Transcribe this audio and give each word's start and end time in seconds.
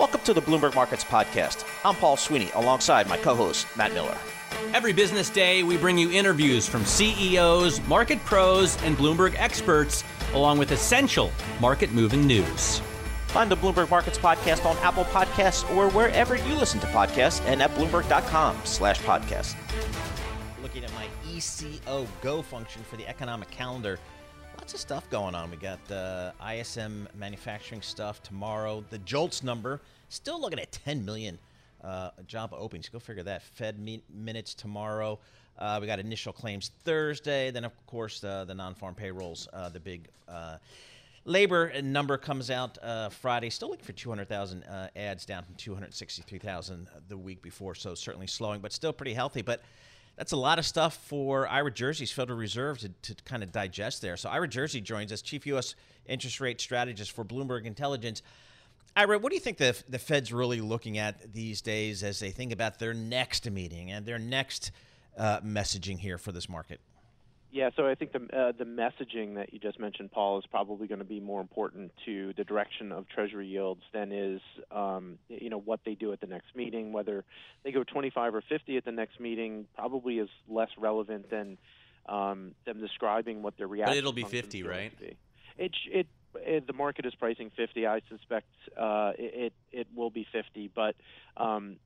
Welcome 0.00 0.22
to 0.22 0.32
the 0.32 0.40
Bloomberg 0.40 0.74
Markets 0.74 1.04
Podcast. 1.04 1.62
I'm 1.84 1.94
Paul 1.94 2.16
Sweeney 2.16 2.50
alongside 2.54 3.06
my 3.06 3.18
co 3.18 3.34
host, 3.34 3.66
Matt 3.76 3.92
Miller. 3.92 4.16
Every 4.72 4.94
business 4.94 5.28
day, 5.28 5.62
we 5.62 5.76
bring 5.76 5.98
you 5.98 6.10
interviews 6.10 6.66
from 6.66 6.86
CEOs, 6.86 7.86
market 7.86 8.18
pros, 8.24 8.82
and 8.82 8.96
Bloomberg 8.96 9.34
experts, 9.36 10.02
along 10.32 10.56
with 10.56 10.72
essential 10.72 11.30
market 11.60 11.92
moving 11.92 12.26
news. 12.26 12.80
Find 13.26 13.50
the 13.50 13.58
Bloomberg 13.58 13.90
Markets 13.90 14.16
Podcast 14.16 14.64
on 14.64 14.74
Apple 14.78 15.04
Podcasts 15.04 15.70
or 15.76 15.90
wherever 15.90 16.34
you 16.34 16.54
listen 16.54 16.80
to 16.80 16.86
podcasts 16.86 17.44
and 17.44 17.60
at 17.60 17.70
Bloomberg.com 17.72 18.56
slash 18.64 19.02
podcast. 19.02 19.54
Looking 20.62 20.82
at 20.82 20.94
my 20.94 21.08
ECO 21.30 22.06
Go 22.22 22.40
function 22.40 22.82
for 22.84 22.96
the 22.96 23.06
economic 23.06 23.50
calendar 23.50 23.98
lots 24.60 24.74
of 24.74 24.80
stuff 24.80 25.08
going 25.10 25.34
on. 25.34 25.50
We 25.50 25.56
got 25.56 25.84
the 25.86 26.32
uh, 26.38 26.52
ISM 26.52 27.08
manufacturing 27.18 27.82
stuff 27.82 28.22
tomorrow. 28.22 28.84
The 28.90 28.98
JOLTS 28.98 29.42
number 29.42 29.80
still 30.10 30.40
looking 30.40 30.58
at 30.58 30.70
10 30.72 31.04
million 31.04 31.38
uh, 31.82 32.10
job 32.26 32.52
openings. 32.52 32.88
Go 32.88 32.98
figure 32.98 33.22
that. 33.22 33.42
Fed 33.42 33.78
me- 33.78 34.02
minutes 34.12 34.54
tomorrow. 34.54 35.18
Uh, 35.58 35.78
we 35.80 35.86
got 35.86 35.98
initial 35.98 36.32
claims 36.32 36.70
Thursday. 36.84 37.50
Then, 37.50 37.64
of 37.64 37.72
course, 37.86 38.20
the, 38.20 38.44
the 38.46 38.54
non-farm 38.54 38.94
payrolls. 38.94 39.48
Uh, 39.52 39.68
the 39.68 39.80
big 39.80 40.08
uh, 40.28 40.56
labor 41.24 41.72
number 41.82 42.16
comes 42.18 42.50
out 42.50 42.78
uh, 42.82 43.08
Friday. 43.08 43.50
Still 43.50 43.70
looking 43.70 43.84
for 43.84 43.92
200,000 43.92 44.64
adds, 44.96 45.24
down 45.24 45.44
from 45.44 45.54
263,000 45.56 46.88
the 47.08 47.16
week 47.16 47.42
before. 47.42 47.74
So 47.74 47.94
certainly 47.94 48.26
slowing, 48.26 48.60
but 48.60 48.72
still 48.72 48.92
pretty 48.92 49.14
healthy. 49.14 49.42
But 49.42 49.62
that's 50.16 50.32
a 50.32 50.36
lot 50.36 50.58
of 50.58 50.66
stuff 50.66 50.96
for 51.06 51.48
Ira 51.48 51.70
Jersey's 51.70 52.12
Federal 52.12 52.38
Reserve 52.38 52.78
to, 52.80 52.88
to 52.88 53.14
kind 53.24 53.42
of 53.42 53.52
digest 53.52 54.02
there. 54.02 54.16
So 54.16 54.28
Ira 54.28 54.48
Jersey 54.48 54.80
joins 54.80 55.12
us, 55.12 55.22
Chief 55.22 55.46
U.S. 55.46 55.74
Interest 56.06 56.40
Rate 56.40 56.60
Strategist 56.60 57.12
for 57.12 57.24
Bloomberg 57.24 57.64
Intelligence. 57.64 58.22
Ira, 58.96 59.18
what 59.18 59.30
do 59.30 59.36
you 59.36 59.40
think 59.40 59.58
the, 59.58 59.80
the 59.88 59.98
Fed's 59.98 60.32
really 60.32 60.60
looking 60.60 60.98
at 60.98 61.32
these 61.32 61.62
days 61.62 62.02
as 62.02 62.18
they 62.20 62.30
think 62.30 62.52
about 62.52 62.78
their 62.78 62.94
next 62.94 63.48
meeting 63.50 63.90
and 63.90 64.04
their 64.04 64.18
next 64.18 64.72
uh, 65.16 65.40
messaging 65.40 65.98
here 65.98 66.18
for 66.18 66.32
this 66.32 66.48
market? 66.48 66.80
Yeah, 67.52 67.70
so 67.74 67.88
I 67.88 67.96
think 67.96 68.12
the 68.12 68.20
uh, 68.32 68.52
the 68.56 68.64
messaging 68.64 69.34
that 69.34 69.52
you 69.52 69.58
just 69.58 69.80
mentioned, 69.80 70.12
Paul, 70.12 70.38
is 70.38 70.44
probably 70.46 70.86
going 70.86 71.00
to 71.00 71.04
be 71.04 71.18
more 71.18 71.40
important 71.40 71.90
to 72.04 72.32
the 72.36 72.44
direction 72.44 72.92
of 72.92 73.08
Treasury 73.08 73.48
yields 73.48 73.82
than 73.92 74.12
is 74.12 74.40
um, 74.70 75.18
you 75.28 75.50
know 75.50 75.58
what 75.58 75.80
they 75.84 75.94
do 75.94 76.12
at 76.12 76.20
the 76.20 76.28
next 76.28 76.54
meeting. 76.54 76.92
Whether 76.92 77.24
they 77.64 77.72
go 77.72 77.82
25 77.82 78.36
or 78.36 78.42
50 78.48 78.76
at 78.76 78.84
the 78.84 78.92
next 78.92 79.18
meeting 79.18 79.66
probably 79.74 80.20
is 80.20 80.28
less 80.48 80.68
relevant 80.78 81.28
than 81.28 81.58
um, 82.08 82.52
them 82.66 82.78
describing 82.78 83.42
what 83.42 83.56
their 83.58 83.66
reaction. 83.66 83.94
But 83.94 83.98
it'll 83.98 84.12
be 84.12 84.22
50, 84.22 84.62
right? 84.62 84.92
It, 85.00 85.16
it 85.58 85.72
it 85.90 86.06
the 86.34 86.72
market 86.72 87.06
is 87.06 87.14
pricing 87.14 87.50
50. 87.56 87.86
I 87.86 88.00
suspect 88.08 88.46
uh, 88.78 89.12
it 89.18 89.52
it 89.72 89.86
will 89.94 90.10
be 90.10 90.26
50, 90.32 90.70
but 90.74 90.94
um, 91.36 91.76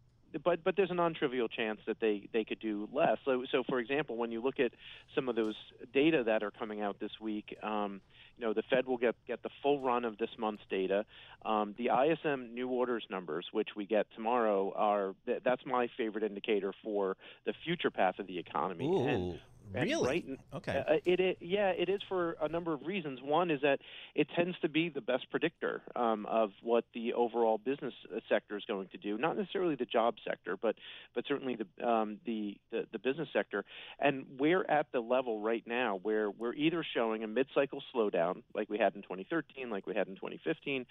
but 0.43 0.65
but 0.65 0.77
there's 0.77 0.91
a 0.91 0.95
non-trivial 0.95 1.49
chance 1.49 1.81
that 1.87 2.01
they 2.01 2.29
they 2.33 2.45
could 2.45 2.61
do 2.61 2.89
less. 2.93 3.19
So 3.25 3.45
so 3.51 3.63
for 3.69 3.79
example, 3.79 4.17
when 4.17 4.33
you 4.33 4.43
look 4.43 4.59
at 4.59 4.73
some 5.15 5.29
of 5.29 5.37
those 5.37 5.55
data 5.93 6.25
that 6.25 6.43
are 6.43 6.51
coming 6.51 6.81
out 6.81 6.99
this 7.01 7.13
week, 7.21 7.57
um, 7.63 8.01
you 8.37 8.47
know 8.47 8.53
the 8.53 8.63
Fed 8.71 8.87
will 8.87 8.97
get 8.97 9.15
get 9.27 9.43
the 9.43 9.51
full 9.63 9.81
run 9.81 10.05
of 10.05 10.19
this 10.19 10.31
month's 10.39 10.65
data. 10.69 11.05
Um, 11.45 11.75
the 11.79 11.91
ISM 11.91 12.55
new 12.55 12.69
orders 12.69 13.05
numbers, 13.11 13.47
which 13.53 13.71
we 13.77 13.87
get 13.87 14.07
tomorrow, 14.15 14.73
are 14.75 15.15
th- 15.27 15.43
that's 15.45 15.65
my 15.67 15.89
favorite 15.97 16.25
indicator 16.25 16.73
for 16.83 17.17
the 17.47 17.53
future 17.65 17.91
path 17.91 18.19
of 18.19 18.27
the 18.27 18.39
economy. 18.39 18.87
Ooh. 18.87 19.07
And 19.07 19.39
Really? 19.73 20.39
Okay. 20.55 20.85
Uh, 20.89 20.95
it, 21.05 21.21
it, 21.21 21.39
yeah, 21.41 21.71
it 21.71 21.89
is 21.89 22.01
for 22.09 22.37
a 22.41 22.49
number 22.49 22.73
of 22.73 22.83
reasons. 22.83 23.21
One 23.23 23.51
is 23.51 23.61
that 23.63 23.81
it 24.15 24.29
tends 24.37 24.57
to 24.61 24.69
be 24.69 24.89
the 24.89 25.01
best 25.01 25.31
predictor 25.31 25.83
um, 25.97 26.27
of 26.27 26.51
what 26.63 26.85
the 26.95 27.15
overall 27.15 27.59
business 27.59 27.95
uh, 28.15 28.21
sector 28.29 28.57
is 28.57 28.65
going 28.67 28.89
to 28.89 28.99
do. 28.99 29.19
Not 29.19 29.37
necessarily 29.37 29.75
the 29.75 29.85
job 29.85 30.15
sector, 30.27 30.57
but 30.61 30.77
but 31.15 31.25
certainly 31.27 31.57
the 31.57 31.87
um, 31.87 32.19
the, 32.25 32.57
the 32.71 32.87
the 32.93 32.99
business 32.99 33.29
sector. 33.33 33.65
And 33.99 34.27
we're 34.39 34.65
at 34.69 34.87
the 34.93 35.01
level 35.01 35.41
right 35.41 35.65
now 35.67 35.99
where 36.03 36.31
we're 36.31 36.55
either 36.55 36.85
showing 36.95 37.25
a 37.25 37.27
mid-cycle 37.27 37.83
slowdown, 37.95 38.43
like 38.55 38.71
we 38.71 38.79
had 38.79 38.95
in 38.95 39.03
2013, 39.03 39.71
like 39.71 39.87
we 39.87 39.95
had 39.95 40.09
in 40.09 40.15
2015, 40.15 40.87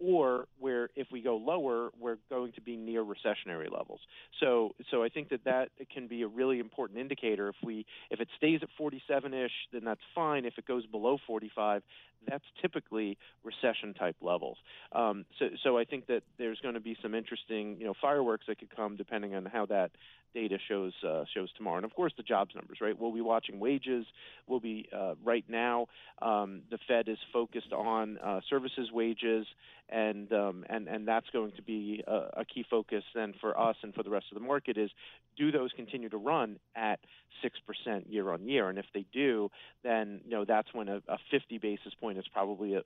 or 0.00 0.46
where 0.58 0.90
if 0.96 1.08
we 1.12 1.22
go 1.22 1.36
lower, 1.36 1.90
we're 1.98 2.18
going 2.28 2.52
to 2.52 2.60
be 2.60 2.76
near 2.76 3.02
recessionary 3.02 3.70
levels. 3.70 4.00
So, 4.40 4.74
so 4.90 5.02
I 5.02 5.08
think 5.08 5.30
that 5.30 5.44
that 5.44 5.70
can 5.92 6.06
be 6.08 6.22
a 6.22 6.28
really 6.28 6.58
important 6.58 6.98
indicator. 6.98 7.48
If 7.48 7.56
we 7.62 7.86
if 8.10 8.20
it 8.20 8.28
stays 8.36 8.60
at 8.62 8.68
47ish, 8.80 9.48
then 9.72 9.84
that's 9.84 10.00
fine. 10.14 10.44
If 10.44 10.58
it 10.58 10.66
goes 10.66 10.86
below 10.86 11.18
45, 11.26 11.82
that's 12.28 12.44
typically 12.60 13.18
recession 13.42 13.94
type 13.94 14.16
levels. 14.20 14.56
Um, 14.92 15.24
so, 15.38 15.46
so 15.62 15.78
I 15.78 15.84
think 15.84 16.06
that 16.06 16.22
there's 16.38 16.58
going 16.60 16.74
to 16.74 16.80
be 16.80 16.96
some 17.02 17.14
interesting, 17.14 17.76
you 17.78 17.84
know, 17.84 17.94
fireworks 18.00 18.46
that 18.48 18.58
could 18.58 18.74
come 18.74 18.96
depending 18.96 19.34
on 19.34 19.44
how 19.44 19.66
that 19.66 19.90
data 20.34 20.58
shows 20.68 20.92
uh, 21.06 21.24
shows 21.32 21.50
tomorrow. 21.56 21.76
And 21.76 21.84
of 21.84 21.94
course, 21.94 22.12
the 22.16 22.22
jobs 22.22 22.54
numbers, 22.54 22.78
right? 22.80 22.98
We'll 22.98 23.12
be 23.12 23.20
watching 23.20 23.60
wages. 23.60 24.04
We'll 24.46 24.60
be 24.60 24.88
uh, 24.94 25.14
right 25.24 25.44
now. 25.48 25.86
Um, 26.20 26.62
the 26.70 26.78
Fed 26.86 27.08
is 27.08 27.18
focused 27.32 27.72
on 27.72 28.18
uh, 28.18 28.40
services 28.50 28.90
wages, 28.92 29.46
and 29.88 30.32
um, 30.32 30.64
and 30.68 30.88
and 30.88 31.06
that's 31.06 31.28
going 31.30 31.52
to 31.52 31.62
be 31.62 32.02
a, 32.06 32.40
a 32.40 32.44
key 32.44 32.64
focus 32.68 33.04
then 33.14 33.34
for 33.40 33.58
us 33.58 33.76
and 33.82 33.94
for 33.94 34.02
the 34.02 34.10
rest 34.10 34.26
of 34.30 34.34
the 34.34 34.46
market 34.46 34.76
is 34.76 34.90
do 35.36 35.50
those 35.50 35.70
continue 35.74 36.08
to 36.08 36.16
run 36.16 36.58
at 36.76 37.00
six 37.42 37.58
percent 37.66 38.08
year 38.08 38.32
on 38.32 38.48
year? 38.48 38.68
And 38.68 38.78
if 38.78 38.86
they 38.92 39.06
do, 39.12 39.50
then 39.82 40.20
you 40.24 40.32
know 40.32 40.44
that's 40.44 40.72
when 40.72 40.88
a, 40.88 40.96
a 41.08 41.18
50 41.30 41.58
basis 41.58 41.94
point 42.00 42.18
is 42.18 42.24
probably 42.32 42.76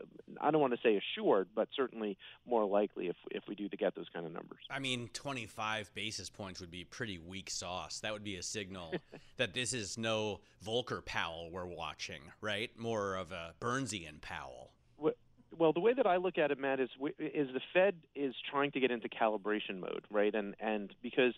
I 0.41 0.51
don't 0.51 0.61
want 0.61 0.75
to 0.75 0.81
say 0.83 0.99
assured, 0.99 1.49
but 1.55 1.69
certainly 1.75 2.17
more 2.47 2.65
likely 2.65 3.09
if 3.09 3.17
if 3.31 3.45
we 3.49 3.55
do 3.55 3.69
to 3.69 3.77
get 3.77 3.95
those 3.95 4.09
kind 4.13 4.27
of 4.27 4.33
numbers. 4.33 4.61
I 4.71 4.79
mean, 4.79 5.09
25 5.13 5.95
basis 5.95 6.31
points 6.31 6.61
would 6.61 6.71
be 6.71 6.85
pretty 6.85 7.19
weak 7.19 7.38
sauce. 7.47 8.01
That 8.01 8.13
would 8.13 8.25
be 8.25 8.37
a 8.37 8.43
signal 8.43 8.95
that 9.37 9.55
this 9.55 9.73
is 9.73 9.97
no 9.97 10.41
Volcker 10.65 11.05
Powell 11.05 11.51
we're 11.51 11.67
watching, 11.67 12.23
right? 12.41 12.71
More 12.77 13.15
of 13.15 13.33
a 13.33 13.55
Burnsian 13.61 14.21
Powell. 14.21 14.73
Well, 15.59 15.73
the 15.73 15.81
way 15.81 15.93
that 15.95 16.07
I 16.07 16.19
look 16.19 16.39
at 16.39 16.51
it, 16.51 16.59
Matt, 16.59 16.79
is 16.79 16.89
is 17.19 17.49
the 17.53 17.61
Fed 17.75 17.97
is 18.15 18.35
trying 18.51 18.71
to 18.73 18.81
get 18.81 18.91
into 18.91 19.09
calibration 19.09 19.81
mode, 19.81 20.05
right? 20.11 20.35
And 20.35 20.55
and 20.61 20.95
because 21.03 21.35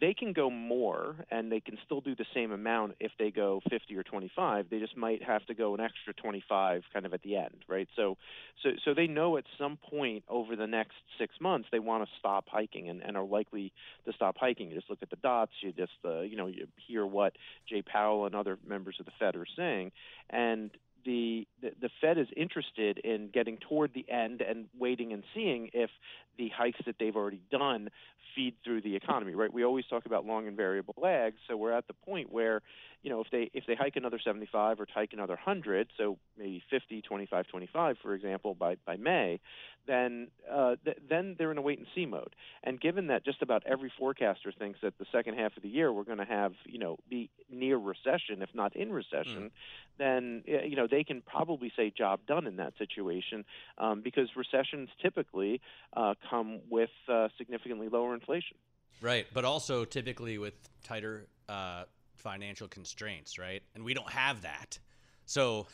they 0.00 0.14
can 0.14 0.32
go 0.32 0.50
more 0.50 1.14
and 1.30 1.52
they 1.52 1.60
can 1.60 1.76
still 1.84 2.00
do 2.00 2.14
the 2.14 2.24
same 2.34 2.52
amount 2.52 2.94
if 3.00 3.12
they 3.18 3.30
go 3.30 3.60
50 3.68 3.94
or 3.96 4.02
25 4.02 4.70
they 4.70 4.78
just 4.78 4.96
might 4.96 5.22
have 5.22 5.44
to 5.46 5.54
go 5.54 5.74
an 5.74 5.80
extra 5.80 6.14
25 6.14 6.82
kind 6.92 7.04
of 7.04 7.12
at 7.12 7.22
the 7.22 7.36
end 7.36 7.64
right? 7.68 7.88
So 7.96 8.16
so 8.62 8.70
so 8.84 8.94
they 8.94 9.06
know 9.06 9.36
at 9.36 9.44
some 9.58 9.76
point 9.76 10.24
over 10.28 10.56
the 10.56 10.66
next 10.66 10.94
six 11.18 11.34
months 11.40 11.68
they 11.70 11.78
want 11.78 12.04
to 12.04 12.10
stop 12.18 12.46
hiking 12.48 12.88
and, 12.88 13.02
and 13.02 13.16
are 13.16 13.24
likely 13.24 13.72
to 14.06 14.12
stop 14.12 14.36
hiking. 14.38 14.70
You 14.70 14.76
just 14.76 14.88
look 14.90 15.02
at 15.02 15.10
the 15.10 15.16
dots 15.16 15.52
you 15.60 15.72
just 15.72 15.92
uh, 16.04 16.20
you 16.20 16.36
know 16.36 16.46
you 16.46 16.66
hear 16.88 17.04
what 17.04 17.36
jay 17.68 17.82
powell 17.82 18.26
and 18.26 18.34
other 18.34 18.58
members 18.66 18.96
of 19.00 19.06
the 19.06 19.12
fed 19.18 19.36
are 19.36 19.46
saying. 19.56 19.92
And 20.30 20.70
the, 21.04 21.46
the, 21.62 21.72
the 21.80 21.90
Fed 22.00 22.18
is 22.18 22.28
interested 22.36 22.98
in 22.98 23.30
getting 23.32 23.56
toward 23.56 23.92
the 23.94 24.08
end 24.10 24.40
and 24.40 24.66
waiting 24.78 25.12
and 25.12 25.22
seeing 25.34 25.70
if 25.72 25.90
the 26.38 26.48
hikes 26.48 26.80
that 26.86 26.96
they've 26.98 27.16
already 27.16 27.40
done 27.50 27.90
feed 28.34 28.54
through 28.64 28.80
the 28.82 28.96
economy, 28.96 29.34
right? 29.34 29.52
We 29.52 29.64
always 29.64 29.86
talk 29.86 30.06
about 30.06 30.24
long 30.24 30.46
and 30.46 30.56
variable 30.56 30.94
lags, 30.96 31.36
so 31.48 31.56
we're 31.56 31.72
at 31.72 31.86
the 31.86 31.94
point 31.94 32.32
where, 32.32 32.62
you 33.02 33.10
know, 33.10 33.20
if 33.20 33.28
they 33.30 33.50
if 33.54 33.64
they 33.66 33.74
hike 33.74 33.96
another 33.96 34.18
75 34.22 34.80
or 34.80 34.86
hike 34.92 35.12
another 35.12 35.34
100, 35.34 35.88
so 35.96 36.18
maybe 36.38 36.62
50, 36.70 37.02
25, 37.02 37.46
25, 37.46 37.96
for 38.02 38.14
example, 38.14 38.54
by 38.54 38.76
by 38.86 38.96
May, 38.96 39.40
then 39.86 40.28
uh, 40.50 40.76
th- 40.84 40.98
then 41.08 41.34
they're 41.38 41.50
in 41.50 41.58
a 41.58 41.62
wait 41.62 41.78
and 41.78 41.86
see 41.94 42.06
mode. 42.06 42.34
And 42.62 42.80
given 42.80 43.08
that 43.08 43.24
just 43.24 43.42
about 43.42 43.62
every 43.66 43.92
forecaster 43.98 44.52
thinks 44.52 44.80
that 44.82 44.98
the 44.98 45.06
second 45.10 45.38
half 45.38 45.56
of 45.56 45.62
the 45.62 45.68
year 45.68 45.92
we're 45.92 46.04
going 46.04 46.18
to 46.18 46.24
have, 46.24 46.52
you 46.66 46.78
know, 46.78 46.98
be 47.08 47.30
near 47.50 47.76
recession, 47.76 48.42
if 48.42 48.50
not 48.54 48.76
in 48.76 48.92
recession, 48.92 49.44
mm. 49.44 49.50
then 49.98 50.42
you 50.46 50.76
know 50.76 50.86
they 50.90 51.04
can 51.04 51.22
probably 51.22 51.72
say 51.76 51.92
job 51.96 52.20
done 52.26 52.46
in 52.46 52.56
that 52.56 52.74
situation 52.78 53.44
um, 53.78 54.00
because 54.02 54.28
recessions 54.36 54.88
typically 55.02 55.60
uh, 55.96 56.14
come 56.28 56.60
with 56.68 56.90
uh, 57.08 57.28
significantly 57.38 57.88
lower 57.88 58.14
inflation. 58.14 58.56
Right, 59.00 59.26
but 59.32 59.44
also 59.44 59.84
typically 59.84 60.38
with 60.38 60.54
tighter 60.84 61.26
uh, 61.48 61.84
financial 62.16 62.68
constraints, 62.68 63.38
right? 63.38 63.62
And 63.74 63.84
we 63.84 63.94
don't 63.94 64.10
have 64.10 64.42
that. 64.42 64.78
So 65.24 65.66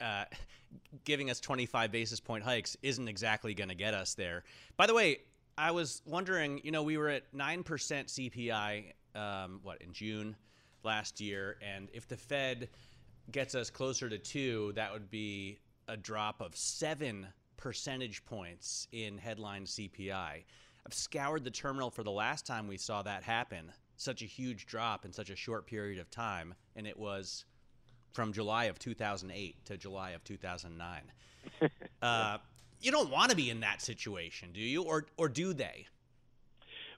uh, 0.00 0.24
giving 1.04 1.30
us 1.30 1.40
25 1.40 1.92
basis 1.92 2.20
point 2.20 2.44
hikes 2.44 2.76
isn't 2.82 3.08
exactly 3.08 3.54
going 3.54 3.68
to 3.68 3.74
get 3.74 3.94
us 3.94 4.14
there. 4.14 4.44
By 4.76 4.86
the 4.86 4.94
way, 4.94 5.18
I 5.56 5.70
was 5.70 6.02
wondering, 6.04 6.60
you 6.64 6.70
know, 6.70 6.82
we 6.82 6.98
were 6.98 7.08
at 7.08 7.32
9% 7.34 7.64
CPI, 7.64 8.92
um, 9.14 9.60
what, 9.62 9.80
in 9.80 9.92
June 9.92 10.36
last 10.82 11.20
year. 11.20 11.56
And 11.62 11.88
if 11.92 12.06
the 12.08 12.16
Fed 12.16 12.68
gets 13.32 13.54
us 13.54 13.70
closer 13.70 14.08
to 14.08 14.18
two, 14.18 14.72
that 14.74 14.92
would 14.92 15.10
be 15.10 15.58
a 15.88 15.96
drop 15.96 16.40
of 16.40 16.56
seven 16.56 17.26
percentage 17.56 18.24
points 18.24 18.88
in 18.92 19.18
headline 19.18 19.64
CPI. 19.64 20.44
I've 20.86 20.94
scoured 20.94 21.44
the 21.44 21.50
terminal 21.50 21.90
for 21.90 22.02
the 22.02 22.10
last 22.10 22.46
time 22.46 22.68
we 22.68 22.76
saw 22.76 23.02
that 23.02 23.22
happen, 23.22 23.72
such 23.96 24.22
a 24.22 24.26
huge 24.26 24.66
drop 24.66 25.04
in 25.04 25.12
such 25.12 25.30
a 25.30 25.36
short 25.36 25.66
period 25.66 25.98
of 25.98 26.10
time, 26.10 26.54
and 26.76 26.86
it 26.86 26.98
was 26.98 27.44
from 28.12 28.32
July 28.32 28.64
of 28.64 28.78
2008 28.78 29.64
to 29.64 29.76
July 29.76 30.10
of 30.10 30.22
2009. 30.24 31.70
uh, 32.02 32.38
you 32.80 32.90
don't 32.90 33.10
want 33.10 33.30
to 33.30 33.36
be 33.36 33.50
in 33.50 33.60
that 33.60 33.82
situation, 33.82 34.50
do 34.52 34.60
you? 34.60 34.82
Or, 34.82 35.06
or 35.16 35.28
do 35.28 35.52
they? 35.52 35.86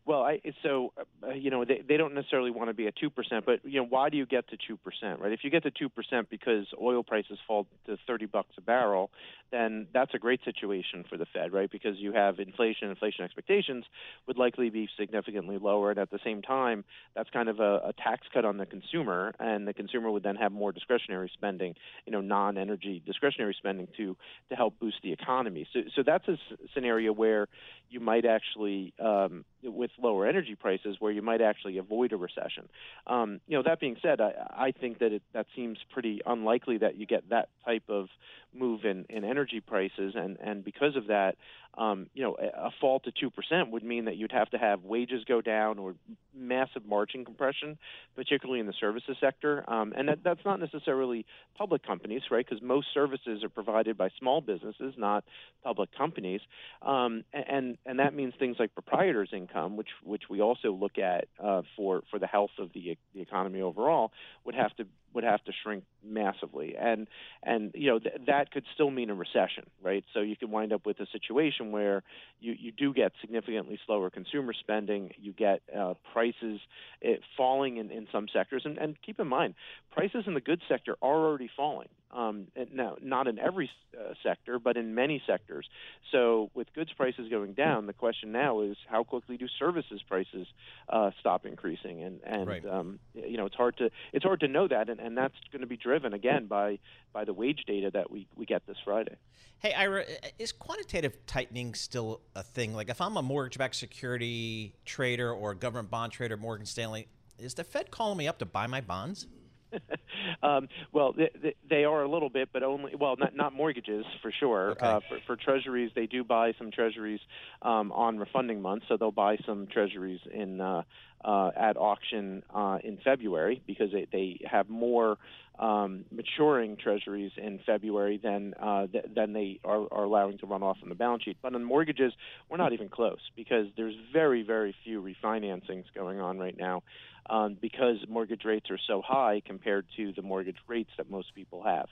Well, 0.08 0.22
I, 0.22 0.40
so 0.62 0.94
uh, 1.22 1.32
you 1.34 1.50
know 1.50 1.66
they, 1.66 1.82
they 1.87 1.99
don't 1.99 2.14
necessarily 2.14 2.50
want 2.50 2.70
to 2.70 2.75
be 2.75 2.87
at 2.87 2.96
two 2.96 3.10
percent, 3.10 3.44
but 3.44 3.60
you 3.62 3.78
know 3.78 3.87
why 3.87 4.08
do 4.08 4.16
you 4.16 4.25
get 4.25 4.49
to 4.49 4.56
two 4.56 4.78
percent, 4.78 5.20
right? 5.20 5.32
If 5.32 5.40
you 5.44 5.50
get 5.50 5.64
to 5.64 5.70
two 5.70 5.90
percent 5.90 6.31
because 6.31 6.64
oil 6.81 7.02
prices 7.02 7.38
fall 7.46 7.66
to 7.84 7.99
thirty 8.06 8.25
bucks 8.25 8.55
a 8.56 8.62
barrel, 8.62 9.10
then 9.52 9.87
that's 9.93 10.14
a 10.14 10.19
great 10.19 10.40
situation 10.46 11.05
for 11.10 11.19
the 11.19 11.26
Fed, 11.34 11.52
right? 11.52 11.70
Because 11.70 11.99
you 11.99 12.14
have 12.14 12.38
inflation, 12.38 12.88
inflation 12.88 13.22
expectations 13.22 13.84
would 14.26 14.38
likely 14.38 14.70
be 14.70 14.88
significantly 14.99 15.58
lower, 15.58 15.90
and 15.90 15.99
at 15.99 16.11
the 16.11 16.20
same 16.25 16.40
time, 16.40 16.87
that's 17.14 17.28
kind 17.28 17.50
of 17.50 17.61
a, 17.61 17.88
a 17.88 17.93
tax 18.02 18.26
cut 18.32 18.46
on 18.46 18.56
the 18.56 18.64
consumer, 18.64 19.34
and 19.38 19.69
the 19.69 19.75
consumer 19.75 20.11
would 20.11 20.22
then 20.22 20.37
have 20.37 20.52
more 20.52 20.72
discretionary 20.72 21.31
spending, 21.34 21.75
you 22.06 22.12
know, 22.12 22.22
non-energy 22.22 23.02
discretionary 23.04 23.54
spending 23.58 23.88
to 23.99 24.16
to 24.49 24.54
help 24.56 24.81
boost 24.81 24.96
the 25.02 25.12
economy. 25.12 25.69
So 25.75 25.81
so 25.94 26.02
that's 26.02 26.26
a 26.28 26.38
scenario 26.72 27.12
where 27.12 27.46
you 27.90 28.00
might 28.00 28.25
actually 28.25 28.94
um, 28.99 29.44
with 29.62 29.90
lower 30.00 30.26
energy 30.26 30.55
prices 30.55 30.96
where 30.99 31.12
you 31.12 31.22
might 31.22 31.40
actually 31.40 31.78
avoid 31.78 32.12
a 32.12 32.16
recession. 32.16 32.69
Um, 33.06 33.40
you 33.46 33.56
know, 33.56 33.62
that 33.64 33.81
being 33.81 33.96
said, 34.00 34.20
I, 34.20 34.32
I 34.56 34.72
think 34.72 34.99
that 34.99 35.12
it, 35.12 35.22
that 35.32 35.46
seems 35.56 35.78
pretty 35.93 36.20
unlikely 36.25 36.78
that 36.78 36.96
you 36.96 37.06
get 37.06 37.28
that 37.31 37.49
type 37.64 37.84
of 37.88 38.08
move 38.55 38.84
in, 38.84 39.05
in 39.08 39.25
energy 39.25 39.60
prices, 39.60 40.14
and, 40.16 40.38
and 40.40 40.64
because 40.64 40.96
of 40.96 41.08
that, 41.08 41.37
um, 41.78 42.08
you 42.12 42.22
know, 42.25 42.34
a 42.34 42.70
fall 42.80 42.98
to 43.00 43.12
two 43.12 43.30
percent 43.30 43.70
would 43.70 43.84
mean 43.84 44.06
that 44.06 44.16
you'd 44.16 44.32
have 44.32 44.50
to 44.50 44.58
have 44.58 44.82
wages 44.82 45.22
go 45.25 45.40
down 45.40 45.78
or 45.78 45.94
massive 46.34 46.84
margin 46.84 47.25
compression, 47.25 47.78
particularly 48.16 48.60
in 48.60 48.66
the 48.66 48.72
services 48.80 49.16
sector, 49.20 49.64
um, 49.69 49.92
and 49.96 50.08
that, 50.08 50.19
that's 50.25 50.44
not 50.44 50.58
necessarily 50.58 51.25
public 51.56 51.86
companies, 51.86 52.22
right? 52.30 52.44
Because 52.44 52.62
most 52.62 52.88
services 52.92 53.44
are 53.44 53.48
provided 53.48 53.96
by 53.96 54.08
small 54.19 54.40
businesses, 54.40 54.94
not 54.96 55.25
public 55.62 55.96
companies, 55.96 56.40
um, 56.82 57.25
and 57.32 57.78
and 57.86 58.00
that 58.00 58.12
means 58.12 58.34
things 58.38 58.56
like 58.58 58.75
proprietors' 58.75 59.30
income, 59.32 59.76
which 59.76 59.88
which 60.02 60.25
we 60.28 60.40
also 60.40 60.72
look 60.72 60.98
at 60.98 61.26
uh, 61.42 61.62
for 61.76 62.02
for 62.10 62.19
the 62.19 62.26
health 62.26 62.50
of 62.58 62.72
the 62.72 62.96
the 63.14 63.20
economy 63.20 63.60
overall, 63.60 64.10
would 64.44 64.56
have 64.56 64.75
to 64.76 64.86
would 65.14 65.25
have 65.25 65.43
to 65.44 65.52
shrink 65.62 65.84
massively, 66.05 66.76
and 66.78 67.08
and 67.43 67.72
you 67.75 67.88
know 67.90 67.99
th- 67.99 68.14
that 68.26 68.50
could 68.50 68.64
still 68.75 68.90
mean 68.90 69.10
a 69.10 69.14
recession, 69.14 69.64
right? 69.82 70.05
So 70.14 70.20
you 70.20 70.37
could 70.37 70.50
wind 70.50 70.72
up 70.72 70.87
with 70.87 71.00
a 71.00 71.06
situation 71.12 71.72
where 71.72 72.02
you 72.40 72.55
you 72.58 72.72
do 72.72 72.93
get 72.93 73.12
significantly 73.20 73.78
slower 73.87 74.10
consumer 74.10 74.52
spending, 74.52 75.12
you 75.20 75.32
get 75.32 75.62
uh, 75.76 75.94
prices 76.12 76.60
eh, 77.02 77.16
falling 77.37 77.78
in, 77.78 77.90
in 77.90 78.06
some 78.12 78.26
sectors, 78.32 78.62
and, 78.64 78.78
and 78.78 78.96
keep 79.05 79.19
in 79.20 79.28
mind 79.28 79.55
prices 79.93 80.25
in 80.26 80.34
the 80.34 80.40
goods 80.40 80.62
sector 80.69 80.96
are 81.02 81.26
already 81.26 81.50
falling. 81.56 81.88
Um, 82.10 82.46
now, 82.72 82.96
not 83.02 83.26
in 83.26 83.38
every 83.38 83.70
uh, 83.94 84.14
sector, 84.22 84.58
but 84.58 84.76
in 84.78 84.94
many 84.94 85.22
sectors. 85.26 85.69
So, 86.10 86.50
with 86.55 86.72
goods 86.72 86.90
prices 86.96 87.28
going 87.28 87.52
down, 87.52 87.87
the 87.87 87.93
question 87.93 88.32
now 88.32 88.62
is 88.62 88.76
how 88.88 89.05
quickly 89.05 89.37
do 89.37 89.46
services 89.58 90.00
prices 90.08 90.46
uh, 90.88 91.10
stop 91.20 91.44
increasing? 91.44 92.02
And 92.02 92.20
and 92.25 92.49
right. 92.49 92.66
um, 92.66 92.99
you 93.14 93.37
know, 93.37 93.44
it's 93.44 93.56
hard 93.56 93.76
to 93.78 93.90
it's 94.12 94.25
hard 94.25 94.40
to 94.40 94.49
know 94.49 94.66
that, 94.69 94.88
and, 94.88 95.00
and 95.00 95.19
that's 95.19 95.34
going 95.52 95.60
to 95.60 95.66
be 95.66 95.76
driven 95.76 96.14
again 96.14 96.46
by 96.46 96.78
by 97.12 97.25
the 97.25 97.34
wage 97.34 97.64
data 97.66 97.90
that 97.93 98.11
we 98.11 98.26
we 98.37 98.46
get 98.46 98.66
this 98.66 98.78
Friday. 98.84 99.16
Hey, 99.58 99.75
Ira, 99.75 100.04
is 100.38 100.52
quantitative 100.52 101.26
tightening 101.26 101.75
still 101.75 102.20
a 102.37 102.43
thing? 102.44 102.75
Like, 102.75 102.88
if 102.88 103.00
I'm 103.00 103.16
a 103.16 103.22
mortgage-backed 103.22 103.75
security 103.75 104.76
trader 104.84 105.32
or 105.32 105.50
a 105.50 105.56
government 105.56 105.90
bond 105.90 106.12
trader, 106.12 106.37
Morgan 106.37 106.64
Stanley, 106.64 107.08
is 107.38 107.54
the 107.54 107.64
Fed 107.64 107.90
calling 107.90 108.16
me 108.16 108.28
up 108.28 108.38
to 108.38 108.46
buy 108.46 108.69
my 108.69 108.81
bonds? 108.81 109.26
um, 110.43 110.69
well, 110.93 111.12
they, 111.12 111.55
they, 111.69 111.85
are 111.85 112.03
a 112.03 112.11
little 112.11 112.31
bit, 112.31 112.49
but 112.53 112.62
only 112.62 112.94
well, 112.99 113.17
not 113.17 113.37
not 113.37 113.53
mortgages 113.53 114.05
for 114.23 114.32
sure. 114.32 114.73
Okay. 114.73 114.87
Uh, 114.87 115.00
for, 115.09 115.19
for 115.26 115.37
treasuries, 115.37 115.91
they 115.94 116.06
do 116.06 116.25
buy 116.25 116.53
some 116.59 116.70
treasuries 116.70 117.20
um, 117.62 117.93
on 117.93 118.19
refunding 118.19 118.61
months, 118.62 118.87
so 118.88 118.97
they'll 118.97 119.11
buy 119.11 119.37
some 119.47 119.67
treasuries 119.67 120.20
in 120.32 120.61
uh, 120.61 120.82
uh, 121.25 121.50
at 121.56 121.76
auction 121.76 122.43
uh, 122.55 122.79
in 122.82 122.99
February 123.05 123.62
because 123.67 123.91
they, 123.93 124.06
they 124.12 124.41
have 124.49 124.69
more 124.69 125.19
um, 125.59 126.05
maturing 126.12 126.76
treasuries 126.76 127.32
in 127.37 127.59
February 127.67 128.21
than 128.23 128.55
uh, 128.55 128.87
th- 128.87 129.06
than 129.14 129.32
they 129.32 129.59
are, 129.64 129.87
are 129.91 130.05
allowing 130.05 130.38
to 130.38 130.47
run 130.47 130.62
off 130.62 130.76
on 130.82 130.88
the 130.88 130.94
balance 130.94 131.25
sheet. 131.25 131.37
But 131.43 131.55
on 131.55 131.64
mortgages, 131.64 132.12
we're 132.49 132.59
not 132.59 132.73
even 132.73 132.88
close 132.88 133.19
because 133.37 133.67
there's 133.76 133.97
very 134.12 134.43
very 134.43 134.75
few 134.85 135.03
refinancings 135.03 135.85
going 135.94 136.21
on 136.21 136.38
right 136.38 136.56
now 136.56 136.82
um, 137.28 137.56
because 137.60 137.96
mortgage 138.08 138.44
rates 138.44 138.70
are 138.70 138.78
so 138.86 139.02
high 139.04 139.42
compared 139.44 139.86
to 139.96 140.12
the 140.12 140.22
mortgage 140.22 140.56
rates 140.66 140.90
that 140.96 141.10
most 141.10 141.34
people 141.34 141.62
have. 141.62 141.86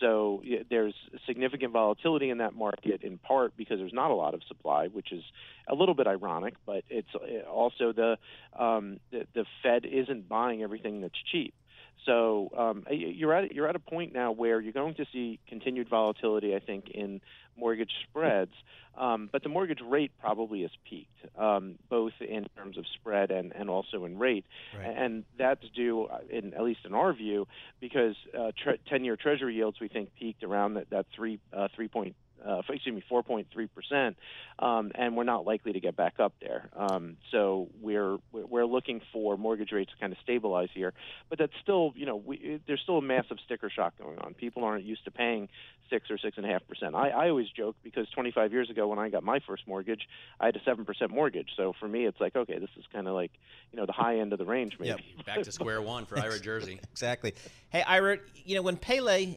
So 0.00 0.42
there's 0.70 0.94
significant 1.26 1.72
volatility 1.72 2.30
in 2.30 2.38
that 2.38 2.54
market 2.54 3.02
in 3.02 3.18
part 3.18 3.56
because 3.56 3.78
there's 3.78 3.92
not 3.92 4.10
a 4.10 4.14
lot 4.14 4.34
of 4.34 4.42
supply, 4.46 4.88
which 4.88 5.12
is 5.12 5.22
a 5.68 5.74
little 5.74 5.94
bit 5.94 6.06
ironic, 6.06 6.54
but 6.66 6.84
it's 6.88 7.08
uh, 7.14 7.48
also 7.48 7.92
the 7.92 8.16
um, 8.58 9.00
the, 9.10 9.26
the 9.34 9.44
Fed 9.62 9.84
isn't 9.84 10.28
buying 10.28 10.62
everything 10.62 11.00
that's 11.00 11.18
cheap. 11.32 11.54
So 12.04 12.50
um, 12.56 12.84
you're 12.90 13.32
at 13.32 13.52
you're 13.52 13.68
at 13.68 13.76
a 13.76 13.80
point 13.80 14.12
now 14.12 14.32
where 14.32 14.60
you're 14.60 14.72
going 14.72 14.94
to 14.96 15.06
see 15.12 15.38
continued 15.48 15.88
volatility, 15.88 16.54
I 16.54 16.60
think, 16.60 16.90
in 16.90 17.20
mortgage 17.56 17.90
spreads, 18.08 18.52
um, 18.96 19.28
but 19.32 19.42
the 19.42 19.48
mortgage 19.48 19.80
rate 19.86 20.12
probably 20.20 20.62
has 20.62 20.70
peaked, 20.88 21.38
um, 21.38 21.76
both 21.88 22.12
in 22.20 22.46
terms 22.56 22.78
of 22.78 22.84
spread 22.94 23.30
and, 23.30 23.52
and 23.54 23.68
also 23.70 24.04
in 24.04 24.18
rate, 24.18 24.44
right. 24.76 24.94
and 24.96 25.24
that's 25.38 25.64
due, 25.74 26.04
uh, 26.04 26.18
in 26.30 26.54
at 26.54 26.62
least 26.62 26.80
in 26.84 26.94
our 26.94 27.12
view, 27.12 27.46
because 27.80 28.14
uh, 28.38 28.52
tre- 28.62 28.78
10-year 28.90 29.16
Treasury 29.16 29.54
yields 29.54 29.80
we 29.80 29.88
think 29.88 30.10
peaked 30.18 30.44
around 30.44 30.74
that, 30.74 30.90
that 30.90 31.06
three 31.14 31.40
uh, 31.52 31.68
three 31.74 31.88
point 31.88 32.14
uh, 32.44 32.62
excuse 32.68 32.94
me, 32.94 33.02
4.3 33.10 33.46
percent, 33.74 34.16
um, 34.58 34.92
and 34.94 35.16
we're 35.16 35.24
not 35.24 35.44
likely 35.44 35.72
to 35.72 35.80
get 35.80 35.96
back 35.96 36.14
up 36.18 36.34
there. 36.40 36.68
Um, 36.76 37.16
so 37.30 37.68
we're 37.80 38.18
we're 38.32 38.66
looking 38.66 39.00
for 39.12 39.36
mortgage 39.36 39.72
rates 39.72 39.90
to 39.92 39.98
kind 39.98 40.12
of 40.12 40.18
stabilize 40.22 40.68
here, 40.74 40.92
but 41.28 41.38
that's 41.38 41.52
still, 41.62 41.92
you 41.96 42.06
know, 42.06 42.16
we, 42.16 42.60
there's 42.66 42.80
still 42.80 42.98
a 42.98 43.02
massive 43.02 43.38
sticker 43.44 43.70
shock 43.70 43.94
going 43.98 44.18
on. 44.18 44.34
People 44.34 44.64
aren't 44.64 44.84
used 44.84 45.04
to 45.04 45.10
paying 45.10 45.48
six 45.90 46.10
or 46.10 46.18
six 46.18 46.36
and 46.36 46.46
a 46.46 46.48
half 46.48 46.66
percent. 46.66 46.94
I, 46.94 47.10
I 47.10 47.28
always 47.28 47.48
joke 47.50 47.76
because 47.82 48.08
25 48.10 48.52
years 48.52 48.70
ago 48.70 48.88
when 48.88 48.98
I 48.98 49.08
got 49.08 49.22
my 49.22 49.40
first 49.46 49.66
mortgage, 49.66 50.02
I 50.40 50.46
had 50.46 50.56
a 50.56 50.60
seven 50.64 50.84
percent 50.84 51.10
mortgage. 51.10 51.50
So 51.56 51.72
for 51.78 51.88
me, 51.88 52.06
it's 52.06 52.20
like, 52.20 52.36
okay, 52.36 52.58
this 52.58 52.70
is 52.76 52.84
kind 52.92 53.08
of 53.08 53.14
like, 53.14 53.32
you 53.72 53.78
know, 53.78 53.86
the 53.86 53.92
high 53.92 54.18
end 54.18 54.32
of 54.32 54.38
the 54.38 54.44
range, 54.44 54.76
maybe. 54.78 55.04
Yep. 55.16 55.26
Back 55.26 55.42
to 55.42 55.52
square 55.52 55.80
one 55.80 56.06
for 56.06 56.18
Ira 56.18 56.38
Jersey. 56.40 56.80
exactly. 56.92 57.34
Hey, 57.70 57.82
Ira, 57.82 58.18
you 58.44 58.56
know, 58.56 58.62
when 58.62 58.76
Pele 58.76 59.36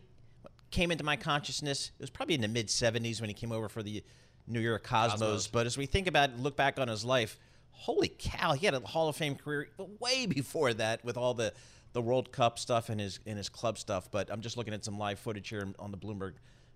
came 0.72 0.92
into 0.92 1.04
my 1.04 1.16
consciousness. 1.16 1.92
It 1.98 2.02
was 2.02 2.10
probably 2.10 2.36
in 2.36 2.42
the 2.42 2.48
mid 2.48 2.68
70s 2.68 3.22
when 3.22 3.30
he 3.30 3.34
came 3.34 3.52
over 3.52 3.70
for 3.70 3.84
the 3.84 4.04
New 4.48 4.60
York 4.60 4.84
Cosmos. 4.84 5.20
Cosmos. 5.20 5.48
But 5.48 5.66
as 5.66 5.78
we 5.78 5.86
think 5.86 6.08
about 6.08 6.38
look 6.38 6.56
back 6.56 6.80
on 6.80 6.88
his 6.88 7.06
life, 7.06 7.40
holy 7.72 8.10
cow, 8.10 8.54
he 8.54 8.66
had 8.66 8.74
a 8.74 8.80
Hall 8.82 9.10
of 9.10 9.16
Fame 9.16 9.36
career 9.36 9.70
way 10.00 10.26
before 10.26 10.74
that 10.74 11.04
with 11.06 11.18
all 11.18 11.34
the, 11.34 11.54
the 11.94 12.02
World 12.02 12.32
Cup 12.32 12.60
stuff 12.60 12.90
and 12.90 13.00
his 13.00 13.20
and 13.26 13.38
his 13.38 13.50
club 13.50 13.78
stuff. 13.78 14.10
But 14.12 14.30
I'm 14.32 14.42
just 14.42 14.58
looking 14.58 14.74
at 14.74 14.84
some 14.84 14.98
live 14.98 15.20
footage 15.20 15.50
here 15.50 15.68
on 15.80 15.92
the 15.92 15.98
Bloomberg 15.98 16.34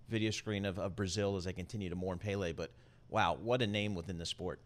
video 0.08 0.30
screen 0.30 0.64
of, 0.64 0.78
of 0.78 0.96
Brazil 0.96 1.36
as 1.36 1.44
they 1.44 1.52
continue 1.52 1.88
to 1.88 1.96
mourn 1.96 2.18
Pele. 2.18 2.52
But 2.52 2.70
wow, 3.08 3.36
what 3.40 3.62
a 3.62 3.66
name 3.66 3.94
within 3.94 4.18
the 4.18 4.26
sport. 4.26 4.60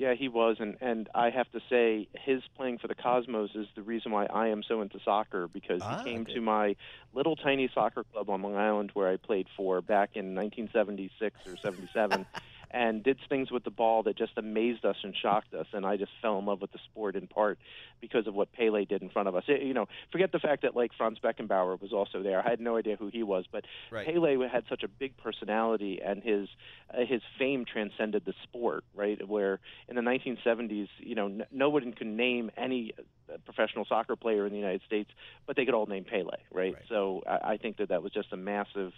Yeah, 0.00 0.14
he 0.14 0.28
was, 0.28 0.56
and 0.60 0.78
and 0.80 1.10
I 1.14 1.28
have 1.28 1.52
to 1.52 1.60
say, 1.68 2.08
his 2.14 2.40
playing 2.56 2.78
for 2.78 2.88
the 2.88 2.94
Cosmos 2.94 3.50
is 3.54 3.66
the 3.76 3.82
reason 3.82 4.12
why 4.12 4.24
I 4.24 4.48
am 4.48 4.62
so 4.66 4.80
into 4.80 4.98
soccer 5.04 5.46
because 5.46 5.82
ah, 5.82 5.98
he 5.98 6.10
came 6.10 6.22
okay. 6.22 6.32
to 6.32 6.40
my 6.40 6.74
little 7.12 7.36
tiny 7.36 7.68
soccer 7.74 8.04
club 8.10 8.30
on 8.30 8.40
Long 8.40 8.56
Island 8.56 8.92
where 8.94 9.10
I 9.10 9.18
played 9.18 9.46
for 9.54 9.82
back 9.82 10.12
in 10.14 10.34
1976 10.34 11.36
or 11.46 11.58
77. 11.58 12.24
and 12.70 13.02
did 13.02 13.18
things 13.28 13.50
with 13.50 13.64
the 13.64 13.70
ball 13.70 14.04
that 14.04 14.16
just 14.16 14.32
amazed 14.36 14.84
us 14.84 14.96
and 15.02 15.14
shocked 15.14 15.54
us. 15.54 15.66
And 15.72 15.84
I 15.84 15.96
just 15.96 16.12
fell 16.22 16.38
in 16.38 16.46
love 16.46 16.60
with 16.60 16.72
the 16.72 16.78
sport 16.90 17.16
in 17.16 17.26
part 17.26 17.58
because 18.00 18.26
of 18.26 18.34
what 18.34 18.52
Pele 18.52 18.84
did 18.84 19.02
in 19.02 19.10
front 19.10 19.28
of 19.28 19.34
us. 19.34 19.44
You 19.48 19.74
know, 19.74 19.86
forget 20.12 20.32
the 20.32 20.38
fact 20.38 20.62
that 20.62 20.76
like 20.76 20.92
Franz 20.96 21.18
Beckenbauer 21.18 21.80
was 21.80 21.92
also 21.92 22.22
there. 22.22 22.44
I 22.44 22.48
had 22.48 22.60
no 22.60 22.76
idea 22.76 22.96
who 22.96 23.08
he 23.08 23.22
was, 23.22 23.44
but 23.50 23.64
right. 23.90 24.06
Pele 24.06 24.36
had 24.48 24.64
such 24.68 24.82
a 24.82 24.88
big 24.88 25.16
personality, 25.16 26.00
and 26.04 26.22
his 26.22 26.48
uh, 26.92 27.04
his 27.04 27.22
fame 27.38 27.64
transcended 27.64 28.24
the 28.24 28.34
sport. 28.44 28.84
Right, 28.94 29.26
where 29.26 29.60
in 29.88 29.96
the 29.96 30.02
1970s, 30.02 30.88
you 30.98 31.14
know, 31.14 31.26
n- 31.26 31.46
no 31.50 31.70
one 31.70 31.92
could 31.92 32.06
name 32.06 32.50
any 32.56 32.92
uh, 33.32 33.36
professional 33.44 33.84
soccer 33.84 34.16
player 34.16 34.46
in 34.46 34.52
the 34.52 34.58
United 34.58 34.82
States, 34.86 35.10
but 35.46 35.56
they 35.56 35.64
could 35.64 35.74
all 35.74 35.86
name 35.86 36.04
Pele. 36.04 36.36
Right, 36.52 36.74
right. 36.74 36.76
so 36.88 37.22
I, 37.26 37.52
I 37.52 37.56
think 37.56 37.78
that 37.78 37.88
that 37.88 38.02
was 38.02 38.12
just 38.12 38.32
a 38.32 38.36
massive 38.36 38.92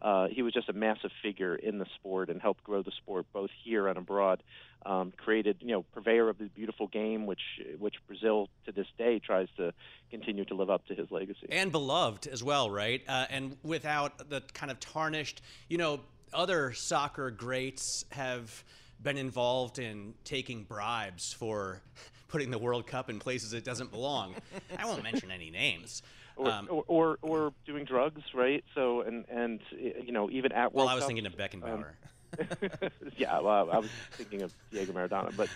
uh, 0.00 0.28
he 0.28 0.42
was 0.42 0.52
just 0.52 0.68
a 0.68 0.72
massive 0.72 1.10
figure 1.22 1.54
in 1.54 1.78
the 1.78 1.86
sport 1.94 2.28
and 2.28 2.40
helped 2.40 2.62
grow 2.64 2.82
the 2.82 2.92
sport 2.92 3.26
both 3.32 3.50
here 3.62 3.88
and 3.88 3.98
abroad. 3.98 4.42
Um, 4.86 5.14
created, 5.16 5.56
you 5.60 5.68
know, 5.68 5.82
purveyor 5.94 6.28
of 6.28 6.36
the 6.36 6.44
beautiful 6.44 6.88
game, 6.88 7.24
which 7.24 7.40
which 7.78 7.94
Brazil 8.06 8.50
to 8.66 8.72
this 8.72 8.86
day 8.98 9.18
tries 9.18 9.48
to 9.56 9.72
continue 10.10 10.44
to 10.44 10.54
live 10.54 10.68
up 10.68 10.86
to 10.88 10.94
his 10.94 11.10
legacy. 11.10 11.46
And 11.48 11.72
beloved 11.72 12.26
as 12.26 12.44
well, 12.44 12.70
right? 12.70 13.02
Uh, 13.08 13.24
and 13.30 13.56
without 13.62 14.28
the 14.28 14.42
kind 14.52 14.70
of 14.70 14.78
tarnished, 14.80 15.40
you 15.70 15.78
know, 15.78 16.00
other 16.34 16.74
soccer 16.74 17.30
greats 17.30 18.04
have 18.10 18.62
been 19.02 19.16
involved 19.16 19.78
in 19.78 20.12
taking 20.24 20.64
bribes 20.64 21.32
for 21.32 21.80
putting 22.28 22.50
the 22.50 22.58
World 22.58 22.86
Cup 22.86 23.08
in 23.08 23.20
places 23.20 23.54
it 23.54 23.64
doesn't 23.64 23.90
belong. 23.90 24.34
I 24.78 24.84
won't 24.84 25.02
mention 25.02 25.30
any 25.30 25.48
names 25.50 26.02
or, 26.36 26.50
um, 26.50 26.68
or, 26.70 26.84
or, 26.86 27.18
or 27.22 27.52
doing 27.66 27.84
drugs, 27.84 28.22
right? 28.34 28.64
So 28.74 29.02
and 29.02 29.24
and 29.28 29.60
you 29.70 30.12
know 30.12 30.30
even 30.30 30.52
at 30.52 30.72
well, 30.72 30.86
World 30.86 30.92
I 30.92 30.94
was 30.94 31.02
Cup, 31.02 31.08
thinking 31.08 31.26
of 31.26 31.36
Beckenbauer. 31.36 31.74
Um, 31.74 31.84
yeah, 33.16 33.38
well, 33.40 33.70
I 33.70 33.78
was 33.78 33.90
thinking 34.12 34.42
of 34.42 34.52
Diego 34.72 34.92
Maradona, 34.92 35.32
but 35.36 35.48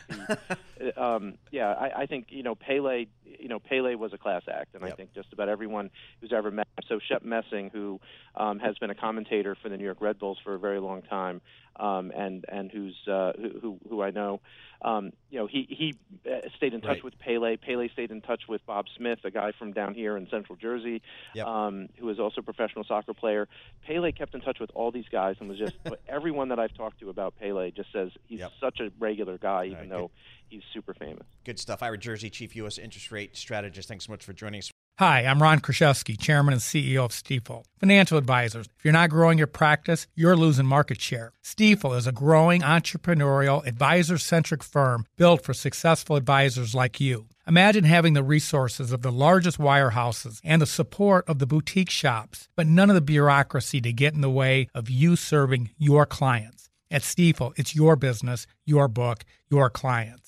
the, 0.78 1.02
um, 1.02 1.34
yeah, 1.50 1.72
I, 1.72 2.02
I 2.02 2.06
think 2.06 2.26
you 2.30 2.42
know 2.42 2.54
Pele. 2.54 3.06
You 3.38 3.48
know 3.48 3.58
Pele 3.58 3.94
was 3.94 4.12
a 4.12 4.18
class 4.18 4.42
act, 4.50 4.74
and 4.74 4.82
yep. 4.82 4.92
I 4.92 4.96
think 4.96 5.14
just 5.14 5.32
about 5.32 5.48
everyone 5.48 5.90
who's 6.20 6.32
ever 6.32 6.50
met. 6.50 6.66
So 6.88 6.98
Shep 6.98 7.24
Messing, 7.24 7.70
who 7.70 8.00
um, 8.34 8.58
has 8.58 8.78
been 8.78 8.90
a 8.90 8.94
commentator 8.94 9.56
for 9.60 9.68
the 9.68 9.76
New 9.76 9.84
York 9.84 10.00
Red 10.00 10.18
Bulls 10.18 10.38
for 10.42 10.54
a 10.54 10.58
very 10.58 10.80
long 10.80 11.02
time, 11.02 11.40
um, 11.76 12.12
and 12.14 12.44
and 12.48 12.70
who's 12.70 12.96
uh, 13.06 13.32
who, 13.36 13.78
who 13.88 14.02
I 14.02 14.10
know, 14.10 14.40
um, 14.80 15.12
you 15.30 15.40
know, 15.40 15.46
he 15.46 15.66
he 15.68 15.94
uh, 16.30 16.48
stayed 16.56 16.72
in 16.72 16.80
touch 16.80 16.88
right. 16.88 17.04
with 17.04 17.18
Pele. 17.18 17.56
Pele 17.56 17.88
stayed 17.88 18.12
in 18.12 18.20
touch 18.20 18.42
with 18.48 18.64
Bob 18.64 18.86
Smith, 18.96 19.18
a 19.24 19.30
guy 19.30 19.52
from 19.58 19.72
down 19.72 19.94
here 19.94 20.16
in 20.16 20.28
Central 20.30 20.56
Jersey, 20.56 21.02
yep. 21.34 21.46
um, 21.46 21.88
who 21.98 22.08
is 22.10 22.20
also 22.20 22.40
a 22.40 22.44
professional 22.44 22.84
soccer 22.84 23.12
player. 23.12 23.48
Pele 23.86 24.12
kept 24.12 24.34
in 24.34 24.40
touch 24.40 24.60
with 24.60 24.70
all 24.74 24.92
these 24.92 25.08
guys, 25.10 25.36
and 25.40 25.48
was 25.48 25.58
just 25.58 25.74
everyone 26.08 26.50
that 26.50 26.60
I've 26.60 26.74
talked 26.74 27.00
to 27.00 27.10
about 27.10 27.34
Pele 27.40 27.72
just 27.72 27.90
says 27.92 28.10
he's 28.26 28.40
yep. 28.40 28.52
such 28.60 28.78
a 28.78 28.90
regular 29.00 29.36
guy, 29.36 29.66
even 29.66 29.78
right, 29.78 29.88
though. 29.90 30.10
He's 30.48 30.62
super 30.72 30.94
famous. 30.94 31.26
Good 31.44 31.58
stuff. 31.58 31.82
Ira 31.82 31.98
Jersey, 31.98 32.30
Chief 32.30 32.56
U.S. 32.56 32.78
Interest 32.78 33.12
Rate 33.12 33.36
Strategist. 33.36 33.88
Thanks 33.88 34.06
so 34.06 34.12
much 34.12 34.24
for 34.24 34.32
joining 34.32 34.60
us. 34.60 34.70
Hi, 34.98 35.24
I'm 35.24 35.40
Ron 35.40 35.60
Kruszewski, 35.60 36.18
Chairman 36.18 36.54
and 36.54 36.60
CEO 36.60 37.04
of 37.04 37.12
Stifel. 37.12 37.62
Financial 37.78 38.18
advisors, 38.18 38.66
if 38.66 38.84
you're 38.84 38.92
not 38.92 39.10
growing 39.10 39.38
your 39.38 39.46
practice, 39.46 40.08
you're 40.16 40.34
losing 40.34 40.66
market 40.66 41.00
share. 41.00 41.32
Stifel 41.44 41.96
is 41.96 42.08
a 42.08 42.12
growing 42.12 42.62
entrepreneurial, 42.62 43.64
advisor 43.64 44.18
centric 44.18 44.64
firm 44.64 45.06
built 45.16 45.44
for 45.44 45.54
successful 45.54 46.16
advisors 46.16 46.74
like 46.74 46.98
you. 46.98 47.26
Imagine 47.46 47.84
having 47.84 48.14
the 48.14 48.24
resources 48.24 48.90
of 48.90 49.02
the 49.02 49.12
largest 49.12 49.58
wirehouses 49.58 50.40
and 50.42 50.60
the 50.60 50.66
support 50.66 51.28
of 51.28 51.38
the 51.38 51.46
boutique 51.46 51.90
shops, 51.90 52.48
but 52.56 52.66
none 52.66 52.90
of 52.90 52.96
the 52.96 53.00
bureaucracy 53.00 53.80
to 53.80 53.92
get 53.92 54.14
in 54.14 54.20
the 54.20 54.28
way 54.28 54.66
of 54.74 54.90
you 54.90 55.14
serving 55.14 55.70
your 55.78 56.06
clients. 56.06 56.70
At 56.90 57.02
Stifel, 57.02 57.52
it's 57.56 57.76
your 57.76 57.94
business, 57.94 58.48
your 58.64 58.88
book, 58.88 59.24
your 59.48 59.70
clients. 59.70 60.27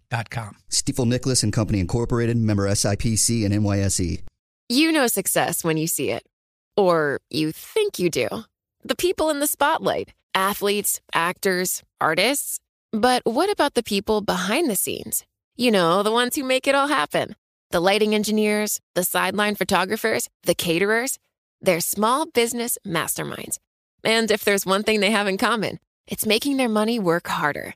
Stifel.com. 0.11 0.57
Stifel 0.69 1.07
Nicolaus 1.07 1.43
and 1.43 1.53
Company 1.53 1.79
Incorporated, 1.79 2.37
member 2.37 2.67
SIPC 2.67 3.45
and 3.45 3.53
NYSE. 3.53 4.21
You 4.69 4.91
know 4.91 5.07
success 5.07 5.63
when 5.63 5.77
you 5.77 5.87
see 5.87 6.11
it. 6.11 6.23
Or 6.77 7.19
you 7.29 7.51
think 7.51 7.99
you 7.99 8.09
do. 8.09 8.27
The 8.83 8.95
people 8.95 9.29
in 9.29 9.39
the 9.39 9.47
spotlight 9.47 10.13
athletes, 10.33 11.01
actors, 11.13 11.83
artists. 11.99 12.59
But 12.93 13.21
what 13.25 13.51
about 13.51 13.73
the 13.73 13.83
people 13.83 14.21
behind 14.21 14.69
the 14.69 14.77
scenes? 14.77 15.25
You 15.57 15.71
know, 15.71 16.03
the 16.03 16.11
ones 16.11 16.35
who 16.37 16.43
make 16.45 16.67
it 16.67 16.75
all 16.75 16.87
happen 16.87 17.35
the 17.71 17.81
lighting 17.81 18.13
engineers, 18.13 18.81
the 18.95 19.03
sideline 19.03 19.55
photographers, 19.55 20.29
the 20.43 20.55
caterers. 20.55 21.17
They're 21.61 21.79
small 21.79 22.25
business 22.25 22.77
masterminds. 22.85 23.59
And 24.03 24.29
if 24.31 24.43
there's 24.43 24.65
one 24.65 24.83
thing 24.83 24.99
they 24.99 25.11
have 25.11 25.27
in 25.27 25.37
common, 25.37 25.79
it's 26.07 26.25
making 26.25 26.57
their 26.57 26.67
money 26.67 26.99
work 26.99 27.27
harder. 27.27 27.75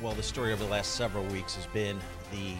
Well, 0.00 0.14
the 0.14 0.22
story 0.22 0.52
over 0.52 0.62
the 0.62 0.70
last 0.70 0.92
several 0.92 1.24
weeks 1.24 1.56
has 1.56 1.66
been 1.66 1.98
the 2.30 2.54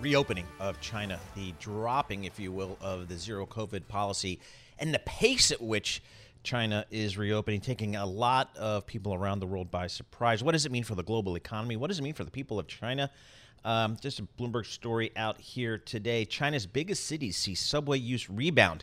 reopening 0.00 0.44
of 0.58 0.80
China, 0.80 1.20
the 1.36 1.54
dropping, 1.60 2.24
if 2.24 2.40
you 2.40 2.50
will, 2.50 2.76
of 2.80 3.06
the 3.06 3.16
zero 3.16 3.46
COVID 3.46 3.86
policy, 3.86 4.40
and 4.80 4.92
the 4.92 4.98
pace 5.00 5.52
at 5.52 5.62
which 5.62 6.02
China 6.42 6.84
is 6.90 7.16
reopening, 7.16 7.60
taking 7.60 7.94
a 7.94 8.04
lot 8.04 8.50
of 8.56 8.84
people 8.84 9.14
around 9.14 9.38
the 9.38 9.46
world 9.46 9.70
by 9.70 9.86
surprise. 9.86 10.42
What 10.42 10.52
does 10.52 10.66
it 10.66 10.72
mean 10.72 10.82
for 10.82 10.96
the 10.96 11.04
global 11.04 11.36
economy? 11.36 11.76
What 11.76 11.86
does 11.86 12.00
it 12.00 12.02
mean 12.02 12.14
for 12.14 12.24
the 12.24 12.32
people 12.32 12.58
of 12.58 12.66
China? 12.66 13.12
Um, 13.64 13.96
just 14.00 14.18
a 14.18 14.24
Bloomberg 14.36 14.66
story 14.66 15.12
out 15.14 15.40
here 15.40 15.78
today. 15.78 16.24
China's 16.24 16.66
biggest 16.66 17.06
cities 17.06 17.36
see 17.36 17.54
subway 17.54 17.98
use 18.00 18.28
rebound 18.28 18.82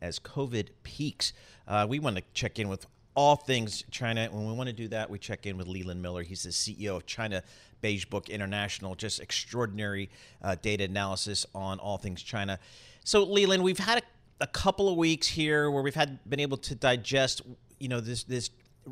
as 0.00 0.20
COVID 0.20 0.68
peaks. 0.84 1.32
Uh, 1.66 1.84
we 1.88 1.98
want 1.98 2.14
to 2.14 2.22
check 2.32 2.60
in 2.60 2.68
with 2.68 2.86
all 3.14 3.36
things 3.36 3.84
China. 3.90 4.28
When 4.30 4.46
we 4.46 4.52
want 4.52 4.68
to 4.68 4.72
do 4.72 4.88
that, 4.88 5.10
we 5.10 5.18
check 5.18 5.46
in 5.46 5.56
with 5.56 5.66
Leland 5.66 6.00
Miller. 6.00 6.22
He's 6.22 6.42
the 6.44 6.50
CEO 6.50 6.96
of 6.96 7.06
China 7.06 7.42
Beige 7.80 8.04
Book 8.04 8.28
International. 8.28 8.94
Just 8.94 9.20
extraordinary 9.20 10.10
uh, 10.42 10.56
data 10.60 10.84
analysis 10.84 11.46
on 11.54 11.78
all 11.78 11.98
things 11.98 12.22
China. 12.22 12.58
So, 13.04 13.24
Leland, 13.24 13.62
we've 13.62 13.78
had 13.78 13.98
a, 13.98 14.44
a, 14.44 14.46
couple 14.46 14.88
of 14.88 14.96
weeks 14.96 15.26
here 15.26 15.70
where 15.70 15.82
we've 15.82 15.94
had 15.94 16.18
been 16.28 16.40
able 16.40 16.58
to 16.58 16.74
digest, 16.74 17.42
you 17.78 17.88
know, 17.88 18.00
this 18.00 18.24
this 18.24 18.50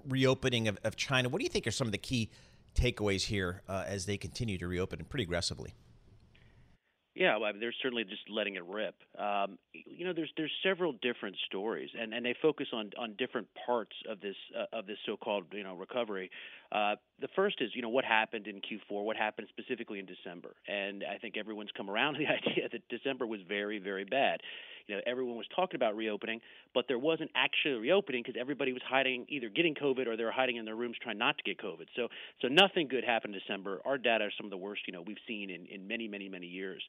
reopening 0.09 0.69
of, 0.69 0.79
of 0.85 0.97
China. 0.97 1.29
What 1.29 1.39
do 1.39 1.45
you 1.45 1.51
think 1.51 1.67
are 1.67 1.71
some 1.71 1.87
of 1.87 1.93
the 1.93 1.99
key 1.99 2.31
takeaways 2.75 3.23
here 3.23 3.63
uh, 3.69 3.85
as 3.87 4.07
they 4.07 4.17
continue 4.17 4.59
to 4.59 4.69
reopen 4.69 5.05
pretty 5.05 5.25
aggressively? 5.25 5.75
Yeah, 7.19 7.37
well, 7.37 7.51
they're 7.59 7.75
certainly 7.83 8.05
just 8.05 8.31
letting 8.31 8.55
it 8.55 8.65
rip. 8.65 8.95
Um, 9.19 9.59
you 9.73 10.07
know, 10.07 10.13
there's 10.13 10.31
there's 10.37 10.53
several 10.63 10.93
different 11.03 11.35
stories, 11.47 11.91
and, 12.01 12.15
and 12.15 12.25
they 12.25 12.35
focus 12.41 12.69
on 12.73 12.93
on 12.97 13.15
different 13.19 13.49
parts 13.67 13.97
of 14.09 14.21
this 14.21 14.37
uh, 14.57 14.67
of 14.79 14.87
this 14.87 14.99
so-called 15.05 15.47
you 15.51 15.65
know 15.65 15.75
recovery. 15.75 16.31
Uh, 16.71 16.97
the 17.21 17.29
first 17.35 17.57
is 17.61 17.71
you 17.75 17.83
know 17.83 17.89
what 17.89 18.05
happened 18.05 18.47
in 18.47 18.57
Q4, 18.57 19.05
what 19.05 19.17
happened 19.17 19.49
specifically 19.49 19.99
in 19.99 20.07
December, 20.07 20.55
and 20.67 21.03
I 21.03 21.19
think 21.19 21.37
everyone's 21.37 21.71
come 21.77 21.91
around 21.91 22.15
to 22.15 22.21
the 22.21 22.27
idea 22.51 22.69
that 22.71 22.83
December 22.89 23.27
was 23.27 23.41
very 23.49 23.79
very 23.79 24.05
bad 24.05 24.41
you 24.89 24.97
know 24.97 25.03
everyone 25.07 25.37
was 25.37 25.47
talking 25.55 25.77
about 25.77 25.95
reopening, 25.97 26.41
but 26.75 26.87
there 26.89 26.99
wasn't 26.99 27.31
actually 27.37 27.75
reopening 27.75 28.23
because 28.25 28.39
everybody 28.41 28.73
was 28.73 28.83
hiding, 28.89 29.27
either 29.29 29.49
getting 29.49 29.75
COVID 29.75 30.07
or 30.07 30.17
they 30.17 30.25
were 30.25 30.33
hiding 30.33 30.57
in 30.57 30.65
their 30.65 30.75
rooms 30.75 30.97
trying 31.01 31.19
not 31.19 31.37
to 31.39 31.45
get 31.45 31.59
COVID. 31.59 31.87
So 31.95 32.09
so 32.41 32.49
nothing 32.49 32.89
good 32.89 33.05
happened 33.05 33.35
in 33.35 33.41
December. 33.41 33.81
Our 33.85 33.99
data 33.99 34.25
are 34.25 34.33
some 34.37 34.47
of 34.47 34.51
the 34.51 34.57
worst 34.57 34.83
you 34.87 34.93
know 34.93 35.03
we've 35.03 35.19
seen 35.29 35.51
in 35.51 35.67
in 35.67 35.87
many 35.87 36.09
many 36.09 36.29
many 36.29 36.47
years. 36.47 36.83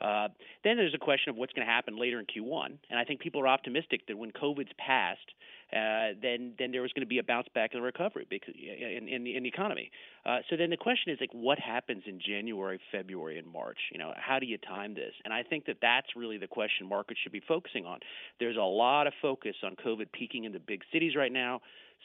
Uh, 0.00 0.28
then 0.64 0.76
there's 0.76 0.94
a 0.94 0.98
question 0.98 1.30
of 1.30 1.36
what's 1.36 1.52
going 1.52 1.64
to 1.64 1.72
happen 1.72 1.96
later 1.96 2.18
in 2.18 2.26
Q1, 2.26 2.66
and 2.90 2.98
I 2.98 3.04
think 3.04 3.20
people 3.20 3.40
are 3.40 3.48
optimistic 3.48 4.04
that 4.08 4.18
when 4.18 4.32
COVID's 4.32 4.72
passed 4.76 5.30
uh, 5.74 6.14
then 6.22 6.52
then 6.58 6.70
there 6.72 6.82
was 6.82 6.92
going 6.92 7.02
to 7.02 7.08
be 7.08 7.18
a 7.18 7.22
bounce 7.22 7.48
back 7.54 7.70
in 7.72 7.80
the 7.80 7.84
recovery 7.84 8.26
because 8.30 8.54
in 8.54 9.08
in 9.08 9.24
the, 9.24 9.36
in 9.36 9.42
the 9.42 9.48
economy. 9.48 9.90
Uh, 10.24 10.38
so 10.48 10.56
then 10.56 10.70
the 10.70 10.76
question 10.76 11.12
is 11.12 11.18
like, 11.20 11.32
what 11.32 11.58
happens 11.58 12.02
in 12.06 12.20
January, 12.20 12.78
February, 12.92 13.38
and 13.38 13.46
March? 13.46 13.78
You 13.92 13.98
know, 13.98 14.12
how 14.16 14.38
do 14.38 14.46
you 14.46 14.58
time 14.58 14.94
this? 14.94 15.12
And 15.24 15.34
I 15.34 15.42
think 15.42 15.66
that 15.66 15.76
that's 15.82 16.06
really 16.16 16.38
the 16.38 16.46
question 16.46 16.88
markets 16.88 17.20
should 17.22 17.32
be 17.32 17.42
focusing 17.46 17.84
on. 17.84 17.98
There's 18.38 18.56
a 18.56 18.60
lot 18.60 19.06
of 19.06 19.12
focus 19.20 19.56
on 19.62 19.76
COVID 19.76 20.12
peaking 20.12 20.44
in 20.44 20.52
the 20.52 20.60
big 20.60 20.82
cities 20.92 21.14
right 21.16 21.32
now 21.32 21.60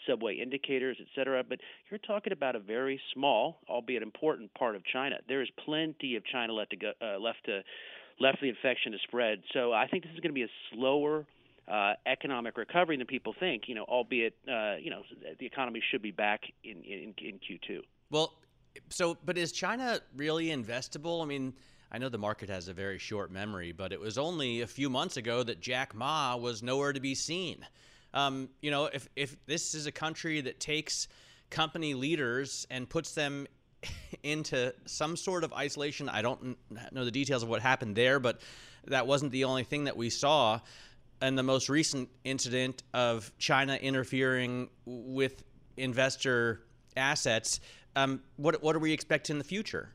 subway 0.08 0.36
indicators, 0.36 0.98
et 1.00 1.08
cetera. 1.16 1.44
But 1.44 1.60
you're 1.90 2.00
talking 2.00 2.32
about 2.32 2.56
a 2.56 2.60
very 2.60 3.00
small, 3.14 3.58
albeit 3.68 4.02
important, 4.02 4.54
part 4.54 4.76
of 4.76 4.84
China. 4.86 5.18
There 5.28 5.42
is 5.42 5.50
plenty 5.66 6.16
of 6.16 6.24
China 6.26 6.54
left 6.54 6.72
to 6.72 6.78
go, 6.78 6.92
uh, 7.02 7.20
left 7.20 7.46
to 7.46 7.62
left 8.20 8.42
the 8.42 8.50
infection 8.50 8.92
to 8.92 8.98
spread. 9.08 9.40
So 9.54 9.72
I 9.72 9.88
think 9.88 10.04
this 10.04 10.14
is 10.14 10.20
going 10.20 10.32
to 10.32 10.34
be 10.34 10.44
a 10.44 10.56
slower 10.74 11.26
uh, 11.70 11.94
economic 12.06 12.58
recovery 12.58 12.98
than 12.98 13.08
people 13.08 13.34
think. 13.40 13.64
You 13.68 13.76
know, 13.76 13.84
albeit 13.84 14.36
uh, 14.48 14.76
you 14.82 14.90
know 14.90 15.04
the 15.40 15.46
economy 15.46 15.82
should 15.92 16.02
be 16.02 16.12
back 16.12 16.42
in, 16.64 16.84
in 16.84 17.14
in 17.18 17.40
Q2. 17.40 17.82
Well, 18.10 18.34
so 18.90 19.18
but 19.24 19.38
is 19.38 19.52
China 19.52 20.00
really 20.16 20.48
investable? 20.48 21.22
I 21.22 21.26
mean. 21.26 21.54
I 21.92 21.98
know 21.98 22.10
the 22.10 22.20
market 22.20 22.50
has 22.50 22.68
a 22.68 22.74
very 22.76 23.00
short 23.00 23.32
memory, 23.32 23.72
but 23.72 23.92
it 23.92 24.00
was 24.00 24.20
only 24.20 24.62
a 24.62 24.68
few 24.68 24.92
months 24.92 25.18
ago 25.18 25.42
that 25.42 25.60
Jack 25.60 25.96
Ma 25.96 26.36
was 26.36 26.62
nowhere 26.62 26.94
to 26.94 27.00
be 27.00 27.16
seen. 27.16 27.66
Um, 28.14 28.50
you 28.62 28.70
know, 28.70 28.86
if 28.86 29.08
if 29.16 29.36
this 29.48 29.74
is 29.74 29.88
a 29.88 29.92
country 29.92 30.40
that 30.42 30.60
takes 30.60 31.08
company 31.50 31.96
leaders 31.96 32.68
and 32.70 32.88
puts 32.88 33.14
them 33.14 33.48
into 34.24 34.74
some 34.86 35.16
sort 35.16 35.44
of 35.44 35.54
isolation, 35.54 36.10
I 36.10 36.22
don't 36.22 36.58
know 36.92 37.06
the 37.06 37.12
details 37.12 37.44
of 37.44 37.50
what 37.50 37.62
happened 37.62 37.96
there, 37.96 38.20
but 38.20 38.42
that 38.88 39.08
wasn't 39.08 39.32
the 39.32 39.46
only 39.46 39.64
thing 39.64 39.86
that 39.86 39.98
we 39.98 40.10
saw. 40.10 40.60
And 41.22 41.38
the 41.38 41.44
most 41.44 41.70
recent 41.70 42.10
incident 42.24 42.84
of 42.94 43.32
China 43.38 43.76
interfering 43.76 44.70
with 44.86 45.44
investor 45.76 46.62
assets, 46.96 47.60
um, 47.96 48.22
what 48.38 48.64
what 48.64 48.74
do 48.74 48.80
we 48.80 48.94
expect 48.94 49.30
in 49.30 49.38
the 49.38 49.44
future? 49.44 49.90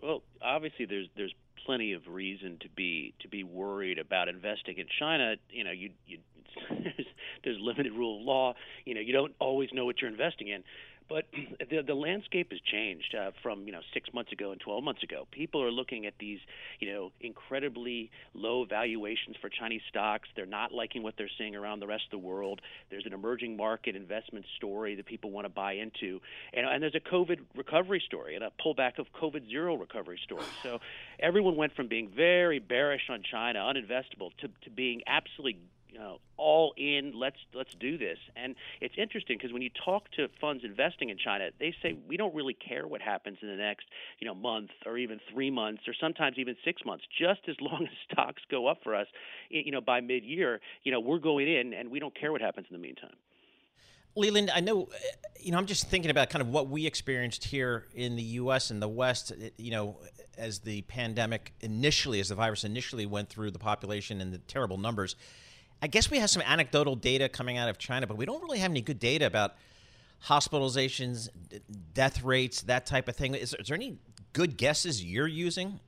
Well, 0.00 0.22
obviously, 0.40 0.84
there's 0.84 1.08
there's 1.16 1.34
plenty 1.64 1.92
of 1.92 2.06
reason 2.06 2.58
to 2.60 2.68
be 2.68 3.14
to 3.20 3.28
be 3.28 3.44
worried 3.44 3.98
about 3.98 4.28
investing 4.28 4.78
in 4.78 4.86
China. 4.98 5.36
You 5.50 5.64
know, 5.64 5.70
you 5.70 5.90
you 6.06 6.18
there's, 6.70 7.06
there's 7.44 7.56
limited 7.60 7.92
rule 7.92 8.20
of 8.20 8.26
law. 8.26 8.54
You 8.84 8.94
know, 8.94 9.00
you 9.00 9.12
don't 9.12 9.34
always 9.38 9.70
know 9.72 9.84
what 9.84 10.00
you're 10.00 10.10
investing 10.10 10.48
in. 10.48 10.62
But 11.12 11.26
the 11.70 11.82
the 11.82 11.94
landscape 11.94 12.50
has 12.52 12.60
changed 12.60 13.14
uh, 13.14 13.32
from 13.42 13.66
you 13.66 13.72
know 13.72 13.80
six 13.92 14.08
months 14.14 14.32
ago 14.32 14.52
and 14.52 14.60
12 14.60 14.82
months 14.82 15.02
ago. 15.02 15.28
People 15.30 15.62
are 15.62 15.70
looking 15.70 16.06
at 16.06 16.14
these 16.18 16.38
you 16.80 16.90
know 16.90 17.12
incredibly 17.20 18.10
low 18.32 18.64
valuations 18.64 19.36
for 19.40 19.50
Chinese 19.50 19.82
stocks. 19.90 20.28
They're 20.34 20.46
not 20.46 20.72
liking 20.72 21.02
what 21.02 21.14
they're 21.18 21.30
seeing 21.36 21.54
around 21.54 21.80
the 21.80 21.86
rest 21.86 22.04
of 22.06 22.18
the 22.18 22.26
world. 22.26 22.62
There's 22.90 23.04
an 23.04 23.12
emerging 23.12 23.58
market 23.58 23.94
investment 23.94 24.46
story 24.56 24.94
that 24.94 25.04
people 25.04 25.30
want 25.30 25.44
to 25.44 25.50
buy 25.50 25.74
into, 25.74 26.20
and, 26.54 26.66
and 26.66 26.82
there's 26.82 26.94
a 26.94 27.00
COVID 27.14 27.40
recovery 27.56 28.02
story 28.06 28.34
and 28.34 28.42
a 28.42 28.50
pullback 28.64 28.98
of 28.98 29.06
COVID 29.12 29.48
zero 29.50 29.76
recovery 29.76 30.18
story. 30.24 30.46
So 30.62 30.78
everyone 31.20 31.56
went 31.56 31.74
from 31.74 31.88
being 31.88 32.08
very 32.08 32.58
bearish 32.58 33.10
on 33.10 33.22
China, 33.30 33.58
uninvestable, 33.58 34.30
to 34.40 34.48
to 34.64 34.70
being 34.70 35.02
absolutely 35.06 35.60
you 35.92 35.98
know, 35.98 36.18
all 36.36 36.72
in. 36.76 37.12
Let's 37.14 37.36
let's 37.54 37.74
do 37.74 37.98
this. 37.98 38.18
And 38.36 38.54
it's 38.80 38.94
interesting 38.96 39.36
because 39.36 39.52
when 39.52 39.62
you 39.62 39.70
talk 39.84 40.10
to 40.12 40.28
funds 40.40 40.64
investing 40.64 41.10
in 41.10 41.18
China, 41.18 41.50
they 41.60 41.74
say 41.82 41.96
we 42.08 42.16
don't 42.16 42.34
really 42.34 42.54
care 42.54 42.86
what 42.86 43.02
happens 43.02 43.38
in 43.42 43.48
the 43.48 43.56
next 43.56 43.86
you 44.18 44.26
know 44.26 44.34
month 44.34 44.70
or 44.86 44.96
even 44.96 45.20
three 45.32 45.50
months 45.50 45.82
or 45.86 45.94
sometimes 45.98 46.38
even 46.38 46.56
six 46.64 46.82
months. 46.84 47.04
Just 47.18 47.40
as 47.48 47.56
long 47.60 47.82
as 47.90 48.12
stocks 48.12 48.42
go 48.50 48.66
up 48.66 48.78
for 48.82 48.94
us, 48.94 49.06
you 49.50 49.70
know, 49.70 49.80
by 49.80 50.00
mid-year, 50.00 50.60
you 50.82 50.92
know, 50.92 51.00
we're 51.00 51.18
going 51.18 51.48
in 51.48 51.74
and 51.74 51.90
we 51.90 51.98
don't 51.98 52.18
care 52.18 52.32
what 52.32 52.40
happens 52.40 52.66
in 52.70 52.74
the 52.74 52.82
meantime. 52.82 53.14
Leland, 54.14 54.50
I 54.54 54.60
know, 54.60 54.90
you 55.40 55.52
know, 55.52 55.58
I'm 55.58 55.66
just 55.66 55.88
thinking 55.88 56.10
about 56.10 56.28
kind 56.28 56.42
of 56.42 56.48
what 56.48 56.68
we 56.68 56.86
experienced 56.86 57.44
here 57.44 57.86
in 57.94 58.16
the 58.16 58.22
U.S. 58.22 58.70
and 58.70 58.82
the 58.82 58.88
West, 58.88 59.32
eh, 59.40 59.50
you 59.56 59.70
know, 59.70 60.00
as 60.36 60.60
the 60.60 60.82
pandemic 60.82 61.54
initially, 61.60 62.20
as 62.20 62.28
the 62.28 62.34
virus 62.34 62.62
initially 62.62 63.06
went 63.06 63.30
through 63.30 63.50
the 63.50 63.58
population 63.58 64.20
and 64.20 64.32
the 64.32 64.38
terrible 64.38 64.76
numbers. 64.76 65.16
I 65.82 65.88
guess 65.88 66.10
we 66.10 66.18
have 66.18 66.30
some 66.30 66.42
anecdotal 66.46 66.94
data 66.94 67.28
coming 67.28 67.58
out 67.58 67.68
of 67.68 67.76
China, 67.76 68.06
but 68.06 68.16
we 68.16 68.24
don't 68.24 68.40
really 68.42 68.60
have 68.60 68.70
any 68.70 68.80
good 68.80 69.00
data 69.00 69.26
about 69.26 69.56
hospitalizations, 70.26 71.28
death 71.92 72.22
rates, 72.22 72.62
that 72.62 72.86
type 72.86 73.08
of 73.08 73.16
thing. 73.16 73.34
Is, 73.34 73.54
is 73.58 73.66
there 73.66 73.74
any 73.74 73.98
good 74.32 74.56
guesses 74.56 75.04
you're 75.04 75.26
using? 75.26 75.80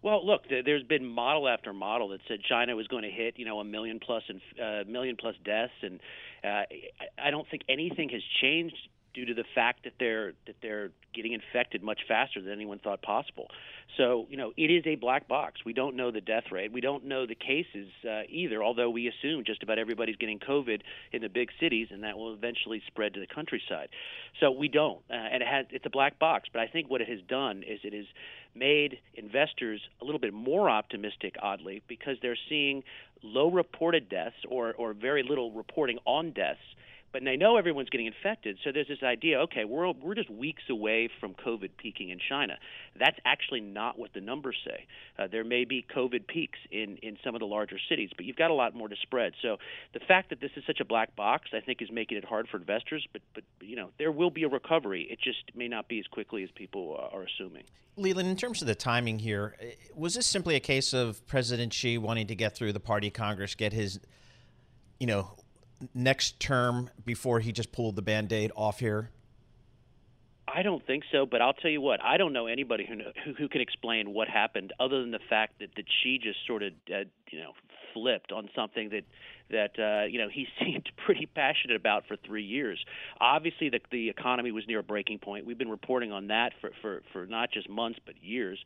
Well, 0.00 0.26
look, 0.26 0.44
there's 0.48 0.82
been 0.82 1.06
model 1.06 1.46
after 1.46 1.72
model 1.72 2.08
that 2.08 2.20
said 2.26 2.40
China 2.46 2.74
was 2.74 2.86
going 2.88 3.02
to 3.02 3.10
hit, 3.10 3.38
you 3.38 3.44
know, 3.44 3.60
a 3.60 3.64
million 3.64 4.00
plus 4.00 4.22
and 4.28 4.40
uh, 4.62 4.90
million 4.90 5.16
plus 5.16 5.34
deaths, 5.44 5.72
and 5.82 6.00
uh, 6.42 6.64
I 7.22 7.30
don't 7.30 7.48
think 7.50 7.62
anything 7.68 8.08
has 8.10 8.22
changed 8.40 8.76
due 9.14 9.24
to 9.24 9.34
the 9.34 9.44
fact 9.54 9.84
that 9.84 9.94
they're 9.98 10.32
that 10.46 10.56
they're 10.60 10.90
getting 11.14 11.32
infected 11.32 11.82
much 11.82 12.00
faster 12.06 12.42
than 12.42 12.52
anyone 12.52 12.78
thought 12.80 13.00
possible. 13.00 13.46
So, 13.96 14.26
you 14.28 14.36
know, 14.36 14.52
it 14.56 14.70
is 14.70 14.82
a 14.86 14.96
black 14.96 15.28
box. 15.28 15.60
We 15.64 15.72
don't 15.72 15.94
know 15.94 16.10
the 16.10 16.20
death 16.20 16.44
rate. 16.50 16.72
We 16.72 16.80
don't 16.80 17.04
know 17.04 17.26
the 17.26 17.36
cases 17.36 17.88
uh, 18.04 18.22
either, 18.28 18.62
although 18.62 18.90
we 18.90 19.06
assume 19.06 19.44
just 19.44 19.62
about 19.62 19.78
everybody's 19.78 20.16
getting 20.16 20.40
COVID 20.40 20.80
in 21.12 21.22
the 21.22 21.28
big 21.28 21.50
cities, 21.60 21.88
and 21.92 22.02
that 22.02 22.18
will 22.18 22.34
eventually 22.34 22.82
spread 22.88 23.14
to 23.14 23.20
the 23.20 23.26
countryside. 23.32 23.88
So 24.40 24.50
we 24.50 24.68
don't, 24.68 25.00
uh, 25.08 25.14
and 25.14 25.42
it 25.42 25.48
has 25.48 25.66
it's 25.70 25.86
a 25.86 25.90
black 25.90 26.18
box. 26.18 26.48
But 26.52 26.60
I 26.60 26.66
think 26.66 26.90
what 26.90 27.00
it 27.00 27.08
has 27.08 27.20
done 27.28 27.62
is 27.62 27.80
it 27.84 27.92
has 27.92 28.06
made 28.54 28.98
investors 29.14 29.80
a 30.02 30.04
little 30.04 30.20
bit 30.20 30.34
more 30.34 30.68
optimistic, 30.68 31.36
oddly, 31.40 31.82
because 31.88 32.16
they're 32.20 32.38
seeing 32.48 32.82
low 33.22 33.50
reported 33.50 34.08
deaths 34.08 34.36
or 34.48 34.74
or 34.74 34.92
very 34.92 35.22
little 35.22 35.52
reporting 35.52 35.98
on 36.04 36.32
deaths 36.32 36.58
but 37.14 37.22
they 37.24 37.36
know 37.36 37.56
everyone's 37.56 37.88
getting 37.90 38.08
infected. 38.08 38.58
So 38.64 38.72
there's 38.72 38.88
this 38.88 39.04
idea, 39.04 39.38
okay, 39.42 39.64
we're 39.64 39.92
we're 39.92 40.16
just 40.16 40.28
weeks 40.28 40.64
away 40.68 41.08
from 41.20 41.32
COVID 41.34 41.70
peaking 41.78 42.10
in 42.10 42.18
China. 42.18 42.54
That's 42.98 43.16
actually 43.24 43.60
not 43.60 43.96
what 43.96 44.12
the 44.12 44.20
numbers 44.20 44.56
say. 44.66 44.86
Uh, 45.16 45.28
there 45.30 45.44
may 45.44 45.64
be 45.64 45.86
COVID 45.96 46.26
peaks 46.26 46.58
in 46.72 46.96
in 47.02 47.16
some 47.24 47.36
of 47.36 47.38
the 47.38 47.46
larger 47.46 47.76
cities, 47.88 48.10
but 48.16 48.26
you've 48.26 48.36
got 48.36 48.50
a 48.50 48.54
lot 48.54 48.74
more 48.74 48.88
to 48.88 48.96
spread. 49.00 49.32
So 49.42 49.58
the 49.92 50.00
fact 50.00 50.30
that 50.30 50.40
this 50.40 50.50
is 50.56 50.64
such 50.66 50.80
a 50.80 50.84
black 50.84 51.14
box, 51.14 51.50
I 51.54 51.60
think, 51.60 51.80
is 51.80 51.88
making 51.92 52.18
it 52.18 52.24
hard 52.24 52.48
for 52.48 52.56
investors. 52.56 53.06
But 53.12 53.22
but 53.32 53.44
you 53.60 53.76
know, 53.76 53.90
there 53.96 54.10
will 54.10 54.30
be 54.30 54.42
a 54.42 54.48
recovery. 54.48 55.06
It 55.08 55.20
just 55.20 55.54
may 55.54 55.68
not 55.68 55.86
be 55.86 56.00
as 56.00 56.08
quickly 56.08 56.42
as 56.42 56.50
people 56.50 56.98
are 57.12 57.22
assuming. 57.22 57.62
Leland, 57.96 58.28
in 58.28 58.34
terms 58.34 58.60
of 58.60 58.66
the 58.66 58.74
timing 58.74 59.20
here, 59.20 59.54
eh, 59.60 59.70
was 59.94 60.16
this 60.16 60.26
simply 60.26 60.56
a 60.56 60.60
case 60.60 60.92
of 60.92 61.24
President 61.28 61.72
Xi 61.72 61.96
wanting 61.96 62.26
to 62.26 62.34
get 62.34 62.56
through 62.56 62.72
the 62.72 62.80
Party 62.80 63.08
Congress, 63.08 63.54
get 63.54 63.72
his, 63.72 64.00
you 64.98 65.06
know, 65.06 65.36
next 65.94 66.40
term 66.40 66.90
before 67.04 67.40
he 67.40 67.52
just 67.52 67.72
pulled 67.72 67.96
the 67.96 68.02
band 68.02 68.32
aid 68.32 68.52
off 68.56 68.80
here? 68.80 69.10
I 70.46 70.62
don't 70.62 70.86
think 70.86 71.04
so, 71.10 71.26
but 71.26 71.40
I'll 71.40 71.54
tell 71.54 71.70
you 71.70 71.80
what. 71.80 72.02
I 72.02 72.16
don't 72.16 72.32
know 72.32 72.46
anybody 72.46 72.86
who 72.86 72.94
know, 72.94 73.12
who, 73.24 73.32
who 73.34 73.48
can 73.48 73.60
explain 73.60 74.12
what 74.12 74.28
happened, 74.28 74.72
other 74.78 75.00
than 75.00 75.10
the 75.10 75.18
fact 75.28 75.58
that 75.60 75.70
that 75.76 75.84
Xi 76.02 76.18
just 76.22 76.38
sort 76.46 76.62
of, 76.62 76.72
uh, 76.92 77.04
you 77.30 77.40
know, 77.40 77.52
flipped 77.94 78.32
on 78.32 78.50
something 78.54 78.90
that 78.90 79.04
that 79.50 79.78
uh, 79.78 80.06
you 80.06 80.18
know 80.18 80.28
he 80.28 80.46
seemed 80.60 80.90
pretty 81.04 81.26
passionate 81.26 81.76
about 81.76 82.04
for 82.06 82.16
three 82.16 82.42
years. 82.42 82.84
Obviously, 83.20 83.68
the 83.68 83.80
the 83.90 84.08
economy 84.08 84.52
was 84.52 84.64
near 84.66 84.80
a 84.80 84.82
breaking 84.82 85.18
point. 85.18 85.46
We've 85.46 85.58
been 85.58 85.70
reporting 85.70 86.12
on 86.12 86.28
that 86.28 86.52
for 86.60 86.70
for, 86.80 87.02
for 87.12 87.26
not 87.26 87.50
just 87.52 87.68
months 87.68 87.98
but 88.04 88.14
years. 88.22 88.58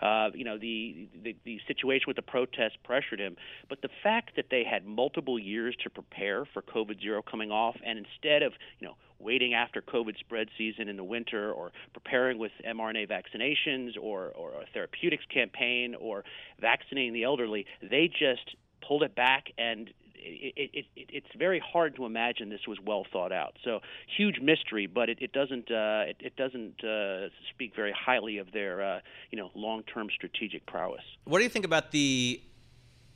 Uh, 0.00 0.28
you 0.34 0.44
know, 0.44 0.58
the, 0.58 1.08
the 1.22 1.36
the 1.44 1.58
situation 1.66 2.04
with 2.06 2.16
the 2.16 2.22
protests 2.22 2.76
pressured 2.84 3.20
him, 3.20 3.36
but 3.68 3.82
the 3.82 3.88
fact 4.02 4.36
that 4.36 4.46
they 4.50 4.64
had 4.64 4.86
multiple 4.86 5.38
years 5.38 5.74
to 5.82 5.90
prepare 5.90 6.44
for 6.52 6.62
COVID 6.62 7.00
zero 7.00 7.22
coming 7.22 7.50
off, 7.50 7.76
and 7.84 7.98
instead 7.98 8.42
of 8.42 8.52
you 8.78 8.86
know 8.86 8.94
waiting 9.18 9.54
after 9.54 9.80
COVID 9.80 10.18
spread 10.18 10.48
season 10.58 10.88
in 10.88 10.96
the 10.96 11.04
winter, 11.04 11.50
or 11.50 11.72
preparing 11.94 12.38
with 12.38 12.52
mRNA 12.66 13.08
vaccinations, 13.08 13.92
or 14.00 14.28
or 14.36 14.50
a 14.52 14.66
therapeutics 14.74 15.24
campaign, 15.32 15.94
or 15.94 16.24
vaccinating 16.60 17.14
the 17.14 17.24
elderly, 17.24 17.64
they 17.80 18.08
just 18.08 18.54
pulled 18.86 19.02
it 19.02 19.14
back 19.14 19.52
and 19.58 19.90
it, 20.26 20.70
it, 20.72 20.84
it, 20.96 21.06
it's 21.08 21.26
very 21.38 21.60
hard 21.60 21.96
to 21.96 22.04
imagine 22.04 22.48
this 22.48 22.66
was 22.66 22.78
well 22.84 23.06
thought 23.12 23.32
out. 23.32 23.56
So 23.64 23.80
huge 24.16 24.40
mystery, 24.40 24.86
but 24.86 25.08
it, 25.08 25.32
doesn't 25.32 25.70
uh, 25.70 26.04
it 26.20 26.36
doesn't 26.36 26.82
uh, 26.84 27.28
speak 27.50 27.74
very 27.74 27.92
highly 27.92 28.38
of 28.38 28.52
their 28.52 28.82
uh, 28.82 29.00
you 29.30 29.38
know 29.38 29.50
long 29.54 29.82
term 29.82 30.08
strategic 30.14 30.66
prowess. 30.66 31.02
What 31.24 31.38
do 31.38 31.44
you 31.44 31.50
think 31.50 31.64
about 31.64 31.90
the 31.90 32.40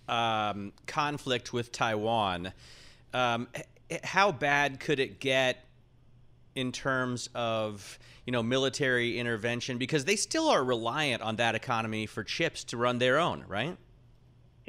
um, 0.09 0.73
conflict 0.87 1.53
with 1.53 1.73
Taiwan? 1.73 2.53
Um, 3.13 3.49
how 4.05 4.31
bad 4.33 4.81
could 4.81 5.01
it 5.01 5.21
get 5.21 5.65
in 6.55 6.73
terms 6.73 7.29
of 7.35 7.99
you 8.27 8.33
know 8.33 8.43
military 8.43 9.19
intervention? 9.19 9.79
Because 9.79 10.05
they 10.05 10.17
still 10.17 10.49
are 10.49 10.63
reliant 10.63 11.23
on 11.23 11.37
that 11.37 11.55
economy 11.55 12.07
for 12.07 12.23
chips 12.23 12.65
to 12.65 12.77
run 12.77 12.99
their 12.99 13.19
own, 13.19 13.45
right? 13.49 13.77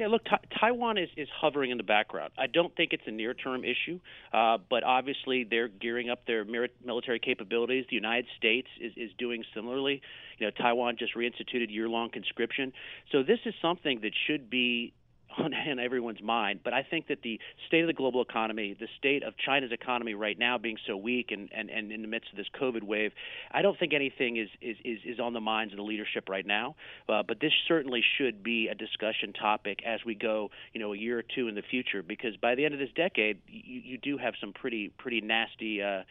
Yeah, 0.02 0.08
look, 0.08 0.22
Taiwan 0.58 0.98
is, 0.98 1.08
is 1.16 1.28
hovering 1.32 1.70
in 1.70 1.76
the 1.76 1.84
background. 1.84 2.32
I 2.36 2.48
don't 2.48 2.74
think 2.74 2.92
it's 2.92 3.04
a 3.06 3.12
near 3.12 3.34
term 3.34 3.62
issue, 3.62 4.00
uh, 4.32 4.58
but 4.68 4.82
obviously 4.82 5.44
they're 5.44 5.68
gearing 5.68 6.10
up 6.10 6.26
their 6.26 6.44
military 6.44 7.20
capabilities. 7.20 7.84
The 7.88 7.94
United 7.94 8.26
States 8.36 8.66
is, 8.80 8.92
is 8.96 9.10
doing 9.16 9.44
similarly. 9.54 10.02
You 10.38 10.48
know, 10.48 10.50
Taiwan 10.50 10.96
just 10.98 11.14
reinstituted 11.14 11.70
year 11.70 11.88
long 11.88 12.10
conscription. 12.10 12.72
So 13.12 13.22
this 13.22 13.38
is 13.46 13.54
something 13.62 14.00
that 14.02 14.10
should 14.26 14.50
be 14.50 14.92
on, 15.38 15.54
on 15.70 15.78
everyone's 15.78 16.22
mind. 16.22 16.60
But 16.64 16.72
I 16.72 16.82
think 16.82 17.08
that 17.08 17.22
the 17.22 17.38
state 17.66 17.80
of 17.80 17.86
the 17.86 17.92
global 17.92 18.22
economy, 18.22 18.76
the 18.78 18.88
state 18.98 19.22
of 19.22 19.34
China's 19.36 19.72
economy 19.72 20.14
right 20.14 20.38
now 20.38 20.58
being 20.58 20.76
so 20.86 20.96
weak, 20.96 21.30
and, 21.30 21.48
and, 21.54 21.70
and 21.70 21.92
in 21.92 22.02
the 22.02 22.08
midst 22.08 22.30
of 22.30 22.36
this 22.36 22.46
COVID 22.60 22.82
wave, 22.82 23.12
I 23.50 23.62
don't 23.62 23.78
think 23.78 23.92
anything 23.92 24.36
is 24.36 24.48
is, 24.60 24.76
is, 24.84 24.98
is 25.04 25.20
on 25.20 25.32
the 25.32 25.40
minds 25.40 25.72
of 25.72 25.76
the 25.76 25.82
leadership 25.82 26.28
right 26.28 26.46
now. 26.46 26.74
Uh, 27.08 27.22
but 27.26 27.40
this 27.40 27.52
certainly 27.68 28.02
should 28.18 28.42
be 28.42 28.68
a 28.68 28.74
discussion 28.74 29.32
topic 29.32 29.80
as 29.86 30.00
we 30.04 30.14
go, 30.14 30.50
you 30.72 30.80
know, 30.80 30.92
a 30.92 30.96
year 30.96 31.18
or 31.18 31.24
two 31.34 31.48
in 31.48 31.54
the 31.54 31.62
future, 31.70 32.02
because 32.02 32.36
by 32.36 32.54
the 32.54 32.64
end 32.64 32.74
of 32.74 32.80
this 32.80 32.90
decade, 32.94 33.38
you, 33.48 33.80
you 33.84 33.98
do 33.98 34.18
have 34.18 34.34
some 34.40 34.52
pretty 34.52 34.90
pretty 34.98 35.20
nasty. 35.20 35.82
Uh, 35.82 36.02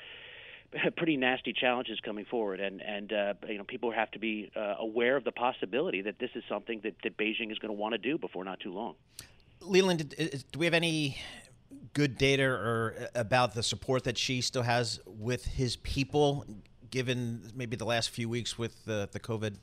pretty 0.98 1.18
nasty 1.18 1.54
challenges 1.54 2.00
coming 2.00 2.26
forward, 2.26 2.60
and 2.60 2.82
and 2.82 3.12
uh, 3.12 3.34
you 3.48 3.58
know 3.58 3.64
people 3.64 3.92
have 3.92 4.10
to 4.12 4.20
be 4.20 4.52
uh, 4.56 4.76
aware 4.80 5.18
of 5.18 5.24
the 5.24 5.32
possibility 5.32 6.02
that 6.02 6.20
this 6.20 6.30
is 6.36 6.44
something 6.48 6.80
that, 6.84 6.96
that 7.04 7.18
Beijing 7.18 7.52
is 7.52 7.60
going 7.60 7.70
to 7.70 7.80
want 7.80 7.94
to 7.94 7.98
do 7.98 8.18
before 8.18 8.44
not 8.44 8.60
too 8.60 8.74
long. 8.74 8.96
Leland, 9.60 10.16
do 10.52 10.60
we 10.60 10.66
have 10.66 10.74
any 10.74 11.18
good 11.94 12.18
data 12.18 12.44
or 12.44 12.96
uh, 13.00 13.20
about 13.20 13.54
the 13.54 13.64
support 13.64 14.04
that 14.06 14.18
Xi 14.18 14.42
still 14.42 14.64
has 14.64 15.00
with 15.06 15.46
his 15.46 15.76
people, 15.78 16.46
given 16.90 17.52
maybe 17.56 17.76
the 17.76 17.86
last 17.86 18.10
few 18.10 18.30
weeks 18.30 18.58
with 18.58 18.86
the 18.86 19.10
the 19.12 19.20
COVID 19.20 19.58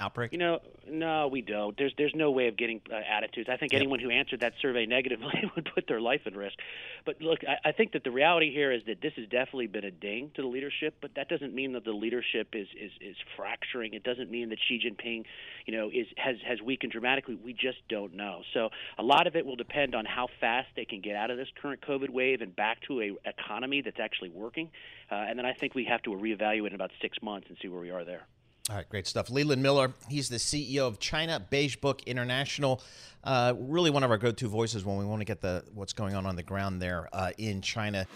outbreak? 0.00 0.32
You 0.32 0.38
know, 0.38 0.60
no, 0.88 1.28
we 1.28 1.42
don't. 1.42 1.76
There's 1.76 1.92
there's 1.96 2.14
no 2.14 2.30
way 2.30 2.48
of 2.48 2.56
getting 2.56 2.80
uh, 2.90 2.96
attitudes. 2.96 3.48
I 3.50 3.56
think 3.56 3.72
yep. 3.72 3.80
anyone 3.80 4.00
who 4.00 4.10
answered 4.10 4.40
that 4.40 4.54
survey 4.60 4.86
negatively 4.86 5.44
would 5.56 5.68
put 5.74 5.86
their 5.86 6.00
life 6.00 6.22
at 6.26 6.34
risk. 6.34 6.56
But 7.04 7.20
look, 7.20 7.40
I, 7.46 7.68
I 7.68 7.72
think 7.72 7.92
that 7.92 8.04
the 8.04 8.10
reality 8.10 8.52
here 8.52 8.72
is 8.72 8.82
that 8.86 9.00
this 9.00 9.12
has 9.16 9.26
definitely 9.26 9.66
been 9.66 9.84
a 9.84 9.90
ding 9.90 10.30
to 10.34 10.42
the 10.42 10.48
leadership. 10.48 10.96
But 11.00 11.12
that 11.16 11.28
doesn't 11.28 11.54
mean 11.54 11.72
that 11.72 11.84
the 11.84 11.92
leadership 11.92 12.48
is 12.54 12.68
is, 12.80 12.92
is 13.00 13.16
fracturing. 13.36 13.94
It 13.94 14.02
doesn't 14.02 14.30
mean 14.30 14.48
that 14.50 14.58
Xi 14.68 14.80
Jinping, 14.80 15.24
you 15.66 15.76
know, 15.76 15.88
is 15.88 16.06
has 16.16 16.36
has 16.46 16.60
weakened 16.60 16.92
dramatically. 16.92 17.36
We 17.42 17.52
just 17.52 17.78
don't 17.88 18.14
know. 18.14 18.42
So 18.54 18.70
a 18.98 19.02
lot 19.02 19.26
of 19.26 19.36
it 19.36 19.46
will 19.46 19.56
depend 19.56 19.94
on 19.94 20.04
how 20.04 20.28
fast 20.40 20.68
they 20.76 20.84
can 20.84 21.00
get 21.00 21.16
out 21.16 21.30
of 21.30 21.36
this 21.36 21.48
current 21.60 21.80
COVID 21.82 22.10
wave 22.10 22.40
and 22.40 22.54
back 22.54 22.80
to 22.88 23.00
a 23.00 23.12
economy 23.24 23.82
that's 23.82 24.00
actually 24.00 24.30
working. 24.30 24.70
Uh, 25.10 25.14
and 25.14 25.38
then 25.38 25.46
I 25.46 25.52
think 25.52 25.74
we 25.74 25.84
have 25.84 26.02
to 26.02 26.10
reevaluate 26.10 26.68
in 26.68 26.74
about 26.74 26.90
six 27.02 27.18
months 27.22 27.48
and 27.48 27.58
see 27.60 27.68
where 27.68 27.80
we 27.80 27.90
are 27.90 28.04
there. 28.04 28.26
All 28.70 28.76
right, 28.76 28.88
great 28.88 29.08
stuff. 29.08 29.30
Leland 29.30 29.60
Miller, 29.64 29.92
he's 30.08 30.28
the 30.28 30.36
CEO 30.36 30.86
of 30.86 31.00
China 31.00 31.44
Beige 31.50 31.74
Book 31.74 32.04
International. 32.06 32.80
Uh, 33.24 33.52
really, 33.58 33.90
one 33.90 34.04
of 34.04 34.12
our 34.12 34.16
go-to 34.16 34.46
voices 34.46 34.84
when 34.84 34.96
we 34.96 35.04
want 35.04 35.20
to 35.20 35.24
get 35.24 35.40
the 35.40 35.64
what's 35.74 35.92
going 35.92 36.14
on 36.14 36.24
on 36.24 36.36
the 36.36 36.44
ground 36.44 36.80
there 36.80 37.08
uh, 37.12 37.32
in 37.36 37.60
China. 37.62 38.06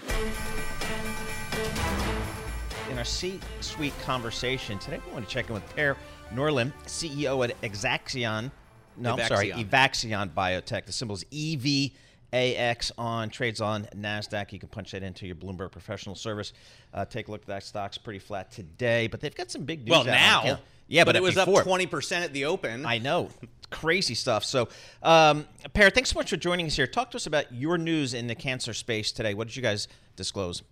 In 2.88 2.98
our 2.98 3.04
C-suite 3.04 3.98
conversation 4.04 4.78
today, 4.78 5.00
we 5.04 5.12
want 5.12 5.26
to 5.26 5.30
check 5.34 5.48
in 5.48 5.54
with 5.54 5.68
Per 5.74 5.96
Norlen, 6.32 6.72
CEO 6.86 7.44
at 7.44 7.60
Exacxion. 7.62 8.52
No, 8.96 9.16
Evaxion. 9.16 9.20
I'm 9.20 9.26
sorry, 9.26 9.50
Evaxion 9.50 10.34
Biotech. 10.34 10.86
The 10.86 10.92
symbol 10.92 11.16
is 11.16 11.24
EV. 11.32 11.90
AX 12.34 12.90
on 12.98 13.30
trades 13.30 13.60
on 13.60 13.84
NASDAQ. 13.96 14.52
You 14.52 14.58
can 14.58 14.68
punch 14.68 14.90
that 14.90 15.02
into 15.02 15.26
your 15.26 15.36
Bloomberg 15.36 15.70
professional 15.70 16.14
service. 16.14 16.52
Uh, 16.92 17.04
take 17.04 17.28
a 17.28 17.30
look 17.30 17.42
at 17.42 17.46
that 17.46 17.62
stock's 17.62 17.96
pretty 17.96 18.18
flat 18.18 18.50
today, 18.50 19.06
but 19.06 19.20
they've 19.20 19.34
got 19.34 19.50
some 19.50 19.62
big 19.62 19.84
news. 19.84 19.90
Well, 19.90 20.04
now. 20.04 20.58
Yeah, 20.86 21.04
but, 21.04 21.10
but 21.10 21.16
it 21.16 21.22
was 21.22 21.36
before. 21.36 21.60
up 21.60 21.66
20% 21.66 22.24
at 22.24 22.32
the 22.32 22.44
open. 22.44 22.84
I 22.84 22.98
know. 22.98 23.30
Crazy 23.70 24.14
stuff. 24.14 24.44
So, 24.44 24.68
um, 25.02 25.46
Per, 25.72 25.88
thanks 25.88 26.10
so 26.10 26.18
much 26.18 26.28
for 26.28 26.36
joining 26.36 26.66
us 26.66 26.76
here. 26.76 26.86
Talk 26.86 27.10
to 27.12 27.16
us 27.16 27.26
about 27.26 27.52
your 27.54 27.78
news 27.78 28.12
in 28.12 28.26
the 28.26 28.34
cancer 28.34 28.74
space 28.74 29.10
today. 29.10 29.32
What 29.32 29.48
did 29.48 29.56
you 29.56 29.62
guys 29.62 29.88
disclose? 30.16 30.62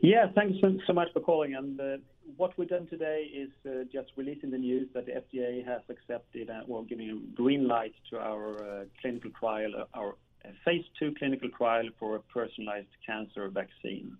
Yeah, 0.00 0.28
thanks 0.34 0.58
so 0.86 0.92
much 0.92 1.08
for 1.12 1.20
calling. 1.20 1.54
And 1.54 1.80
uh, 1.80 1.96
what 2.36 2.56
we've 2.58 2.68
done 2.68 2.86
today 2.86 3.30
is 3.32 3.50
uh, 3.66 3.84
just 3.92 4.10
releasing 4.16 4.50
the 4.50 4.58
news 4.58 4.88
that 4.94 5.06
the 5.06 5.12
FDA 5.12 5.64
has 5.64 5.82
accepted 5.88 6.50
uh, 6.50 6.62
or 6.68 6.84
giving 6.84 7.10
a 7.10 7.36
green 7.36 7.66
light 7.66 7.94
to 8.10 8.18
our 8.18 8.56
uh, 8.56 8.84
clinical 9.00 9.30
trial, 9.38 9.70
uh, 9.76 9.98
our 9.98 10.16
uh, 10.44 10.48
phase 10.64 10.84
two 10.98 11.14
clinical 11.18 11.48
trial 11.50 11.88
for 11.98 12.16
a 12.16 12.20
personalized 12.20 12.88
cancer 13.06 13.48
vaccine. 13.48 14.16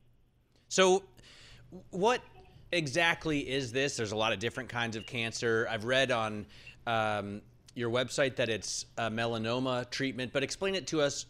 So, 0.69 1.03
what 1.91 2.21
exactly 2.73 3.41
is 3.49 3.73
this? 3.73 3.97
There's 3.97 4.13
a 4.13 4.17
lot 4.17 4.33
of 4.33 4.39
different 4.39 4.69
kinds 4.69 4.97
of 4.97 5.07
cancer. 5.07 5.67
I've 5.71 5.85
read 5.85 6.11
on 6.11 6.47
um, 6.87 7.43
your 7.75 7.91
website 7.91 8.37
that 8.37 8.49
it's 8.49 8.87
a 8.99 9.11
melanoma 9.11 9.91
treatment, 9.91 10.33
but 10.33 10.43
explain 10.43 10.75
it 10.75 10.87
to 10.89 11.01
us. 11.03 11.27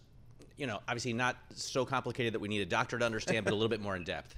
You 0.57 0.67
know, 0.67 0.81
obviously 0.87 1.15
not 1.15 1.37
so 1.55 1.87
complicated 1.87 2.35
that 2.35 2.41
we 2.41 2.49
need 2.49 2.61
a 2.61 2.67
doctor 2.67 2.99
to 2.99 3.05
understand, 3.05 3.45
but 3.45 3.53
a 3.53 3.57
little 3.57 3.71
bit 3.71 3.81
more 3.81 3.97
in 3.97 4.05
depth. 4.05 4.35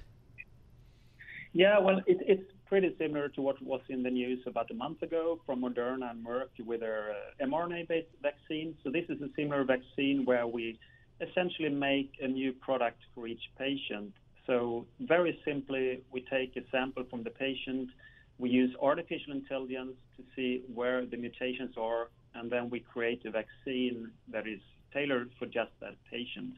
Yeah, 1.53 1.77
well, 1.79 1.99
it, 2.07 2.17
it's 2.21 2.51
pretty 2.65 2.95
similar 2.97 3.29
to 3.29 3.41
what 3.41 3.61
was 3.61 3.81
in 3.87 4.01
the 4.01 4.09
news 4.09 4.39
about 4.47 4.71
a 4.71 4.73
month 4.73 5.03
ago 5.03 5.39
from 5.45 5.61
Moderna 5.61 6.09
and 6.09 6.25
Merck 6.25 6.49
with 6.65 6.79
their 6.79 7.11
uh, 7.11 7.45
mRNA-based 7.45 8.07
vaccine. 8.23 8.75
So 8.83 8.89
this 8.89 9.05
is 9.07 9.21
a 9.21 9.29
similar 9.35 9.63
vaccine 9.63 10.25
where 10.25 10.47
we 10.47 10.79
essentially 11.21 11.69
make 11.69 12.11
a 12.21 12.27
new 12.27 12.53
product 12.53 12.97
for 13.13 13.27
each 13.27 13.43
patient. 13.57 14.13
So 14.47 14.87
very 14.99 15.39
simply, 15.45 16.01
we 16.11 16.21
take 16.21 16.57
a 16.57 16.61
sample 16.71 17.03
from 17.09 17.23
the 17.23 17.29
patient, 17.29 17.89
we 18.39 18.49
use 18.49 18.75
artificial 18.81 19.33
intelligence 19.33 19.93
to 20.17 20.23
see 20.35 20.63
where 20.73 21.05
the 21.05 21.17
mutations 21.17 21.75
are, 21.77 22.09
and 22.33 22.51
then 22.51 22.69
we 22.71 22.79
create 22.79 23.23
a 23.25 23.31
vaccine 23.31 24.09
that 24.31 24.47
is 24.47 24.59
tailored 24.91 25.29
for 25.37 25.45
just 25.45 25.71
that 25.81 25.95
patient. 26.09 26.55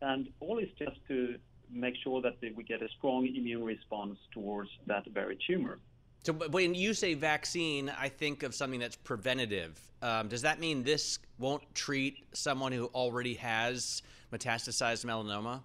And 0.00 0.30
all 0.40 0.58
is 0.58 0.68
just 0.78 0.96
to 1.08 1.36
make 1.72 1.94
sure 2.02 2.20
that 2.22 2.36
we 2.54 2.64
get 2.64 2.82
a 2.82 2.88
strong 2.98 3.26
immune 3.26 3.64
response 3.64 4.18
towards 4.32 4.70
that 4.86 5.04
very 5.12 5.38
tumor. 5.46 5.78
So, 6.24 6.32
when 6.32 6.74
you 6.74 6.94
say 6.94 7.14
vaccine, 7.14 7.92
I 7.96 8.08
think 8.08 8.42
of 8.42 8.54
something 8.54 8.80
that's 8.80 8.96
preventative. 8.96 9.80
Um, 10.02 10.28
does 10.28 10.42
that 10.42 10.60
mean 10.60 10.82
this 10.82 11.18
won't 11.38 11.62
treat 11.74 12.26
someone 12.32 12.72
who 12.72 12.86
already 12.86 13.34
has 13.34 14.02
metastasized 14.32 15.04
melanoma? 15.04 15.60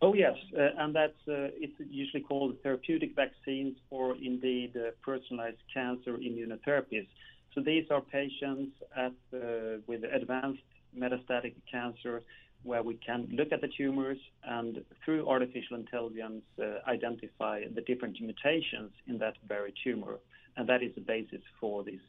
Oh 0.00 0.14
yes, 0.14 0.36
uh, 0.58 0.70
and 0.78 0.94
that's 0.94 1.12
uh, 1.28 1.54
it's 1.60 1.74
usually 1.78 2.22
called 2.22 2.56
therapeutic 2.62 3.14
vaccines 3.14 3.76
or 3.90 4.16
indeed 4.16 4.76
uh, 4.76 4.90
personalized 5.04 5.62
cancer 5.72 6.16
immunotherapies. 6.16 7.06
So 7.54 7.60
these 7.60 7.84
are 7.90 8.00
patients 8.00 8.72
at, 8.96 9.12
uh, 9.34 9.78
with 9.86 10.02
advanced 10.04 10.62
metastatic 10.98 11.54
cancer 11.70 12.22
where 12.62 12.82
we 12.82 12.94
can 12.94 13.28
look 13.32 13.52
at 13.52 13.60
the 13.60 13.68
tumors 13.68 14.18
and 14.44 14.84
through 15.04 15.28
artificial 15.28 15.76
intelligence 15.76 16.42
uh, 16.60 16.88
identify 16.88 17.62
the 17.74 17.80
different 17.82 18.20
mutations 18.20 18.92
in 19.06 19.18
that 19.18 19.34
very 19.48 19.74
tumor. 19.82 20.18
And 20.56 20.68
that 20.68 20.82
is 20.82 20.94
the 20.94 21.00
basis 21.00 21.40
for 21.60 21.82
this 21.82 22.00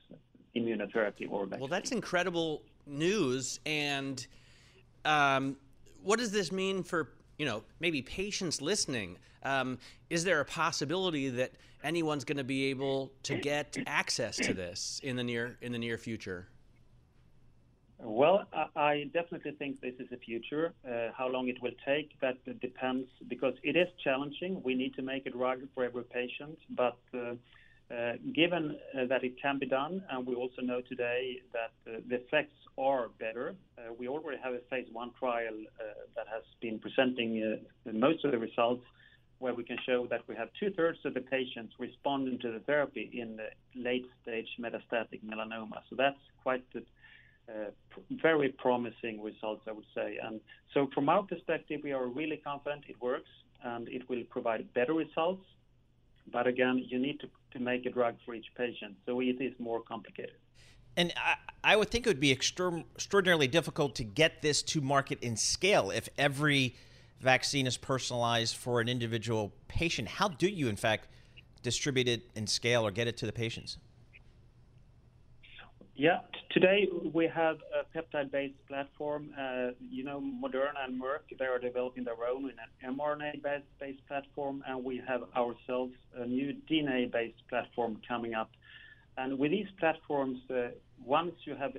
immunotherapy 0.55 1.29
or 1.29 1.45
vaccine. 1.45 1.59
Well, 1.59 1.67
that's 1.67 1.91
incredible 1.91 2.61
news. 2.85 3.59
And 3.65 4.25
um, 5.05 5.57
what 6.03 6.19
does 6.19 6.31
this 6.31 6.51
mean 6.51 6.83
for, 6.83 7.09
you 7.37 7.45
know, 7.45 7.63
maybe 7.79 8.01
patients 8.01 8.61
listening? 8.61 9.17
Um, 9.43 9.79
is 10.09 10.23
there 10.23 10.39
a 10.39 10.45
possibility 10.45 11.29
that 11.29 11.51
anyone's 11.83 12.23
going 12.23 12.37
to 12.37 12.43
be 12.43 12.65
able 12.65 13.11
to 13.23 13.37
get 13.37 13.77
access 13.87 14.37
to 14.37 14.53
this 14.53 15.01
in 15.03 15.15
the 15.15 15.23
near 15.23 15.57
in 15.61 15.71
the 15.71 15.79
near 15.79 15.97
future? 15.97 16.47
Well, 17.99 18.45
I 18.75 19.09
definitely 19.13 19.51
think 19.51 19.79
this 19.79 19.93
is 19.99 20.09
the 20.09 20.17
future. 20.17 20.73
Uh, 20.85 21.09
how 21.17 21.29
long 21.29 21.47
it 21.47 21.61
will 21.61 21.77
take, 21.85 22.19
that 22.21 22.37
depends, 22.59 23.07
because 23.27 23.53
it 23.63 23.75
is 23.75 23.87
challenging. 24.03 24.61
We 24.63 24.75
need 24.75 24.93
to 24.95 25.01
make 25.01 25.25
it 25.25 25.33
drug 25.33 25.59
for 25.73 25.83
every 25.83 26.03
patient, 26.03 26.57
but 26.75 26.97
uh, 27.13 27.35
uh, 27.93 28.13
given 28.33 28.75
uh, 28.97 29.05
that 29.05 29.23
it 29.23 29.39
can 29.41 29.59
be 29.59 29.67
done, 29.67 30.03
and 30.09 30.25
we 30.25 30.35
also 30.35 30.61
know 30.61 30.81
today 30.81 31.41
that 31.53 31.73
uh, 31.91 31.99
the 32.09 32.15
effects 32.15 32.55
are 32.77 33.09
better, 33.19 33.55
uh, 33.77 33.93
we 33.97 34.07
already 34.07 34.39
have 34.43 34.53
a 34.53 34.59
phase 34.69 34.87
one 34.91 35.11
trial 35.19 35.53
that 36.15 36.27
has 36.27 36.43
been 36.61 36.79
presenting 36.79 37.59
most 37.91 38.25
of 38.25 38.31
the 38.31 38.37
results 38.37 38.83
where 39.39 39.53
we 39.53 39.63
can 39.63 39.77
show 39.85 40.07
that 40.09 40.21
we 40.27 40.35
have 40.35 40.49
two-thirds 40.59 40.99
of 41.05 41.13
the 41.13 41.21
patients 41.21 41.73
responding 41.77 42.39
to 42.39 42.51
the 42.51 42.59
therapy 42.59 43.11
in 43.13 43.37
the 43.37 43.49
late-stage 43.75 44.47
metastatic 44.59 45.21
melanoma. 45.23 45.81
So 45.89 45.95
that's 45.95 46.19
quite 46.41 46.63
good 46.73 46.85
Uh, 47.49 47.71
very 48.21 48.49
promising 48.49 49.21
results, 49.21 49.63
I 49.67 49.73
would 49.73 49.85
say. 49.93 50.17
And 50.23 50.39
so, 50.73 50.89
from 50.93 51.09
our 51.09 51.23
perspective, 51.23 51.81
we 51.83 51.91
are 51.91 52.07
really 52.07 52.37
confident 52.37 52.85
it 52.87 53.01
works 53.01 53.29
and 53.63 53.87
it 53.89 54.07
will 54.09 54.23
provide 54.29 54.73
better 54.73 54.93
results. 54.93 55.45
But 56.31 56.47
again, 56.47 56.85
you 56.87 56.99
need 56.99 57.19
to, 57.19 57.27
make 57.59 57.85
a 57.85 57.91
drug 57.91 58.15
for 58.25 58.33
each 58.33 58.47
patient, 58.57 58.95
so 59.05 59.19
it 59.19 59.39
is 59.39 59.53
more 59.59 59.79
complicated. 59.79 60.37
And 60.97 61.13
I, 61.63 61.75
would 61.75 61.89
think 61.91 62.07
it 62.07 62.09
would 62.09 62.19
be 62.19 62.31
extraordinarily 62.31 63.47
difficult 63.47 63.93
to 63.95 64.03
get 64.03 64.41
this 64.41 64.63
to 64.63 64.81
market 64.81 65.19
in 65.21 65.37
scale 65.37 65.91
if 65.91 66.09
every 66.17 66.75
vaccine 67.19 67.67
is 67.67 67.77
personalized 67.77 68.55
for 68.55 68.81
an 68.81 68.89
individual 68.89 69.53
patient. 69.67 70.07
How 70.07 70.29
do 70.29 70.47
you, 70.47 70.67
in 70.67 70.75
fact, 70.75 71.09
distribute 71.61 72.07
it 72.07 72.23
in 72.35 72.47
scale 72.47 72.87
or 72.87 72.89
get 72.89 73.07
it 73.07 73.17
to 73.17 73.27
the 73.27 73.31
patients? 73.31 73.77
Today 76.49 76.87
we 77.13 77.27
have 77.27 77.57
a 77.71 77.85
peptide-based 77.95 78.67
platform. 78.67 79.29
Uh, 79.39 79.71
you 79.79 80.03
know, 80.03 80.19
Moderna 80.19 80.85
and 80.87 80.99
Merck, 80.99 81.37
they 81.37 81.45
are 81.45 81.59
developing 81.59 82.03
their 82.03 82.15
own 82.27 82.45
in 82.45 82.55
an 82.83 82.95
mRNA-based 82.95 84.07
platform, 84.07 84.63
and 84.67 84.83
we 84.83 85.01
have 85.07 85.21
ourselves 85.37 85.93
a 86.17 86.25
new 86.25 86.55
DNA-based 86.69 87.47
platform 87.47 88.01
coming 88.07 88.33
up. 88.33 88.49
And 89.17 89.37
with 89.37 89.51
these 89.51 89.67
platforms, 89.79 90.39
uh, 90.49 90.69
once 91.05 91.33
you 91.45 91.55
have 91.55 91.73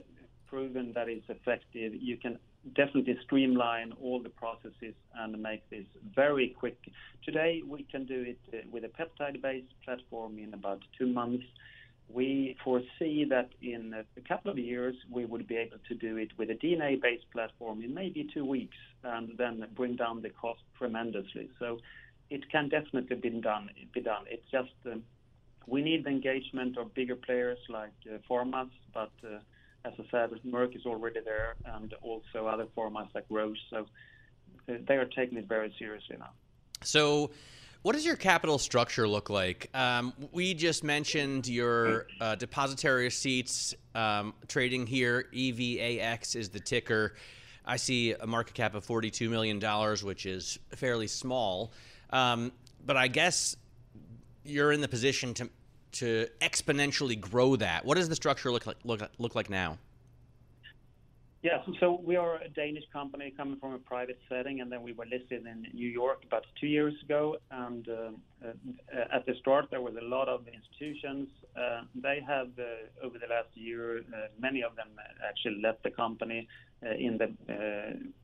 proven 0.46 0.92
that 0.94 1.09
it's 1.09 1.29
effective, 1.29 1.92
you 1.94 2.16
can 2.16 2.38
definitely 2.77 3.18
streamline 3.24 3.94
all 4.00 4.22
the 4.22 4.29
processes 4.29 4.94
and 5.16 5.42
make 5.42 5.68
this 5.70 5.87
very 6.14 6.55
quick. 6.57 6.79
Today, 7.24 7.62
we 7.66 7.83
can 7.90 8.07
do 8.07 8.22
it 8.29 8.38
uh, 8.53 8.59
with 8.70 8.85
a 8.85 8.88
peptide-based 8.88 9.74
platform 9.85 10.38
in 10.38 10.55
about 10.55 10.83
two 10.96 11.09
months. 11.09 11.44
We 12.09 12.57
foresee 12.62 13.25
that 13.31 13.51
in 13.61 13.95
a 13.95 14.21
couple 14.29 14.51
of 14.51 14.59
years, 14.59 14.95
we 15.11 15.25
would 15.25 15.47
be 15.49 15.57
able 15.57 15.79
to 15.88 15.95
do 15.95 16.17
it 16.17 16.31
with 16.38 16.51
a 16.51 16.55
DNA-based 16.55 17.31
platform 17.33 17.83
in 17.83 17.95
maybe 17.95 18.29
two 18.33 18.45
weeks, 18.45 18.77
and 19.03 19.37
then 19.37 19.67
bring 19.75 19.97
down 19.97 20.23
the 20.23 20.31
cost 20.31 20.61
tremendously. 20.79 21.51
So 21.59 21.79
it 22.31 22.51
can 22.51 22.69
definitely 22.69 23.17
be 23.17 23.31
done. 23.31 23.71
Be 23.93 24.01
done. 24.01 24.25
It's 24.29 24.49
just 24.51 24.73
um, 24.87 25.03
we 25.67 25.83
need 25.83 26.05
the 26.05 26.11
engagement 26.11 26.77
of 26.77 26.95
bigger 26.95 27.17
players 27.17 27.59
like 27.69 27.93
uh, 28.12 28.19
pharmas, 28.31 28.71
but 28.93 29.12
uh, 29.25 29.38
as 29.85 29.93
I 29.99 30.05
said, 30.11 30.31
Merck 30.47 30.77
is 30.77 30.87
already 30.87 31.21
there, 31.25 31.57
and 31.64 31.95
also 32.03 32.47
other 32.47 32.67
pharmas 32.77 33.09
like 33.14 33.25
Roche. 33.31 33.59
So 33.71 33.87
uh, 34.69 34.75
they 34.87 34.95
are 34.95 35.07
taking 35.07 35.38
it 35.38 35.47
very 35.47 35.75
seriously 35.79 36.17
now. 36.19 36.31
What 37.85 37.92
does 37.94 38.07
your 38.07 38.16
capital 38.16 38.57
structure 38.57 39.07
look 39.07 39.29
like? 39.29 39.68
Um, 39.75 40.14
we 40.33 40.55
just 40.55 40.85
mentioned 40.85 41.47
your 41.47 42.07
uh, 42.18 42.35
depository 42.35 43.05
receipts 43.05 43.75
um, 43.94 44.33
trading 44.49 44.87
here. 44.87 45.27
EVAX 45.35 46.35
is 46.35 46.49
the 46.49 46.61
ticker. 46.61 47.14
I 47.66 47.77
see 47.77 48.14
a 48.14 48.27
market 48.27 48.55
cap 48.55 48.75
of 48.75 48.87
$42 48.87 49.29
million, 49.29 49.61
which 50.03 50.25
is 50.25 50.59
fairly 50.70 51.07
small. 51.07 51.73
Um, 52.09 52.53
but 52.87 52.97
I 52.97 53.07
guess 53.07 53.55
you're 54.47 54.73
in 54.73 54.81
the 54.81 54.88
position 54.88 55.35
to 55.35 55.51
to 55.92 56.27
exponentially 56.40 57.20
grow 57.20 57.55
that. 57.57 57.85
What 57.85 57.99
does 57.99 58.09
the 58.09 58.16
structure 58.16 58.51
look 58.51 58.66
like 58.66 58.79
look, 58.85 59.03
look 59.18 59.35
like 59.35 59.51
now? 59.51 59.77
Yes, 61.44 61.61
so 61.78 62.00
we 62.02 62.16
are 62.16 62.37
a 62.37 62.48
Danish 62.48 62.85
company 62.90 63.30
coming 63.37 63.59
from 63.61 63.74
a 63.74 63.78
private 63.78 64.18
setting, 64.30 64.62
and 64.62 64.72
then 64.72 64.83
we 64.83 64.94
were 64.94 65.04
listed 65.04 65.44
in 65.44 65.66
New 65.74 65.90
York 65.90 66.22
about 66.26 66.46
two 66.59 66.66
years 66.66 66.94
ago. 67.04 67.37
And 67.50 67.87
uh, 67.87 68.48
at 69.12 69.26
the 69.26 69.35
start, 69.40 69.66
there 69.70 69.83
was 69.83 69.92
a 70.00 70.04
lot 70.07 70.26
of 70.26 70.46
institutions. 70.48 71.28
Uh, 71.54 71.83
they 71.94 72.20
have, 72.26 72.48
uh, 72.59 73.07
over 73.07 73.18
the 73.18 73.26
last 73.28 73.48
year, 73.52 74.00
many 74.40 74.62
of 74.62 74.74
them 74.74 74.88
actually 75.22 75.61
left 75.62 75.83
the 75.83 75.90
company 75.90 76.48
in 76.80 77.18
the 77.18 77.28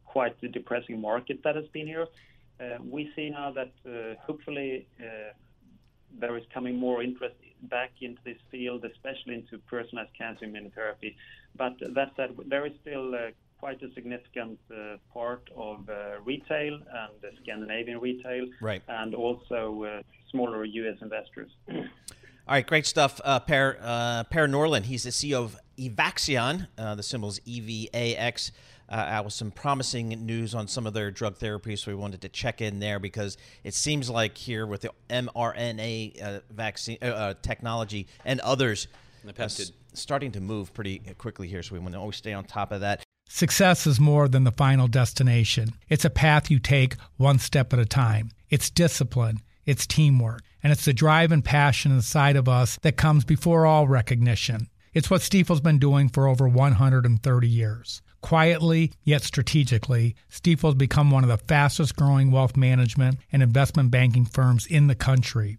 quite 0.07 0.41
depressing 0.41 0.99
market 0.99 1.41
that 1.45 1.57
has 1.57 1.69
been 1.75 1.87
here. 1.87 2.07
we 2.83 3.11
see 3.15 3.29
now 3.29 3.53
that 3.53 3.73
hopefully 4.27 4.87
there 6.19 6.39
is 6.39 6.45
coming 6.55 6.77
more 6.77 7.03
interest 7.03 7.35
back 7.65 7.91
into 8.01 8.21
this 8.25 8.39
field, 8.51 8.83
especially 8.85 9.35
into 9.35 9.59
personalized 9.69 10.17
cancer 10.17 10.47
immunotherapy. 10.47 11.15
But 11.57 11.75
that 11.81 12.13
said, 12.17 12.37
there 12.47 12.67
is 12.67 12.73
still 12.81 13.15
uh, 13.15 13.31
quite 13.59 13.83
a 13.83 13.93
significant 13.93 14.59
uh, 14.73 14.97
part 15.13 15.49
of 15.57 15.89
uh, 15.89 16.21
retail 16.25 16.75
and 16.75 17.13
the 17.21 17.31
Scandinavian 17.43 18.01
retail, 18.01 18.47
right. 18.61 18.83
and 18.89 19.15
also 19.15 19.85
uh, 19.85 20.03
smaller 20.31 20.65
U.S. 20.65 20.97
investors. 21.03 21.51
All 21.69 22.55
right, 22.57 22.67
great 22.67 22.87
stuff. 22.87 23.21
Uh, 23.23 23.39
per, 23.39 23.77
uh, 23.81 24.25
per 24.25 24.49
Norlen, 24.49 24.83
he's 24.83 25.05
the 25.05 25.11
CEO 25.11 25.45
of 25.45 25.57
Evaxion. 25.79 26.67
Uh, 26.77 26.95
the 26.95 27.03
symbol 27.03 27.29
is 27.29 27.41
EVAX. 27.41 28.51
Uh, 28.89 29.07
out 29.07 29.25
with 29.25 29.35
some 29.35 29.53
promising 29.53 30.09
news 30.27 30.53
on 30.53 30.67
some 30.67 30.85
of 30.85 30.93
their 30.93 31.13
drug 31.13 31.39
therapies, 31.39 31.79
so 31.79 31.93
we 31.93 31.95
wanted 31.95 32.21
to 32.21 32.29
check 32.29 32.61
in 32.61 32.81
there 32.81 32.99
because 32.99 33.37
it 33.63 33.73
seems 33.73 34.11
like 34.11 34.37
here 34.37 34.67
with 34.67 34.81
the 34.81 34.91
mRNA 35.09 36.21
uh, 36.21 36.41
vaccine 36.51 36.99
uh, 37.01 37.05
uh 37.05 37.35
technology 37.41 38.09
and 38.25 38.41
others, 38.41 38.89
uh, 39.29 39.33
starting 39.95 40.33
to 40.33 40.41
move 40.41 40.73
pretty 40.73 41.01
quickly 41.19 41.49
here. 41.49 41.63
So 41.63 41.75
we 41.75 41.81
want 41.81 41.95
to 41.95 42.01
always 42.01 42.17
stay 42.17 42.33
on 42.33 42.45
top 42.45 42.73
of 42.73 42.81
that. 42.81 43.03
Success 43.29 43.87
is 43.87 44.01
more 44.01 44.27
than 44.27 44.45
the 44.45 44.51
final 44.51 44.89
destination. 44.89 45.75
It's 45.89 46.05
a 46.05 46.11
path 46.11 46.51
you 46.51 46.59
take 46.59 46.97
one 47.17 47.39
step 47.39 47.73
at 47.73 47.79
a 47.79 47.87
time. 47.87 48.31
It's 48.49 48.71
discipline, 48.71 49.41
it's 49.65 49.87
teamwork, 49.87 50.43
and 50.63 50.73
it's 50.73 50.85
the 50.85 50.93
drive 50.93 51.31
and 51.31 51.45
passion 51.45 51.93
inside 51.93 52.35
of 52.35 52.49
us 52.49 52.79
that 52.83 52.97
comes 52.97 53.25
before 53.25 53.67
all 53.67 53.87
recognition. 53.87 54.69
It's 54.93 55.09
what 55.09 55.21
Stifel's 55.21 55.61
been 55.61 55.79
doing 55.79 56.09
for 56.09 56.27
over 56.27 56.49
130 56.49 57.49
years. 57.49 58.03
Quietly, 58.21 58.93
yet 59.05 59.23
strategically, 59.23 60.17
Stifel's 60.29 60.75
become 60.75 61.13
one 61.13 61.23
of 61.23 61.31
the 61.31 61.39
fastest 61.39 61.95
growing 61.95 62.33
wealth 62.33 62.57
management 62.57 63.19
and 63.31 63.43
investment 63.43 63.93
banking 63.93 64.25
firms 64.25 64.67
in 64.67 64.89
the 64.89 64.97
country. 64.97 65.59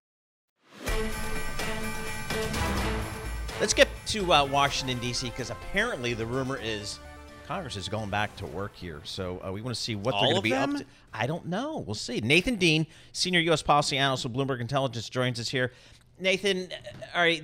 Let's 3.61 3.75
get 3.75 3.87
to 4.07 4.33
uh, 4.33 4.43
Washington, 4.45 4.97
D.C., 4.97 5.29
because 5.29 5.51
apparently 5.51 6.15
the 6.15 6.25
rumor 6.25 6.57
is 6.57 6.97
Congress 7.45 7.75
is 7.75 7.87
going 7.87 8.09
back 8.09 8.35
to 8.37 8.47
work 8.47 8.75
here. 8.75 9.01
So 9.03 9.39
uh, 9.45 9.51
we 9.51 9.61
want 9.61 9.75
to 9.75 9.79
see 9.79 9.93
what 9.93 10.15
All 10.15 10.21
they're 10.21 10.31
going 10.31 10.37
to 10.37 10.41
be 10.41 10.49
them? 10.49 10.75
up 10.77 10.81
to. 10.81 10.85
I 11.13 11.27
don't 11.27 11.45
know. 11.45 11.77
We'll 11.77 11.93
see. 11.93 12.21
Nathan 12.21 12.55
Dean, 12.55 12.87
senior 13.11 13.39
U.S. 13.41 13.61
policy 13.61 13.99
analyst 13.99 14.25
of 14.25 14.31
Bloomberg 14.31 14.61
Intelligence, 14.61 15.07
joins 15.09 15.39
us 15.39 15.47
here. 15.47 15.73
Nathan, 16.19 16.69
uh, 16.71 17.17
all 17.17 17.21
right, 17.21 17.43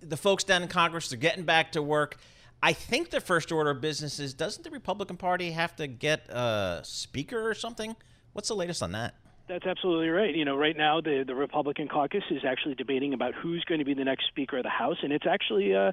the 0.00 0.16
folks 0.16 0.42
down 0.42 0.62
in 0.62 0.68
Congress, 0.68 1.10
they're 1.10 1.18
getting 1.18 1.44
back 1.44 1.72
to 1.72 1.82
work. 1.82 2.16
I 2.62 2.72
think 2.72 3.10
the 3.10 3.20
first 3.20 3.52
order 3.52 3.68
of 3.68 3.82
business 3.82 4.18
is 4.18 4.32
doesn't 4.32 4.64
the 4.64 4.70
Republican 4.70 5.18
Party 5.18 5.50
have 5.50 5.76
to 5.76 5.86
get 5.86 6.30
a 6.30 6.80
speaker 6.82 7.46
or 7.46 7.52
something? 7.52 7.94
What's 8.32 8.48
the 8.48 8.56
latest 8.56 8.82
on 8.82 8.92
that? 8.92 9.14
That's 9.48 9.64
absolutely 9.64 10.08
right. 10.08 10.34
You 10.34 10.44
know, 10.44 10.56
right 10.56 10.76
now 10.76 11.00
the 11.00 11.22
the 11.24 11.34
Republican 11.34 11.86
caucus 11.86 12.24
is 12.32 12.42
actually 12.44 12.74
debating 12.74 13.14
about 13.14 13.32
who's 13.32 13.62
going 13.62 13.78
to 13.78 13.84
be 13.84 13.94
the 13.94 14.04
next 14.04 14.26
Speaker 14.26 14.56
of 14.56 14.64
the 14.64 14.68
House, 14.68 14.96
and 15.04 15.12
it's 15.12 15.26
actually 15.26 15.72
uh, 15.72 15.92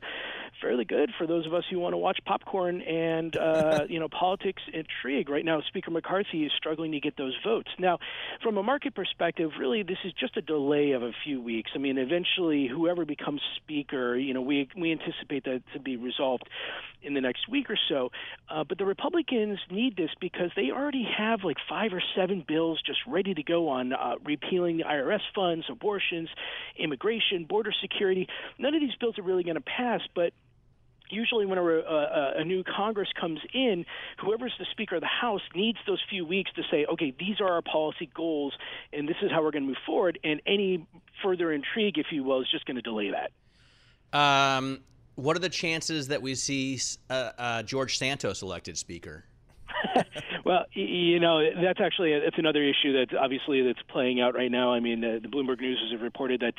fairly 0.60 0.86
good 0.86 1.12
for 1.20 1.28
those 1.28 1.46
of 1.46 1.54
us 1.54 1.64
who 1.70 1.78
want 1.78 1.94
to 1.94 1.98
watch 1.98 2.18
popcorn 2.26 2.82
and 2.82 3.38
uh, 3.38 3.82
you 3.90 4.00
know 4.00 4.10
politics 4.10 4.64
intrigue. 4.74 5.30
Right 5.30 5.46
now, 5.46 5.62
Speaker 5.68 5.92
McCarthy 5.92 6.46
is 6.46 6.52
struggling 6.58 6.94
to 6.94 7.00
get 7.00 7.16
those 7.16 7.36
votes. 7.46 7.70
Now, 7.78 8.00
from 8.42 8.58
a 8.58 8.64
market 8.64 8.96
perspective, 8.96 9.52
really 9.60 9.84
this 9.84 10.00
is 10.04 10.14
just 10.14 10.36
a 10.36 10.42
delay 10.42 10.94
of 10.94 11.04
a 11.04 11.12
few 11.24 11.40
weeks. 11.40 11.72
I 11.76 11.78
mean, 11.78 12.00
eventually, 12.00 12.68
whoever 12.68 13.06
becomes 13.06 13.42
Speaker, 13.58 14.16
you 14.16 14.34
know, 14.34 14.42
we 14.42 14.68
we 14.76 14.92
anticipate 14.92 15.44
that 15.44 15.62
to 15.74 15.80
be 15.80 15.96
resolved 15.96 16.50
in 17.04 17.14
the 17.14 17.22
next 17.22 17.48
week 17.48 17.70
or 17.70 17.78
so. 17.90 18.12
Uh, 18.50 18.64
but 18.64 18.78
the 18.78 18.86
Republicans 18.86 19.60
need 19.70 19.96
this 19.96 20.10
because 20.20 20.50
they 20.56 20.72
already 20.72 21.08
have 21.18 21.44
like 21.44 21.58
five 21.70 21.94
or 21.94 22.02
seven 22.16 22.44
bills 22.48 22.82
just 22.84 23.00
ready 23.06 23.34
to 23.34 23.43
go 23.44 23.70
on 23.70 23.94
uh, 23.94 24.16
repealing 24.24 24.78
the 24.78 24.84
IRS 24.84 25.22
funds, 25.36 25.66
abortions, 25.70 26.30
immigration, 26.78 27.46
border 27.46 27.74
security. 27.82 28.28
None 28.58 28.74
of 28.74 28.82
these 28.82 28.96
bills 29.00 29.18
are 29.18 29.24
really 29.24 29.44
going 29.44 29.56
to 29.56 29.62
pass, 29.62 30.02
but 30.16 30.34
usually 31.10 31.46
when 31.46 31.58
a, 31.58 31.64
a, 31.64 32.34
a 32.38 32.44
new 32.44 32.64
Congress 32.64 33.10
comes 33.20 33.40
in, 33.54 33.86
whoever's 34.20 34.54
the 34.60 34.66
Speaker 34.72 34.96
of 34.96 35.02
the 35.02 35.08
House 35.08 35.42
needs 35.56 35.78
those 35.88 36.02
few 36.10 36.26
weeks 36.26 36.52
to 36.56 36.64
say, 36.72 36.86
okay, 36.92 37.14
these 37.18 37.40
are 37.40 37.50
our 37.50 37.62
policy 37.62 38.10
goals, 38.14 38.54
and 38.92 39.08
this 39.08 39.18
is 39.22 39.32
how 39.32 39.44
we're 39.44 39.52
going 39.52 39.64
to 39.64 39.68
move 39.68 39.78
forward. 39.86 40.20
And 40.24 40.42
any 40.46 40.86
further 41.22 41.52
intrigue, 41.52 41.98
if 41.98 42.08
you 42.12 42.24
will, 42.24 42.42
is 42.42 42.48
just 42.50 42.66
going 42.66 42.76
to 42.76 42.82
delay 42.82 43.12
that. 43.12 43.32
Um, 44.18 44.82
what 45.16 45.36
are 45.36 45.40
the 45.40 45.50
chances 45.50 46.08
that 46.08 46.22
we 46.22 46.36
see 46.36 46.80
uh, 47.10 47.32
uh, 47.38 47.64
George 47.64 47.98
Santos 47.98 48.42
elected 48.42 48.78
Speaker? 48.78 49.26
well, 50.46 50.66
you 50.74 51.20
know, 51.20 51.42
that's 51.62 51.80
actually 51.80 52.12
it's 52.14 52.38
another 52.38 52.64
issue 52.64 52.94
that 52.94 53.18
obviously 53.18 53.62
that's 53.62 53.82
playing 53.88 54.22
out 54.22 54.36
right 54.36 54.52
now. 54.52 54.74
I 54.74 54.80
mean, 54.80 55.04
uh, 55.04 55.20
the 55.22 55.28
Bloomberg 55.28 55.62
News 55.62 55.80
has 55.92 56.02
reported 56.02 56.42
that 56.42 56.54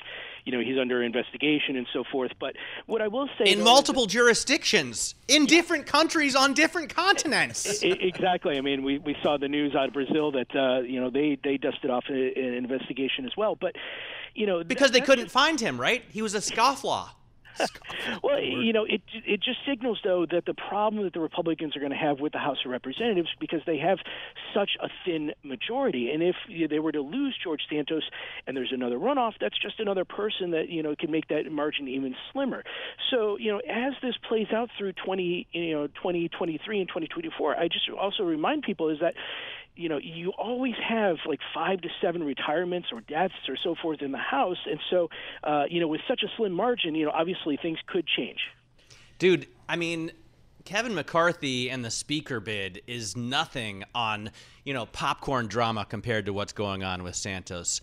you 0.45 0.53
know 0.53 0.61
he's 0.61 0.79
under 0.79 1.03
investigation 1.03 1.77
and 1.77 1.87
so 1.93 2.05
forth. 2.11 2.33
But 2.39 2.57
what 2.87 3.03
I 3.03 3.09
will 3.09 3.29
say 3.39 3.51
in 3.53 3.63
multiple 3.63 4.07
jurisdictions, 4.07 5.15
in 5.29 5.47
different 5.47 5.87
countries, 5.87 6.37
on 6.37 6.55
different 6.55 6.95
continents. 6.95 7.81
exactly. 7.83 8.57
I 8.57 8.61
mean, 8.61 8.83
we, 8.83 8.99
we 8.99 9.17
saw 9.23 9.37
the 9.37 9.49
news 9.49 9.75
out 9.75 9.89
of 9.89 9.95
Brazil 9.95 10.33
that 10.33 10.55
uh, 10.55 10.81
you 10.81 11.01
know 11.01 11.11
they 11.11 11.39
they 11.43 11.57
dusted 11.57 11.91
off 11.91 12.05
an 12.09 12.35
investigation 12.37 13.25
as 13.25 13.33
well. 13.37 13.57
But 13.57 13.77
you 14.35 14.47
know, 14.47 14.65
because 14.65 14.91
they 14.91 15.01
couldn't 15.01 15.31
find 15.31 15.61
him, 15.61 15.81
right? 15.81 16.03
He 16.11 16.23
was 16.23 16.35
a 16.35 16.39
scofflaw 16.39 17.09
well, 18.23 18.41
you 18.41 18.73
know, 18.73 18.85
it 18.85 19.03
it 19.27 19.41
just 19.43 19.59
signals 19.67 20.01
though 20.03 20.27
that 20.31 20.45
the 20.47 20.55
problem 20.55 21.05
that 21.05 21.13
the 21.13 21.21
Republicans 21.21 21.77
are 21.77 21.81
going 21.81 21.93
to 21.93 21.97
have 21.97 22.21
with 22.21 22.33
the 22.33 22.39
House 22.39 22.59
of 22.65 22.71
Representatives 22.71 23.29
because 23.41 23.61
they 23.67 23.79
have 23.79 23.99
such 24.55 24.71
a 24.83 24.89
thin 25.05 25.33
majority, 25.43 26.11
and 26.11 26.23
if 26.23 26.37
they 26.71 26.79
were 26.79 26.93
to 26.93 27.01
lose 27.01 27.37
George 27.43 27.63
Santos 27.71 28.03
and 28.47 28.57
there's 28.57 28.73
another 28.73 28.99
runoff, 28.99 29.35
that's 29.41 29.61
just 29.61 29.81
another 29.81 30.05
person 30.05 30.51
that 30.53 30.69
you 30.69 30.83
know 30.83 30.95
can 30.99 31.11
make 31.11 31.29
that 31.29 31.51
margin 31.51 31.89
even 31.89 32.15
slimmer. 32.33 32.65
So 33.11 33.39
you 33.39 33.53
know, 33.53 33.61
as 33.69 33.95
this 34.03 34.15
plays 34.29 34.49
out 34.53 34.71
through 34.77 34.93
20 34.93 35.47
you 35.53 35.73
know 35.73 35.87
2023 35.89 36.81
and 36.81 36.89
2024, 36.89 37.57
I 37.57 37.69
just 37.69 37.89
also 37.91 38.23
remind 38.25 38.63
people 38.63 38.89
is 38.89 38.99
that 39.01 39.15
you 39.77 39.89
know, 39.89 39.99
you 39.99 40.31
always 40.39 40.75
have 40.89 41.17
like 41.27 41.41
five 41.53 41.81
to 41.81 41.89
seven 42.01 42.23
retirements 42.23 42.89
or 42.93 43.01
deaths 43.01 43.35
or 43.49 43.57
so 43.63 43.75
forth 43.81 44.03
in 44.03 44.13
the 44.13 44.19
House, 44.19 44.59
and 44.67 44.79
so, 44.91 45.11
uh, 45.43 45.65
you 45.69 45.81
know, 45.81 45.89
with 45.89 46.01
such 46.07 46.23
a 46.23 46.29
slim 46.37 46.53
margin, 46.53 46.95
you 46.95 47.05
know, 47.07 47.11
obviously 47.11 47.57
things 47.57 47.79
could 47.87 48.07
change. 48.07 48.39
Dude, 49.19 49.47
I 49.69 49.77
mean, 49.77 50.13
Kevin 50.65 50.95
McCarthy 50.95 51.71
and 51.71 51.85
the 51.85 51.91
speaker 51.91 52.41
bid 52.41 52.83
is 52.87 53.17
nothing 53.17 53.85
on, 53.95 54.31
you 54.65 54.73
know, 54.73 54.87
popcorn 54.87 55.47
drama 55.47 55.85
compared 55.89 56.27
to 56.27 56.33
what's 56.33 56.53
going 56.53 56.83
on 56.83 57.03
with 57.03 57.17
Santos. 57.17 57.81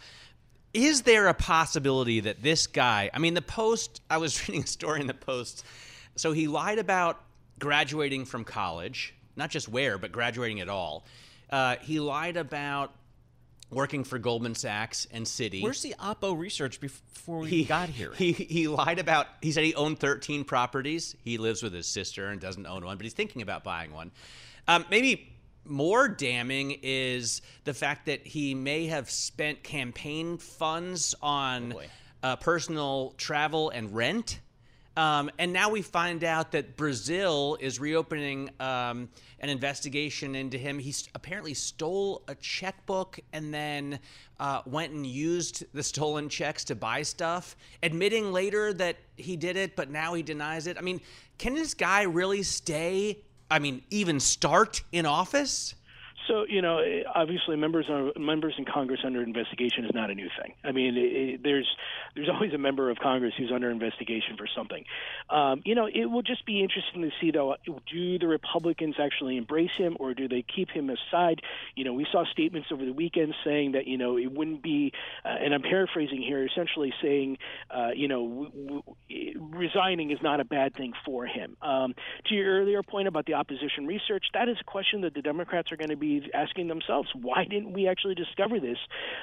Is 0.73 1.01
there 1.01 1.27
a 1.27 1.33
possibility 1.33 2.21
that 2.21 2.41
this 2.41 2.67
guy, 2.67 3.09
I 3.13 3.19
mean, 3.19 3.33
the 3.33 3.41
Post, 3.41 4.01
I 4.09 4.17
was 4.17 4.39
reading 4.47 4.63
a 4.63 4.67
story 4.67 5.01
in 5.01 5.07
the 5.07 5.13
Post, 5.13 5.65
so 6.15 6.31
he 6.31 6.47
lied 6.47 6.79
about 6.79 7.21
graduating 7.59 8.25
from 8.25 8.43
college, 8.43 9.13
not 9.35 9.49
just 9.49 9.67
where, 9.69 9.97
but 9.97 10.11
graduating 10.11 10.61
at 10.61 10.69
all. 10.69 11.05
Uh, 11.51 11.75
he 11.81 11.99
lied 11.99 12.37
about 12.37 12.93
working 13.69 14.03
for 14.03 14.19
Goldman 14.19 14.55
Sachs 14.55 15.07
and 15.11 15.25
Citi. 15.25 15.61
Where's 15.61 15.81
the 15.81 15.95
Oppo 15.99 16.37
research 16.37 16.79
before 16.79 17.39
we 17.39 17.49
he, 17.49 17.63
got 17.63 17.89
here? 17.89 18.13
He 18.13 18.31
he 18.31 18.67
lied 18.67 18.99
about. 18.99 19.27
He 19.41 19.51
said 19.51 19.63
he 19.63 19.75
owned 19.75 19.99
13 19.99 20.43
properties. 20.43 21.15
He 21.23 21.37
lives 21.37 21.63
with 21.63 21.73
his 21.73 21.87
sister 21.87 22.29
and 22.29 22.39
doesn't 22.39 22.65
own 22.65 22.85
one, 22.85 22.97
but 22.97 23.03
he's 23.03 23.13
thinking 23.13 23.41
about 23.41 23.63
buying 23.63 23.91
one. 23.91 24.11
Um, 24.67 24.85
maybe 24.89 25.33
more 25.65 26.07
damning 26.07 26.79
is 26.81 27.41
the 27.63 27.73
fact 27.73 28.07
that 28.07 28.25
he 28.25 28.55
may 28.55 28.87
have 28.87 29.09
spent 29.09 29.63
campaign 29.63 30.37
funds 30.37 31.15
on 31.21 31.73
oh 31.73 31.81
uh, 32.23 32.35
personal 32.35 33.13
travel 33.17 33.69
and 33.69 33.93
rent. 33.95 34.39
Um, 34.97 35.31
and 35.39 35.53
now 35.53 35.69
we 35.69 35.81
find 35.81 36.23
out 36.23 36.51
that 36.51 36.75
Brazil 36.75 37.57
is 37.61 37.79
reopening 37.79 38.49
um, 38.59 39.07
an 39.39 39.49
investigation 39.49 40.35
into 40.35 40.57
him. 40.57 40.79
He 40.79 40.91
st- 40.91 41.11
apparently 41.15 41.53
stole 41.53 42.23
a 42.27 42.35
checkbook 42.35 43.19
and 43.31 43.53
then 43.53 43.99
uh, 44.39 44.61
went 44.65 44.91
and 44.91 45.05
used 45.05 45.63
the 45.73 45.83
stolen 45.83 46.27
checks 46.27 46.65
to 46.65 46.75
buy 46.75 47.03
stuff, 47.03 47.55
admitting 47.81 48.33
later 48.33 48.73
that 48.73 48.97
he 49.15 49.37
did 49.37 49.55
it, 49.55 49.77
but 49.77 49.89
now 49.89 50.13
he 50.13 50.23
denies 50.23 50.67
it. 50.67 50.77
I 50.77 50.81
mean, 50.81 50.99
can 51.37 51.53
this 51.53 51.73
guy 51.73 52.01
really 52.03 52.43
stay? 52.43 53.19
I 53.49 53.59
mean, 53.59 53.83
even 53.91 54.19
start 54.19 54.83
in 54.91 55.05
office? 55.05 55.75
So 56.27 56.45
you 56.47 56.61
know, 56.61 56.79
obviously, 57.13 57.55
members 57.55 57.87
are, 57.89 58.11
members 58.19 58.55
in 58.57 58.65
Congress 58.65 58.99
under 59.05 59.21
investigation 59.21 59.85
is 59.85 59.91
not 59.93 60.09
a 60.09 60.15
new 60.15 60.29
thing. 60.41 60.53
I 60.63 60.71
mean, 60.71 60.95
it, 60.97 60.99
it, 60.99 61.43
there's 61.43 61.67
there's 62.15 62.29
always 62.29 62.53
a 62.53 62.57
member 62.57 62.89
of 62.89 62.97
Congress 62.97 63.33
who's 63.37 63.51
under 63.53 63.69
investigation 63.69 64.37
for 64.37 64.47
something. 64.55 64.83
Um, 65.29 65.61
you 65.65 65.75
know, 65.75 65.87
it 65.87 66.05
will 66.05 66.21
just 66.21 66.45
be 66.45 66.61
interesting 66.61 67.01
to 67.03 67.11
see 67.19 67.31
though. 67.31 67.55
Do 67.65 68.19
the 68.19 68.27
Republicans 68.27 68.95
actually 68.99 69.37
embrace 69.37 69.71
him, 69.77 69.97
or 69.99 70.13
do 70.13 70.27
they 70.27 70.43
keep 70.43 70.69
him 70.69 70.89
aside? 70.89 71.41
You 71.75 71.85
know, 71.85 71.93
we 71.93 72.05
saw 72.11 72.25
statements 72.31 72.69
over 72.71 72.85
the 72.85 72.93
weekend 72.93 73.33
saying 73.43 73.73
that 73.73 73.87
you 73.87 73.97
know 73.97 74.17
it 74.17 74.31
wouldn't 74.31 74.61
be, 74.61 74.91
uh, 75.25 75.29
and 75.29 75.53
I'm 75.53 75.61
paraphrasing 75.61 76.21
here, 76.21 76.45
essentially 76.45 76.93
saying, 77.01 77.37
uh, 77.69 77.89
you 77.95 78.07
know, 78.07 78.51
w- 78.51 78.83
w- 79.09 79.49
resigning 79.53 80.11
is 80.11 80.19
not 80.21 80.39
a 80.39 80.45
bad 80.45 80.75
thing 80.75 80.93
for 81.05 81.25
him. 81.25 81.57
Um, 81.61 81.93
to 82.27 82.35
your 82.35 82.59
earlier 82.59 82.83
point 82.83 83.07
about 83.07 83.25
the 83.25 83.33
opposition 83.33 83.87
research, 83.87 84.25
that 84.33 84.49
is 84.49 84.57
a 84.59 84.63
question 84.63 85.01
that 85.01 85.13
the 85.13 85.21
Democrats 85.21 85.71
are 85.71 85.77
going 85.77 85.89
to 85.89 85.95
be 85.95 86.10
asking 86.33 86.67
themselves, 86.67 87.09
why 87.13 87.45
didn't 87.45 87.73
we 87.73 87.87
actually 87.87 88.15
discover 88.15 88.59
this 88.59 88.77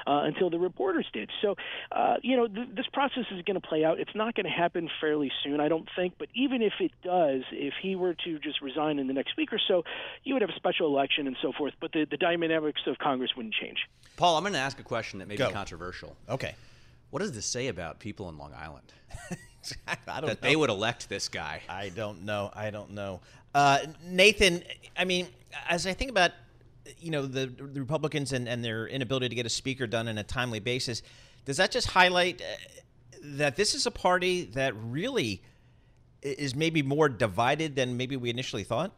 uh, 0.07 0.23
until 0.25 0.51
the 0.51 0.59
reporters 0.59 1.07
did? 1.13 1.31
So, 1.43 1.57
uh, 1.93 2.17
you 2.23 2.37
know, 2.37 2.47
th- 2.47 2.69
this 2.75 2.87
process 2.93 3.25
is 3.31 3.43
going 3.43 3.61
to 3.61 3.67
play 3.67 3.85
out. 3.85 3.99
It's 4.01 4.15
not 4.15 4.35
going 4.35 4.47
to 4.47 4.53
happen 4.53 4.89
fairly 5.01 5.31
soon, 5.43 5.61
I 5.61 5.69
don't 5.69 5.89
think. 5.97 6.15
But 6.19 6.29
even 6.35 6.63
if 6.63 6.75
it 6.81 6.93
does, 7.03 7.43
if 7.53 7.75
he 7.83 7.97
were 7.97 8.15
to 8.25 8.39
just 8.39 8.61
resign 8.63 8.99
in 8.99 9.07
the 9.07 9.15
next 9.15 9.37
week 9.37 9.53
or 9.53 9.61
so, 9.67 9.85
you 10.25 10.35
would 10.35 10.43
have 10.43 10.51
a 10.51 10.57
special 10.57 10.87
election 10.87 11.27
and 11.27 11.37
so 11.43 11.53
forth. 11.53 11.75
But 11.81 11.93
the, 11.93 12.07
the 12.11 12.17
dynamics 12.17 12.83
of 12.87 12.99
Congress 12.99 13.33
wouldn't 13.37 13.55
change. 13.55 13.79
Paul, 14.17 14.37
I'm 14.37 14.43
going 14.43 14.53
to 14.55 14.59
ask 14.59 14.79
a 14.79 14.85
question 14.85 15.19
that 15.19 15.29
may 15.29 15.37
Go. 15.37 15.49
be 15.49 15.55
controversial. 15.55 16.17
Okay. 16.29 16.55
What 17.11 17.21
does 17.21 17.33
this 17.33 17.47
say 17.47 17.69
about 17.69 17.99
people 17.99 18.29
in 18.29 18.37
Long 18.37 18.53
Island? 18.55 18.93
I 19.87 19.97
don't 20.21 20.27
that 20.29 20.43
know. 20.43 20.49
they 20.49 20.57
would 20.57 20.71
elect 20.71 21.09
this 21.09 21.29
guy. 21.29 21.63
I 21.69 21.91
don't 21.91 22.25
know. 22.25 22.51
I 22.55 22.71
don't 22.71 22.91
know. 22.93 23.21
Uh, 23.55 23.81
Nathan, 24.05 24.63
I 24.97 25.05
mean, 25.05 25.27
as 25.69 25.87
I 25.87 25.95
think 25.95 26.11
about 26.11 26.33
you 26.99 27.11
know 27.11 27.27
the, 27.27 27.47
the 27.47 27.81
Republicans 27.81 28.33
and, 28.33 28.49
and 28.49 28.65
their 28.65 28.87
inability 28.87 29.29
to 29.29 29.35
get 29.35 29.47
a 29.47 29.51
speaker 29.51 29.87
done 29.87 30.09
in 30.09 30.19
a 30.19 30.25
timely 30.25 30.61
basis. 30.61 31.03
Does 31.45 31.57
that 31.57 31.71
just 31.71 31.89
highlight 31.89 32.43
uh, 32.43 32.45
that 33.23 33.57
this 33.57 33.75
is 33.75 33.87
a 33.87 33.91
party 33.91 34.45
that 34.45 34.75
really 34.77 35.43
is 36.23 36.55
maybe 36.55 36.83
more 36.83 37.09
divided 37.09 37.77
than 37.77 37.97
maybe 37.97 38.17
we 38.17 38.31
initially 38.31 38.65
thought? 38.65 38.93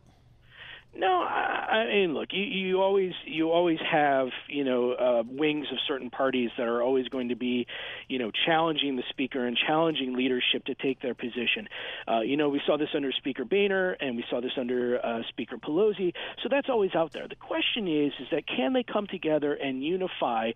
No, 0.92 1.22
I, 1.22 1.70
I 1.70 1.86
mean, 1.86 2.14
look, 2.14 2.30
you, 2.32 2.42
you 2.42 2.82
always 2.82 3.12
you 3.24 3.50
always 3.52 3.78
have 3.90 4.28
you 4.48 4.64
know 4.64 4.92
uh, 4.92 5.22
wings 5.24 5.68
of 5.70 5.78
certain 5.86 6.10
parties 6.10 6.50
that 6.58 6.66
are 6.66 6.82
always 6.82 7.06
going 7.08 7.28
to 7.28 7.36
be, 7.36 7.66
you 8.08 8.18
know, 8.18 8.32
challenging 8.44 8.96
the 8.96 9.04
speaker 9.08 9.46
and 9.46 9.56
challenging 9.56 10.16
leadership 10.16 10.64
to 10.64 10.74
take 10.74 11.00
their 11.00 11.14
position. 11.14 11.68
Uh, 12.08 12.20
you 12.20 12.36
know, 12.36 12.48
we 12.48 12.60
saw 12.66 12.76
this 12.76 12.88
under 12.94 13.12
Speaker 13.12 13.44
Boehner 13.44 13.92
and 13.92 14.16
we 14.16 14.24
saw 14.28 14.40
this 14.40 14.50
under 14.58 15.04
uh, 15.04 15.20
Speaker 15.28 15.58
Pelosi. 15.58 16.12
So 16.42 16.48
that's 16.50 16.68
always 16.68 16.94
out 16.96 17.12
there. 17.12 17.28
The 17.28 17.36
question 17.36 17.86
is, 17.86 18.12
is 18.20 18.26
that 18.32 18.48
can 18.48 18.72
they 18.72 18.82
come 18.82 19.06
together 19.06 19.54
and 19.54 19.84
unify 19.84 20.50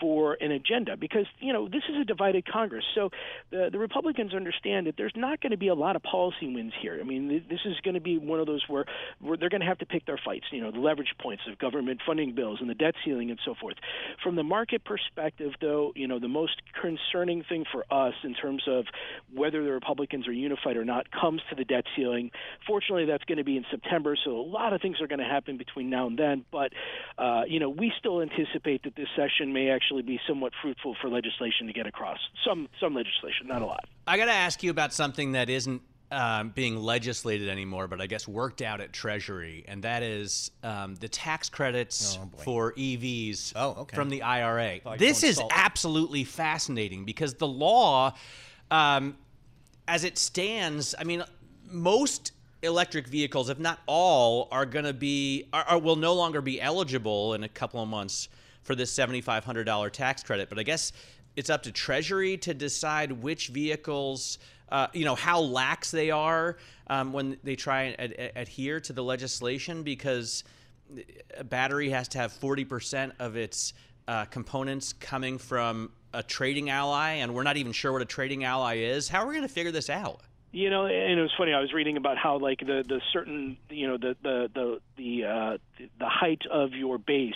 for 0.00 0.36
an 0.40 0.50
agenda? 0.50 0.96
Because 0.96 1.26
you 1.38 1.52
know 1.52 1.68
this 1.68 1.84
is 1.88 1.96
a 2.00 2.04
divided 2.04 2.44
Congress. 2.50 2.84
So 2.96 3.10
the 3.50 3.68
the 3.70 3.78
Republicans 3.78 4.34
understand 4.34 4.88
that 4.88 4.96
there's 4.96 5.14
not 5.14 5.40
going 5.40 5.52
to 5.52 5.56
be 5.56 5.68
a 5.68 5.74
lot 5.74 5.94
of 5.94 6.02
policy 6.02 6.52
wins 6.52 6.72
here. 6.82 6.98
I 7.00 7.04
mean, 7.04 7.28
this 7.48 7.60
is 7.64 7.76
going 7.84 7.94
to 7.94 8.00
be 8.00 8.18
one 8.18 8.40
of 8.40 8.46
those 8.46 8.64
where, 8.66 8.84
where 9.20 9.36
they're 9.36 9.48
going 9.48 9.60
to 9.60 9.67
have 9.68 9.78
to 9.78 9.86
pick 9.86 10.06
their 10.06 10.20
fights. 10.22 10.46
You 10.50 10.62
know, 10.62 10.70
the 10.70 10.80
leverage 10.80 11.14
points 11.20 11.44
of 11.50 11.58
government 11.58 12.00
funding 12.04 12.34
bills 12.34 12.58
and 12.60 12.68
the 12.68 12.74
debt 12.74 12.94
ceiling 13.04 13.30
and 13.30 13.38
so 13.44 13.54
forth. 13.60 13.76
From 14.22 14.36
the 14.36 14.42
market 14.42 14.84
perspective, 14.84 15.52
though, 15.60 15.92
you 15.94 16.08
know, 16.08 16.18
the 16.18 16.28
most 16.28 16.60
concerning 16.80 17.44
thing 17.48 17.64
for 17.70 17.84
us 17.92 18.14
in 18.24 18.34
terms 18.34 18.62
of 18.66 18.86
whether 19.32 19.62
the 19.62 19.70
Republicans 19.70 20.26
are 20.26 20.32
unified 20.32 20.76
or 20.76 20.84
not 20.84 21.10
comes 21.10 21.42
to 21.50 21.54
the 21.54 21.64
debt 21.64 21.84
ceiling. 21.94 22.30
Fortunately, 22.66 23.04
that's 23.04 23.24
going 23.24 23.38
to 23.38 23.44
be 23.44 23.56
in 23.56 23.64
September, 23.70 24.16
so 24.24 24.32
a 24.32 24.42
lot 24.42 24.72
of 24.72 24.80
things 24.80 25.00
are 25.00 25.06
going 25.06 25.20
to 25.20 25.24
happen 25.24 25.56
between 25.56 25.90
now 25.90 26.06
and 26.06 26.18
then. 26.18 26.44
But 26.50 26.72
uh, 27.18 27.42
you 27.46 27.60
know, 27.60 27.68
we 27.68 27.92
still 27.98 28.22
anticipate 28.22 28.82
that 28.84 28.96
this 28.96 29.08
session 29.16 29.52
may 29.52 29.70
actually 29.70 30.02
be 30.02 30.18
somewhat 30.26 30.52
fruitful 30.62 30.96
for 31.00 31.08
legislation 31.08 31.66
to 31.66 31.72
get 31.72 31.86
across. 31.86 32.18
Some 32.46 32.68
some 32.80 32.94
legislation, 32.94 33.46
not 33.46 33.62
a 33.62 33.66
lot. 33.66 33.84
I 34.06 34.16
got 34.16 34.26
to 34.26 34.32
ask 34.32 34.62
you 34.62 34.70
about 34.70 34.92
something 34.92 35.32
that 35.32 35.50
isn't 35.50 35.82
um, 36.10 36.50
being 36.50 36.76
legislated 36.76 37.48
anymore, 37.48 37.86
but 37.86 38.00
I 38.00 38.06
guess 38.06 38.26
worked 38.26 38.62
out 38.62 38.80
at 38.80 38.92
Treasury, 38.92 39.64
and 39.68 39.82
that 39.82 40.02
is 40.02 40.50
um, 40.62 40.94
the 40.94 41.08
tax 41.08 41.50
credits 41.50 42.18
oh, 42.20 42.30
for 42.38 42.72
EVs 42.72 43.52
oh, 43.56 43.76
okay. 43.80 43.94
from 43.94 44.08
the 44.08 44.22
IRA. 44.22 44.80
This 44.96 45.22
is 45.22 45.40
absolutely 45.50 46.24
fascinating 46.24 47.04
because 47.04 47.34
the 47.34 47.46
law, 47.46 48.14
um, 48.70 49.16
as 49.86 50.04
it 50.04 50.16
stands, 50.16 50.94
I 50.98 51.04
mean, 51.04 51.24
most 51.70 52.32
electric 52.62 53.06
vehicles, 53.06 53.50
if 53.50 53.58
not 53.58 53.78
all, 53.86 54.48
are 54.50 54.66
going 54.66 54.86
to 54.86 54.94
be 54.94 55.44
are, 55.52 55.64
are, 55.64 55.78
will 55.78 55.96
no 55.96 56.14
longer 56.14 56.40
be 56.40 56.60
eligible 56.60 57.34
in 57.34 57.44
a 57.44 57.48
couple 57.48 57.82
of 57.82 57.88
months 57.88 58.28
for 58.62 58.74
this 58.74 58.90
seventy 58.90 59.20
five 59.20 59.44
hundred 59.44 59.64
dollar 59.64 59.90
tax 59.90 60.22
credit. 60.22 60.48
But 60.48 60.58
I 60.58 60.62
guess 60.62 60.92
it's 61.36 61.50
up 61.50 61.62
to 61.64 61.72
Treasury 61.72 62.36
to 62.38 62.54
decide 62.54 63.12
which 63.12 63.48
vehicles 63.48 64.38
uh, 64.70 64.88
you 64.92 65.04
know, 65.04 65.14
how 65.14 65.40
lax 65.40 65.90
they 65.90 66.10
are 66.10 66.56
um, 66.88 67.12
when 67.12 67.38
they 67.44 67.56
try 67.56 67.82
and 67.82 68.00
ad- 68.00 68.32
adhere 68.36 68.80
to 68.80 68.92
the 68.92 69.02
legislation 69.02 69.82
because 69.82 70.44
a 71.36 71.44
battery 71.44 71.90
has 71.90 72.08
to 72.08 72.18
have 72.18 72.32
40% 72.32 73.12
of 73.18 73.36
its 73.36 73.74
uh, 74.06 74.24
components 74.26 74.92
coming 74.94 75.38
from 75.38 75.90
a 76.14 76.22
trading 76.22 76.70
ally, 76.70 77.14
and 77.14 77.34
we're 77.34 77.42
not 77.42 77.56
even 77.56 77.72
sure 77.72 77.92
what 77.92 78.02
a 78.02 78.06
trading 78.06 78.44
ally 78.44 78.76
is. 78.76 79.08
How 79.08 79.22
are 79.22 79.26
we 79.26 79.34
going 79.34 79.46
to 79.46 79.52
figure 79.52 79.72
this 79.72 79.90
out? 79.90 80.22
You 80.50 80.70
know, 80.70 80.86
and 80.86 81.18
it 81.18 81.22
was 81.22 81.32
funny. 81.36 81.52
I 81.52 81.60
was 81.60 81.74
reading 81.74 81.98
about 81.98 82.16
how 82.16 82.38
like 82.38 82.60
the 82.60 82.82
the 82.86 83.00
certain 83.12 83.58
you 83.68 83.86
know 83.86 83.98
the 83.98 84.16
the 84.22 84.50
the 84.54 84.80
the 84.96 85.24
uh, 85.24 85.58
the 85.98 86.08
height 86.08 86.42
of 86.50 86.72
your 86.72 86.96
base 86.96 87.34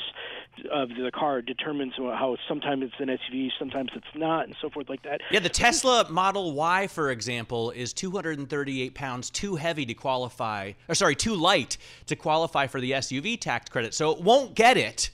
of 0.72 0.88
the 0.88 1.10
car 1.14 1.42
determines 1.42 1.94
how 1.96 2.36
sometimes 2.48 2.84
it's 2.84 2.94
an 2.98 3.08
SUV, 3.08 3.50
sometimes 3.58 3.90
it's 3.94 4.06
not, 4.14 4.46
and 4.46 4.56
so 4.60 4.70
forth 4.70 4.88
like 4.88 5.02
that. 5.02 5.20
Yeah, 5.30 5.40
the 5.40 5.48
Tesla 5.48 6.06
Model 6.10 6.52
Y, 6.52 6.86
for 6.86 7.10
example, 7.10 7.70
is 7.70 7.92
238 7.92 8.94
pounds 8.94 9.30
too 9.30 9.56
heavy 9.56 9.86
to 9.86 9.94
qualify, 9.94 10.72
or 10.88 10.94
sorry, 10.94 11.14
too 11.14 11.34
light 11.34 11.76
to 12.06 12.16
qualify 12.16 12.66
for 12.66 12.80
the 12.80 12.92
SUV 12.92 13.38
tax 13.40 13.68
credit, 13.68 13.94
so 13.94 14.10
it 14.10 14.22
won't 14.22 14.54
get 14.54 14.76
it. 14.76 15.10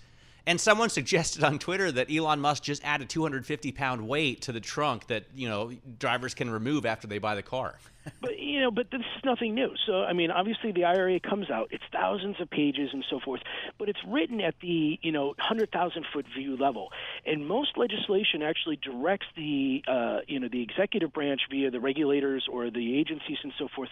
And 0.49 0.59
someone 0.59 0.89
suggested 1.01 1.45
on 1.45 1.59
Twitter 1.59 1.93
that 1.93 2.11
Elon 2.11 2.41
Musk 2.41 2.63
just 2.65 2.83
add 2.83 3.03
a 3.03 3.05
250 3.05 3.71
pound 3.71 4.09
weight 4.09 4.43
to 4.43 4.53
the 4.53 4.61
trunk 4.61 5.07
that 5.07 5.25
you 5.37 5.49
know 5.49 5.73
drivers 5.99 6.35
can 6.35 6.51
remove 6.51 6.87
after 6.87 7.07
they 7.07 7.19
buy 7.19 7.37
the 7.37 7.43
car. 7.43 7.79
But 8.21 8.39
you 8.39 8.61
know, 8.61 8.71
but 8.71 8.91
this 8.91 9.01
is 9.01 9.25
nothing 9.25 9.55
new. 9.55 9.71
So 9.87 10.03
I 10.03 10.13
mean, 10.13 10.31
obviously 10.31 10.73
the 10.73 10.85
IRA 10.85 11.21
comes 11.21 11.51
out; 11.51 11.69
it's 11.71 11.85
thousands 11.93 12.41
of 12.41 12.51
pages 12.51 12.91
and 12.93 13.05
so 13.11 13.21
forth, 13.25 13.41
but 13.79 13.89
it's 13.89 13.99
written 14.07 14.41
at 14.41 14.55
the 14.61 14.99
you 15.03 15.13
know 15.13 15.35
hundred 15.39 15.71
thousand 15.71 16.07
foot 16.13 16.27
view 16.37 16.57
level, 16.57 16.89
and 17.27 17.47
most 17.47 17.77
legislation 17.77 18.43
actually 18.43 18.77
directs 18.77 19.27
the 19.37 19.83
uh, 19.89 20.19
you 20.27 20.41
know 20.41 20.49
the 20.51 20.63
executive 20.63 21.13
branch 21.13 21.43
via 21.51 21.71
the 21.71 21.81
regulators 21.81 22.47
or 22.51 22.71
the 22.71 22.99
agencies 22.99 23.39
and 23.43 23.53
so 23.59 23.69
forth 23.75 23.91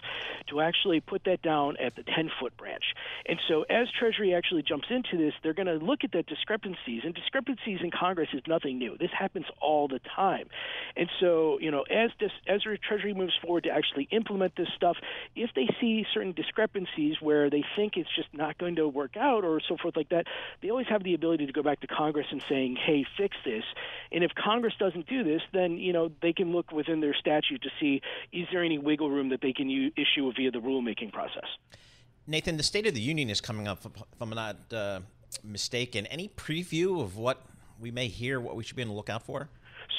to 0.49 0.61
actually 0.61 0.99
put 0.99 1.23
that 1.25 1.41
down 1.41 1.75
at 1.77 1.95
the 1.95 2.03
ten 2.03 2.29
foot 2.39 2.55
branch. 2.57 2.83
And 3.25 3.39
so 3.47 3.63
as 3.63 3.87
Treasury 3.97 4.33
actually 4.33 4.63
jumps 4.63 4.87
into 4.89 5.17
this, 5.17 5.33
they're 5.43 5.53
going 5.53 5.67
to 5.67 5.83
look 5.85 6.03
at 6.03 6.11
that 6.13 6.27
discrepancies, 6.27 7.01
and 7.03 7.13
discrepancies 7.13 7.79
in 7.81 7.91
Congress 7.91 8.29
is 8.33 8.41
nothing 8.47 8.77
new. 8.77 8.97
This 8.97 9.11
happens 9.17 9.45
all 9.61 9.87
the 9.87 9.99
time, 10.15 10.47
and 10.95 11.09
so 11.19 11.59
you 11.59 11.71
know 11.71 11.83
as 11.83 12.11
this 12.19 12.31
as 12.47 12.61
Treasury 12.87 13.13
moves 13.13 13.33
forward 13.41 13.63
to 13.63 13.69
actually 13.69 14.06
implement 14.11 14.55
this 14.55 14.67
stuff, 14.75 14.97
if 15.35 15.49
they 15.55 15.67
see 15.79 16.05
certain 16.13 16.33
discrepancies 16.33 17.15
where 17.21 17.49
they 17.49 17.63
think 17.75 17.97
it's 17.97 18.09
just 18.15 18.29
not 18.33 18.57
going 18.57 18.75
to 18.75 18.87
work 18.87 19.17
out 19.17 19.43
or 19.43 19.59
so 19.67 19.77
forth 19.77 19.95
like 19.95 20.09
that, 20.09 20.25
they 20.61 20.69
always 20.69 20.87
have 20.87 21.03
the 21.03 21.13
ability 21.13 21.45
to 21.45 21.53
go 21.53 21.63
back 21.63 21.79
to 21.81 21.87
Congress 21.87 22.27
and 22.31 22.41
saying, 22.49 22.75
"Hey, 22.75 23.05
fix 23.17 23.35
this." 23.45 23.63
And 24.11 24.23
if 24.23 24.31
Congress 24.35 24.73
doesn't 24.79 25.07
do 25.07 25.23
this, 25.23 25.41
then 25.53 25.77
you 25.77 25.93
know 25.93 26.11
they 26.21 26.33
can 26.33 26.51
look 26.51 26.71
within 26.71 26.99
their 26.99 27.13
statute 27.13 27.61
to 27.61 27.69
see 27.79 28.01
is 28.31 28.47
there 28.51 28.63
any 28.63 28.77
wiggle 28.77 29.09
room 29.09 29.29
that 29.29 29.41
they 29.41 29.53
can 29.53 29.69
u- 29.69 29.91
issue 29.95 30.31
via 30.35 30.51
the 30.51 30.59
rulemaking 30.59 31.11
process. 31.11 31.47
Nathan, 32.25 32.57
the 32.57 32.63
State 32.63 32.85
of 32.85 32.93
the 32.93 33.01
Union 33.01 33.29
is 33.29 33.39
coming 33.39 33.67
up. 33.67 33.85
If 33.85 34.21
I'm 34.21 34.29
not 34.31 34.57
uh, 34.73 34.99
mistaken, 35.43 36.05
any 36.07 36.27
preview 36.29 37.01
of 37.01 37.15
what 37.15 37.41
we 37.79 37.91
may 37.91 38.07
hear, 38.07 38.39
what 38.39 38.55
we 38.55 38.63
should 38.63 38.75
be 38.75 38.81
on 38.81 38.89
the 38.89 38.93
lookout 38.93 39.23
for? 39.23 39.49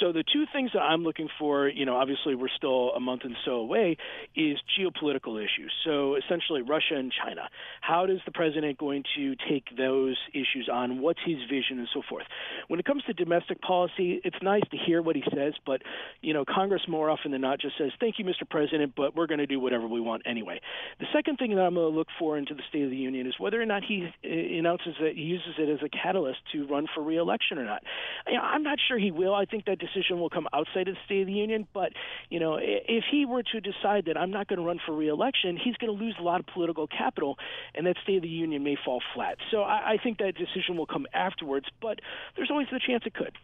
So 0.01 0.13
the 0.13 0.25
two 0.25 0.45
things 0.53 0.71
that 0.75 0.81
I'm 0.81 1.03
looking 1.03 1.29
for, 1.39 1.69
you 1.69 1.85
know, 1.85 1.97
obviously 1.97 2.35
we're 2.35 2.49
still 2.57 2.91
a 2.91 3.01
month 3.01 3.23
and 3.25 3.37
so 3.45 3.53
away, 3.53 3.97
is 4.37 4.59
geopolitical 4.79 5.39
issues. 5.39 5.73
So 5.85 6.17
essentially 6.17 6.63
Russia 6.63 6.97
and 6.97 7.13
China. 7.13 7.49
How 7.81 8.07
does 8.07 8.19
the 8.25 8.33
president 8.33 8.79
going 8.79 9.05
to 9.17 9.35
take 9.49 9.65
those 9.77 10.17
issues 10.33 10.69
on? 10.73 11.01
What's 11.01 11.21
his 11.25 11.39
vision 11.51 11.79
and 11.79 11.89
so 11.93 12.03
forth? 12.09 12.25
When 12.69 12.79
it 12.79 12.87
comes 12.87 13.03
to 13.05 13.13
domestic 13.13 13.61
policy, 13.61 14.21
it's 14.25 14.37
nice 14.43 14.63
to 14.71 14.77
hear 14.77 15.03
what 15.03 15.17
he 15.17 15.23
says, 15.35 15.55
but 15.67 15.83
you 16.21 16.35
know, 16.35 16.45
Congress 16.45 16.83
more 16.89 17.11
often 17.11 17.33
than 17.33 17.41
not 17.41 17.61
just 17.61 17.77
says, 17.79 17.91
"Thank 18.01 18.19
you, 18.19 18.25
Mr. 18.25 18.49
President, 18.49 18.95
but 18.97 19.15
we're 19.17 19.27
going 19.27 19.39
to 19.39 19.47
do 19.47 19.61
whatever 19.61 19.87
we 19.87 20.01
want 20.01 20.23
anyway." 20.27 20.61
The 21.01 21.07
second 21.13 21.37
thing 21.37 21.55
that 21.55 21.63
I'm 21.63 21.75
going 21.75 21.91
to 21.91 21.97
look 21.97 22.09
for 22.19 22.37
into 22.37 22.55
the 22.55 22.63
State 22.69 22.85
of 22.85 22.91
the 22.91 22.97
Union 22.97 23.27
is 23.27 23.35
whether 23.39 23.61
or 23.61 23.67
not 23.67 23.83
he 23.85 24.07
uh, 24.07 24.59
announces 24.59 24.95
that 25.01 25.15
he 25.15 25.23
uses 25.23 25.55
it 25.59 25.69
as 25.69 25.81
a 25.85 25.89
catalyst 25.89 26.39
to 26.53 26.67
run 26.67 26.87
for 26.95 27.03
reelection 27.03 27.59
or 27.59 27.65
not. 27.65 27.83
You 28.27 28.35
know, 28.35 28.43
I'm 28.43 28.63
not 28.63 28.79
sure 28.87 28.99
he 28.99 29.11
will. 29.11 29.35
I 29.35 29.45
think 29.45 29.65
that 29.67 29.78
decision 29.79 30.21
will 30.21 30.31
come 30.31 30.49
outside 30.53 30.89
of 30.89 30.95
the 30.95 31.01
State 31.05 31.23
of 31.23 31.27
the 31.27 31.33
Union. 31.33 31.67
But 31.73 31.93
you 32.31 32.41
know, 32.41 32.59
if 32.61 33.05
he 33.11 33.25
were 33.25 33.43
to 33.43 33.61
decide 33.61 34.07
that 34.07 34.17
I'm 34.17 34.31
not 34.31 34.49
going 34.49 34.59
to 34.59 34.65
run 34.65 34.81
for 34.85 34.95
reelection, 34.95 35.57
he's 35.57 35.77
going 35.77 35.97
to 35.97 36.05
lose 36.05 36.17
a 36.19 36.23
lot 36.23 36.41
of 36.41 36.47
political 36.47 36.87
capital, 36.87 37.37
and 37.75 37.87
that 37.87 37.97
State 38.03 38.17
of 38.17 38.23
the 38.23 38.29
Union 38.29 38.63
may 38.65 38.77
fall 38.85 39.01
flat. 39.15 39.39
So 39.51 39.63
I, 39.63 39.93
I 39.93 39.97
think 40.03 40.19
that 40.19 40.35
decision 40.35 40.77
will 40.77 40.87
come 40.87 41.07
afterwards. 41.15 41.67
But 41.81 42.01
there's 42.37 42.51
always 42.51 42.69
the 42.71 42.81
chance 42.85 43.05
it 43.07 43.15
could. 43.15 43.37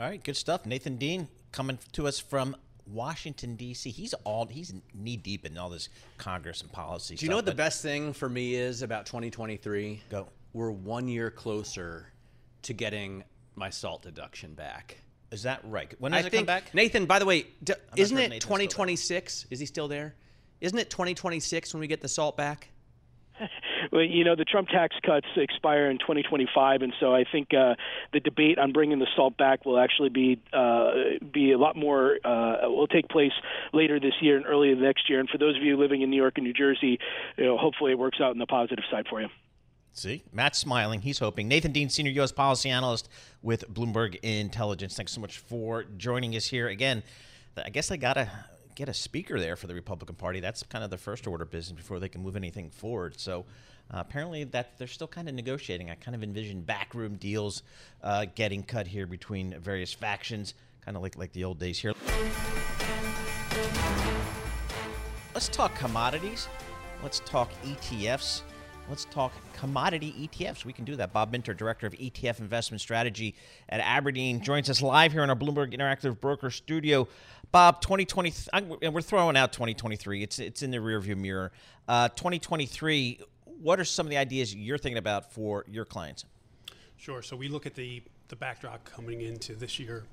All 0.00 0.08
right, 0.08 0.22
good 0.22 0.36
stuff. 0.36 0.66
Nathan 0.66 0.96
Dean 0.96 1.28
coming 1.52 1.78
to 1.92 2.06
us 2.06 2.18
from 2.18 2.56
Washington 2.86 3.56
D.C. 3.56 3.90
He's 3.90 4.14
all 4.24 4.46
he's 4.46 4.74
knee 4.94 5.16
deep 5.16 5.44
in 5.46 5.56
all 5.56 5.70
this 5.70 5.88
Congress 6.18 6.62
and 6.62 6.72
policy. 6.72 7.14
Do 7.14 7.24
you 7.24 7.30
know 7.30 7.36
what 7.36 7.46
the 7.46 7.54
best 7.54 7.82
thing 7.82 8.12
for 8.12 8.28
me 8.28 8.54
is 8.54 8.82
about 8.82 9.06
2023? 9.06 10.02
Go. 10.10 10.28
We're 10.52 10.70
one 10.70 11.08
year 11.08 11.30
closer 11.30 12.08
to 12.62 12.72
getting 12.72 13.24
my 13.54 13.70
SALT 13.70 14.02
deduction 14.02 14.54
back. 14.54 14.98
Is 15.30 15.44
that 15.44 15.60
right? 15.64 15.94
When 15.98 16.12
does 16.12 16.24
I 16.24 16.26
it 16.26 16.30
think, 16.30 16.46
come 16.46 16.56
back? 16.56 16.74
Nathan, 16.74 17.06
by 17.06 17.18
the 17.18 17.24
way, 17.24 17.46
d- 17.64 17.74
isn't 17.96 18.16
sure 18.16 18.26
it 18.26 18.40
2026? 18.40 19.46
Is 19.50 19.60
he 19.60 19.66
still 19.66 19.88
there? 19.88 20.14
Isn't 20.60 20.78
it 20.78 20.90
2026 20.90 21.74
when 21.74 21.80
we 21.80 21.86
get 21.86 22.02
the 22.02 22.08
SALT 22.08 22.36
back? 22.36 22.68
well, 23.92 24.02
you 24.02 24.24
know, 24.24 24.36
the 24.36 24.44
Trump 24.44 24.68
tax 24.68 24.94
cuts 25.04 25.26
expire 25.36 25.90
in 25.90 25.98
2025, 25.98 26.82
and 26.82 26.92
so 27.00 27.14
I 27.14 27.24
think 27.30 27.48
uh, 27.54 27.74
the 28.12 28.20
debate 28.20 28.58
on 28.58 28.72
bringing 28.72 28.98
the 28.98 29.06
SALT 29.16 29.36
back 29.36 29.64
will 29.64 29.78
actually 29.78 30.10
be 30.10 30.40
uh, 30.52 30.90
be 31.32 31.52
a 31.52 31.58
lot 31.58 31.76
more 31.76 32.18
uh, 32.24 32.68
will 32.68 32.86
take 32.86 33.08
place 33.08 33.32
later 33.72 33.98
this 33.98 34.14
year 34.20 34.36
and 34.36 34.46
early 34.46 34.74
next 34.74 35.08
year. 35.08 35.18
And 35.18 35.28
for 35.28 35.38
those 35.38 35.56
of 35.56 35.62
you 35.62 35.76
living 35.76 36.02
in 36.02 36.10
New 36.10 36.16
York 36.16 36.34
and 36.36 36.44
New 36.44 36.52
Jersey, 36.52 36.98
you 37.36 37.44
know, 37.44 37.56
hopefully 37.56 37.92
it 37.92 37.98
works 37.98 38.18
out 38.20 38.32
in 38.32 38.38
the 38.38 38.46
positive 38.46 38.84
side 38.90 39.06
for 39.08 39.20
you. 39.20 39.28
See, 39.94 40.24
Matt's 40.32 40.58
smiling. 40.58 41.02
He's 41.02 41.18
hoping. 41.18 41.48
Nathan 41.48 41.72
Dean, 41.72 41.90
senior 41.90 42.12
U.S. 42.12 42.32
policy 42.32 42.70
analyst 42.70 43.10
with 43.42 43.72
Bloomberg 43.72 44.16
Intelligence. 44.22 44.96
Thanks 44.96 45.12
so 45.12 45.20
much 45.20 45.38
for 45.38 45.84
joining 45.98 46.34
us 46.34 46.46
here 46.46 46.68
again. 46.68 47.02
I 47.62 47.68
guess 47.68 47.90
I 47.90 47.98
gotta 47.98 48.30
get 48.74 48.88
a 48.88 48.94
speaker 48.94 49.38
there 49.38 49.54
for 49.54 49.66
the 49.66 49.74
Republican 49.74 50.16
Party. 50.16 50.40
That's 50.40 50.62
kind 50.62 50.82
of 50.82 50.88
the 50.88 50.96
first 50.96 51.26
order 51.26 51.44
business 51.44 51.76
before 51.76 51.98
they 51.98 52.08
can 52.08 52.22
move 52.22 52.36
anything 52.36 52.70
forward. 52.70 53.20
So 53.20 53.44
uh, 53.92 53.98
apparently 53.98 54.44
that 54.44 54.78
they're 54.78 54.86
still 54.86 55.08
kind 55.08 55.28
of 55.28 55.34
negotiating. 55.34 55.90
I 55.90 55.94
kind 55.96 56.14
of 56.14 56.22
envision 56.22 56.62
backroom 56.62 57.16
deals 57.16 57.62
uh, 58.02 58.24
getting 58.34 58.62
cut 58.62 58.86
here 58.86 59.06
between 59.06 59.60
various 59.60 59.92
factions, 59.92 60.54
kind 60.82 60.96
of 60.96 61.02
like 61.02 61.18
like 61.18 61.32
the 61.32 61.44
old 61.44 61.58
days 61.58 61.78
here. 61.78 61.92
Let's 65.34 65.48
talk 65.48 65.74
commodities. 65.74 66.48
Let's 67.02 67.20
talk 67.20 67.50
ETFs. 67.64 68.42
Let's 68.88 69.04
talk 69.06 69.32
commodity 69.54 70.28
ETFs. 70.28 70.64
We 70.64 70.72
can 70.72 70.84
do 70.84 70.96
that. 70.96 71.12
Bob 71.12 71.32
Minter, 71.32 71.54
Director 71.54 71.86
of 71.86 71.92
ETF 71.94 72.40
Investment 72.40 72.80
Strategy 72.80 73.34
at 73.68 73.80
Aberdeen, 73.80 74.42
joins 74.42 74.68
us 74.68 74.82
live 74.82 75.12
here 75.12 75.22
in 75.22 75.30
our 75.30 75.36
Bloomberg 75.36 75.72
Interactive 75.74 76.20
Broker 76.20 76.50
Studio. 76.50 77.08
Bob, 77.52 77.80
2020, 77.80 78.32
we're 78.90 79.00
throwing 79.00 79.36
out 79.36 79.52
2023. 79.52 80.22
It's 80.22 80.38
it's 80.38 80.62
in 80.62 80.70
the 80.70 80.78
rearview 80.78 81.16
mirror. 81.16 81.52
Uh, 81.88 82.08
2023. 82.08 83.20
What 83.44 83.78
are 83.78 83.84
some 83.84 84.06
of 84.06 84.10
the 84.10 84.16
ideas 84.16 84.54
you're 84.54 84.78
thinking 84.78 84.98
about 84.98 85.32
for 85.32 85.64
your 85.68 85.84
clients? 85.84 86.24
Sure. 86.96 87.22
So 87.22 87.36
we 87.36 87.48
look 87.48 87.66
at 87.66 87.74
the 87.74 88.02
the 88.28 88.36
backdrop 88.36 88.84
coming 88.84 89.20
into 89.20 89.54
this 89.54 89.78
year, 89.78 90.04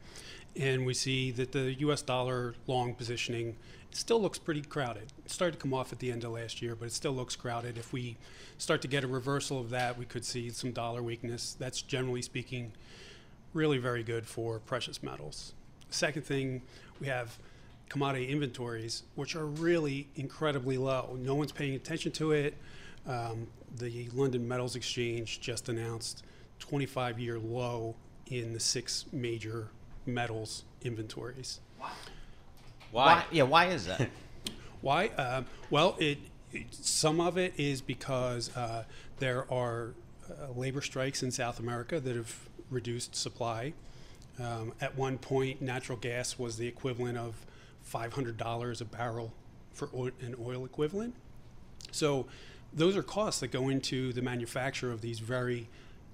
and 0.55 0.85
we 0.85 0.93
see 0.93 1.31
that 1.31 1.51
the 1.51 1.73
U.S. 1.79 2.01
dollar 2.01 2.53
long 2.67 2.93
positioning 2.93 3.55
still 3.91 4.21
looks 4.21 4.37
pretty 4.37 4.61
crowded. 4.61 5.11
It 5.25 5.31
started 5.31 5.53
to 5.53 5.57
come 5.57 5.73
off 5.73 5.91
at 5.91 5.99
the 5.99 6.11
end 6.11 6.23
of 6.23 6.31
last 6.31 6.61
year, 6.61 6.75
but 6.75 6.85
it 6.85 6.93
still 6.93 7.13
looks 7.13 7.35
crowded. 7.35 7.77
If 7.77 7.91
we 7.93 8.17
start 8.57 8.81
to 8.83 8.87
get 8.87 9.03
a 9.03 9.07
reversal 9.07 9.59
of 9.59 9.69
that, 9.71 9.97
we 9.97 10.05
could 10.05 10.25
see 10.25 10.49
some 10.49 10.71
dollar 10.71 11.01
weakness. 11.01 11.55
That's 11.59 11.81
generally 11.81 12.21
speaking 12.21 12.71
really 13.53 13.77
very 13.77 14.03
good 14.03 14.27
for 14.27 14.59
precious 14.59 15.01
metals. 15.01 15.53
Second 15.89 16.23
thing, 16.23 16.61
we 16.99 17.07
have 17.07 17.37
commodity 17.89 18.27
inventories, 18.27 19.03
which 19.15 19.35
are 19.35 19.45
really 19.45 20.07
incredibly 20.15 20.77
low. 20.77 21.17
No 21.19 21.35
one's 21.35 21.51
paying 21.51 21.73
attention 21.73 22.11
to 22.13 22.31
it. 22.31 22.55
Um, 23.07 23.47
the 23.77 24.07
London 24.13 24.47
Metals 24.47 24.75
Exchange 24.75 25.41
just 25.41 25.69
announced 25.69 26.23
25 26.59 27.19
year 27.19 27.39
low 27.39 27.95
in 28.27 28.53
the 28.53 28.59
six 28.59 29.05
major 29.11 29.69
metals 30.05 30.63
inventories. 30.83 31.59
Why? 32.91 33.05
Why? 33.05 33.25
Yeah, 33.31 33.43
why 33.43 33.65
is 33.67 33.85
that? 33.87 34.09
why? 34.81 35.07
Uh, 35.17 35.43
well, 35.69 35.95
it, 35.99 36.17
it, 36.51 36.67
some 36.71 37.19
of 37.19 37.37
it 37.37 37.53
is 37.57 37.81
because 37.81 38.55
uh, 38.55 38.83
there 39.19 39.51
are 39.51 39.93
uh, 40.29 40.51
labor 40.55 40.81
strikes 40.81 41.23
in 41.23 41.31
South 41.31 41.59
America 41.59 41.99
that 41.99 42.15
have 42.15 42.49
reduced 42.69 43.15
supply. 43.15 43.73
Um, 44.39 44.73
at 44.79 44.95
one 44.97 45.17
point, 45.17 45.61
natural 45.61 45.97
gas 45.97 46.39
was 46.39 46.57
the 46.57 46.67
equivalent 46.67 47.17
of 47.17 47.35
$500 47.91 48.81
a 48.81 48.85
barrel 48.85 49.33
for 49.73 49.89
oil, 49.93 50.11
an 50.21 50.35
oil 50.41 50.65
equivalent. 50.65 51.13
So, 51.91 52.27
those 52.71 52.95
are 52.95 53.01
costs 53.01 53.39
that 53.39 53.47
go 53.47 53.69
into 53.69 54.13
the 54.13 54.21
manufacture 54.21 54.91
of 54.91 55.01
these 55.01 55.19
very 55.19 55.67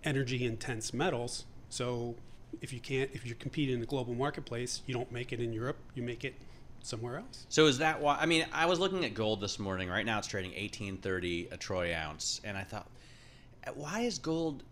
energy 0.05 0.45
intense 0.45 0.93
metals. 0.93 1.45
So, 1.69 2.15
if 2.61 2.71
you 2.71 2.79
can't, 2.79 3.09
if 3.13 3.25
you 3.25 3.35
compete 3.35 3.69
in 3.69 3.79
the 3.79 3.85
global 3.85 4.13
marketplace, 4.13 4.81
you 4.85 4.93
don't 4.93 5.11
make 5.11 5.33
it 5.33 5.39
in 5.39 5.51
Europe, 5.51 5.77
you 5.93 6.01
make 6.01 6.23
it 6.23 6.35
somewhere 6.85 7.17
else. 7.17 7.45
So 7.49 7.65
is 7.67 7.79
that 7.79 8.01
why? 8.01 8.17
I 8.19 8.25
mean, 8.25 8.45
I 8.53 8.65
was 8.65 8.79
looking 8.79 9.03
at 9.05 9.13
gold 9.13 9.41
this 9.41 9.59
morning. 9.59 9.89
Right 9.89 10.05
now, 10.05 10.19
it's 10.19 10.27
trading 10.27 10.53
eighteen 10.55 10.97
thirty 10.97 11.47
a 11.51 11.57
troy 11.57 11.95
ounce, 11.95 12.41
and 12.43 12.57
I 12.57 12.63
thought, 12.63 12.87
why 13.73 14.01
is 14.01 14.19
gold 14.19 14.63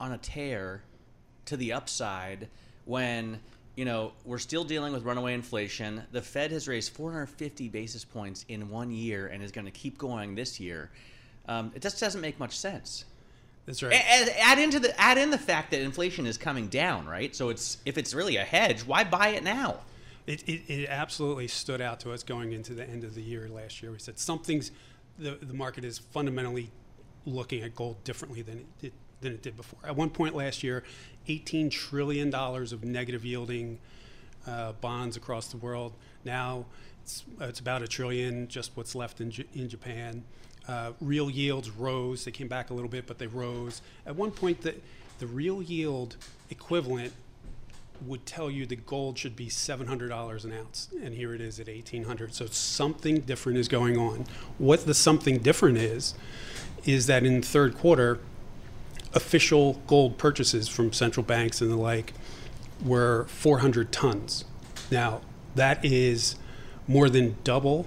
on 0.00 0.12
a 0.12 0.18
tear 0.18 0.82
to 1.46 1.56
the 1.56 1.72
upside 1.72 2.48
when 2.84 3.40
you 3.76 3.84
know 3.84 4.12
we're 4.24 4.38
still 4.38 4.64
dealing 4.64 4.92
with 4.92 5.04
runaway 5.04 5.34
inflation? 5.34 6.02
The 6.12 6.22
Fed 6.22 6.50
has 6.50 6.66
raised 6.68 6.92
four 6.92 7.12
hundred 7.12 7.30
fifty 7.30 7.68
basis 7.68 8.04
points 8.04 8.44
in 8.48 8.68
one 8.68 8.90
year 8.90 9.28
and 9.28 9.42
is 9.42 9.52
going 9.52 9.66
to 9.66 9.70
keep 9.70 9.96
going 9.96 10.34
this 10.34 10.60
year. 10.60 10.90
Um, 11.48 11.72
it 11.74 11.82
just 11.82 11.98
doesn't 12.00 12.20
make 12.20 12.38
much 12.38 12.58
sense. 12.58 13.04
That's 13.66 13.82
right. 13.82 13.92
Add, 13.92 14.28
add 14.38 14.58
into 14.58 14.80
the 14.80 14.98
add 15.00 15.18
in 15.18 15.30
the 15.30 15.38
fact 15.38 15.70
that 15.70 15.80
inflation 15.80 16.26
is 16.26 16.36
coming 16.36 16.68
down, 16.68 17.06
right? 17.06 17.34
So 17.36 17.50
it's 17.50 17.78
if 17.84 17.96
it's 17.98 18.14
really 18.14 18.36
a 18.36 18.44
hedge, 18.44 18.80
why 18.82 19.04
buy 19.04 19.28
it 19.28 19.44
now? 19.44 19.80
It, 20.26 20.42
it, 20.48 20.62
it, 20.68 20.88
absolutely 20.88 21.48
stood 21.48 21.80
out 21.80 22.00
to 22.00 22.12
us 22.12 22.22
going 22.22 22.52
into 22.52 22.74
the 22.74 22.84
end 22.84 23.04
of 23.04 23.14
the 23.14 23.22
year 23.22 23.48
last 23.48 23.82
year. 23.82 23.90
We 23.90 23.98
said 23.98 24.18
something's 24.18 24.70
the, 25.18 25.38
the 25.40 25.54
market 25.54 25.84
is 25.84 25.98
fundamentally 25.98 26.70
looking 27.26 27.62
at 27.62 27.74
gold 27.74 28.02
differently 28.04 28.42
than 28.42 28.58
it 28.58 28.66
did, 28.80 28.92
than 29.20 29.32
it 29.32 29.42
did 29.42 29.56
before. 29.56 29.78
At 29.84 29.96
one 29.96 30.10
point 30.10 30.34
last 30.34 30.62
year, 30.62 30.82
18 31.28 31.70
trillion 31.70 32.30
dollars 32.30 32.72
of 32.72 32.84
negative 32.84 33.24
yielding 33.24 33.78
uh, 34.46 34.72
bonds 34.72 35.16
across 35.16 35.48
the 35.48 35.58
world. 35.58 35.94
Now 36.24 36.66
it's, 37.02 37.24
it's 37.40 37.60
about 37.60 37.82
a 37.82 37.88
trillion, 37.88 38.48
just 38.48 38.72
what's 38.76 38.94
left 38.94 39.20
in, 39.20 39.30
J- 39.30 39.46
in 39.54 39.68
Japan. 39.68 40.24
Uh, 40.68 40.92
real 41.00 41.30
yields 41.30 41.70
rose. 41.70 42.24
They 42.24 42.30
came 42.30 42.48
back 42.48 42.70
a 42.70 42.74
little 42.74 42.88
bit, 42.88 43.06
but 43.06 43.18
they 43.18 43.26
rose. 43.26 43.82
At 44.06 44.16
one 44.16 44.30
point, 44.30 44.60
the, 44.62 44.74
the 45.18 45.26
real 45.26 45.62
yield 45.62 46.16
equivalent 46.50 47.12
would 48.06 48.26
tell 48.26 48.50
you 48.50 48.66
that 48.66 48.86
gold 48.86 49.18
should 49.18 49.36
be 49.36 49.46
$700 49.46 50.44
an 50.44 50.52
ounce, 50.52 50.88
and 51.02 51.14
here 51.14 51.34
it 51.34 51.40
is 51.40 51.60
at 51.60 51.66
1800 51.66 52.34
So 52.34 52.46
something 52.46 53.20
different 53.20 53.58
is 53.58 53.68
going 53.68 53.98
on. 53.98 54.26
What 54.58 54.86
the 54.86 54.94
something 54.94 55.38
different 55.38 55.78
is, 55.78 56.14
is 56.84 57.06
that 57.06 57.24
in 57.24 57.40
the 57.40 57.46
third 57.46 57.76
quarter, 57.76 58.18
official 59.12 59.74
gold 59.86 60.18
purchases 60.18 60.68
from 60.68 60.92
central 60.92 61.24
banks 61.24 61.60
and 61.60 61.70
the 61.70 61.76
like 61.76 62.14
were 62.84 63.26
400 63.28 63.92
tons. 63.92 64.44
Now, 64.90 65.20
that 65.54 65.84
is 65.84 66.36
more 66.86 67.08
than 67.08 67.36
double 67.44 67.86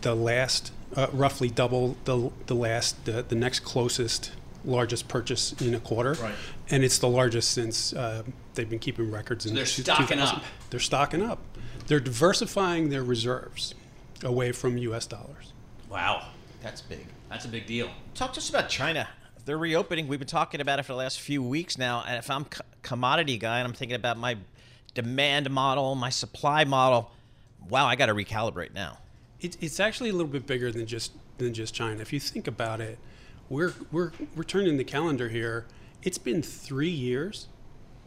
the 0.00 0.14
last, 0.14 0.72
uh, 0.96 1.08
roughly 1.12 1.48
double 1.48 1.96
the, 2.04 2.30
the 2.46 2.54
last, 2.54 3.08
uh, 3.08 3.22
the 3.22 3.34
next 3.34 3.60
closest 3.60 4.32
largest 4.64 5.08
purchase 5.08 5.52
in 5.60 5.74
a 5.74 5.80
quarter. 5.80 6.12
Right. 6.14 6.34
And 6.70 6.82
it's 6.84 6.98
the 6.98 7.08
largest 7.08 7.50
since 7.50 7.92
uh, 7.92 8.22
they've 8.54 8.68
been 8.68 8.78
keeping 8.78 9.10
records. 9.10 9.44
So 9.44 9.50
in 9.50 9.56
they're 9.56 9.66
stocking 9.66 10.18
up. 10.18 10.42
They're 10.70 10.80
stocking 10.80 11.22
up. 11.22 11.38
They're 11.86 12.00
diversifying 12.00 12.88
their 12.88 13.04
reserves 13.04 13.74
away 14.22 14.52
from 14.52 14.78
U.S. 14.78 15.06
dollars. 15.06 15.52
Wow, 15.90 16.28
That's 16.62 16.80
big. 16.80 17.06
that's 17.28 17.44
a 17.44 17.48
big 17.48 17.66
deal. 17.66 17.88
Talk 18.14 18.32
to 18.34 18.38
us 18.40 18.48
about 18.48 18.68
China. 18.68 19.08
They're 19.44 19.58
reopening. 19.58 20.08
We've 20.08 20.18
been 20.18 20.26
talking 20.26 20.60
about 20.62 20.78
it 20.78 20.84
for 20.84 20.92
the 20.92 20.98
last 20.98 21.20
few 21.20 21.42
weeks 21.42 21.76
now. 21.76 22.02
And 22.06 22.16
if 22.16 22.30
I'm 22.30 22.42
a 22.42 22.62
commodity 22.82 23.36
guy 23.36 23.58
and 23.58 23.68
I'm 23.68 23.74
thinking 23.74 23.96
about 23.96 24.16
my 24.16 24.38
demand 24.94 25.50
model, 25.50 25.94
my 25.94 26.08
supply 26.08 26.64
model, 26.64 27.10
wow, 27.68 27.86
I 27.86 27.96
got 27.96 28.06
to 28.06 28.14
recalibrate 28.14 28.72
now. 28.72 28.98
It, 29.40 29.58
it's 29.60 29.78
actually 29.78 30.08
a 30.10 30.14
little 30.14 30.32
bit 30.32 30.46
bigger 30.46 30.72
than 30.72 30.86
just 30.86 31.12
than 31.36 31.52
just 31.52 31.74
China. 31.74 32.00
If 32.00 32.12
you 32.12 32.20
think 32.20 32.46
about 32.46 32.80
it, 32.80 32.98
we're 33.48 33.74
we're 33.92 34.12
we're 34.36 34.42
turning 34.44 34.76
the 34.76 34.84
calendar 34.84 35.28
here. 35.28 35.66
It's 36.02 36.18
been 36.18 36.42
three 36.42 36.90
years 36.90 37.48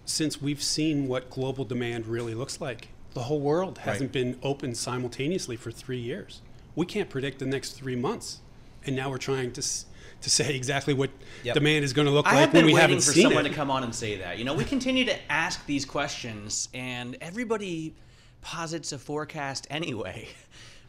since 0.05 0.41
we've 0.41 0.61
seen 0.63 1.07
what 1.07 1.29
global 1.29 1.65
demand 1.65 2.07
really 2.07 2.33
looks 2.33 2.61
like. 2.61 2.89
The 3.13 3.23
whole 3.23 3.39
world 3.39 3.79
hasn't 3.79 4.11
been 4.11 4.37
open 4.43 4.75
simultaneously 4.75 5.55
for 5.55 5.71
three 5.71 5.97
years. 5.99 6.41
We 6.75 6.85
can't 6.85 7.09
predict 7.09 7.39
the 7.39 7.45
next 7.47 7.71
three 7.71 7.95
months, 7.95 8.41
and 8.85 8.95
now 8.95 9.09
we're 9.09 9.17
trying 9.17 9.51
to 9.53 9.61
s- 9.61 9.85
to 10.21 10.29
say 10.29 10.55
exactly 10.55 10.93
what 10.93 11.09
Yep. 11.43 11.53
demand 11.55 11.83
is 11.85 11.93
going 11.93 12.05
to 12.07 12.11
look 12.11 12.27
I 12.27 12.35
like 12.41 12.53
when 12.53 12.65
we 12.65 12.73
waiting 12.73 12.89
haven't 12.89 13.03
for 13.03 13.13
someone 13.13 13.43
to 13.43 13.49
come 13.51 13.69
on 13.71 13.83
and 13.83 13.93
say 13.93 14.17
that. 14.17 14.37
You 14.37 14.45
know, 14.45 14.53
we 14.53 14.63
continue 14.63 15.05
to 15.05 15.31
ask 15.31 15.65
these 15.65 15.85
questions, 15.85 16.69
and 16.73 17.17
everybody 17.21 17.95
posits 18.41 18.91
a 18.91 18.97
forecast 18.99 19.65
anyway. 19.69 20.27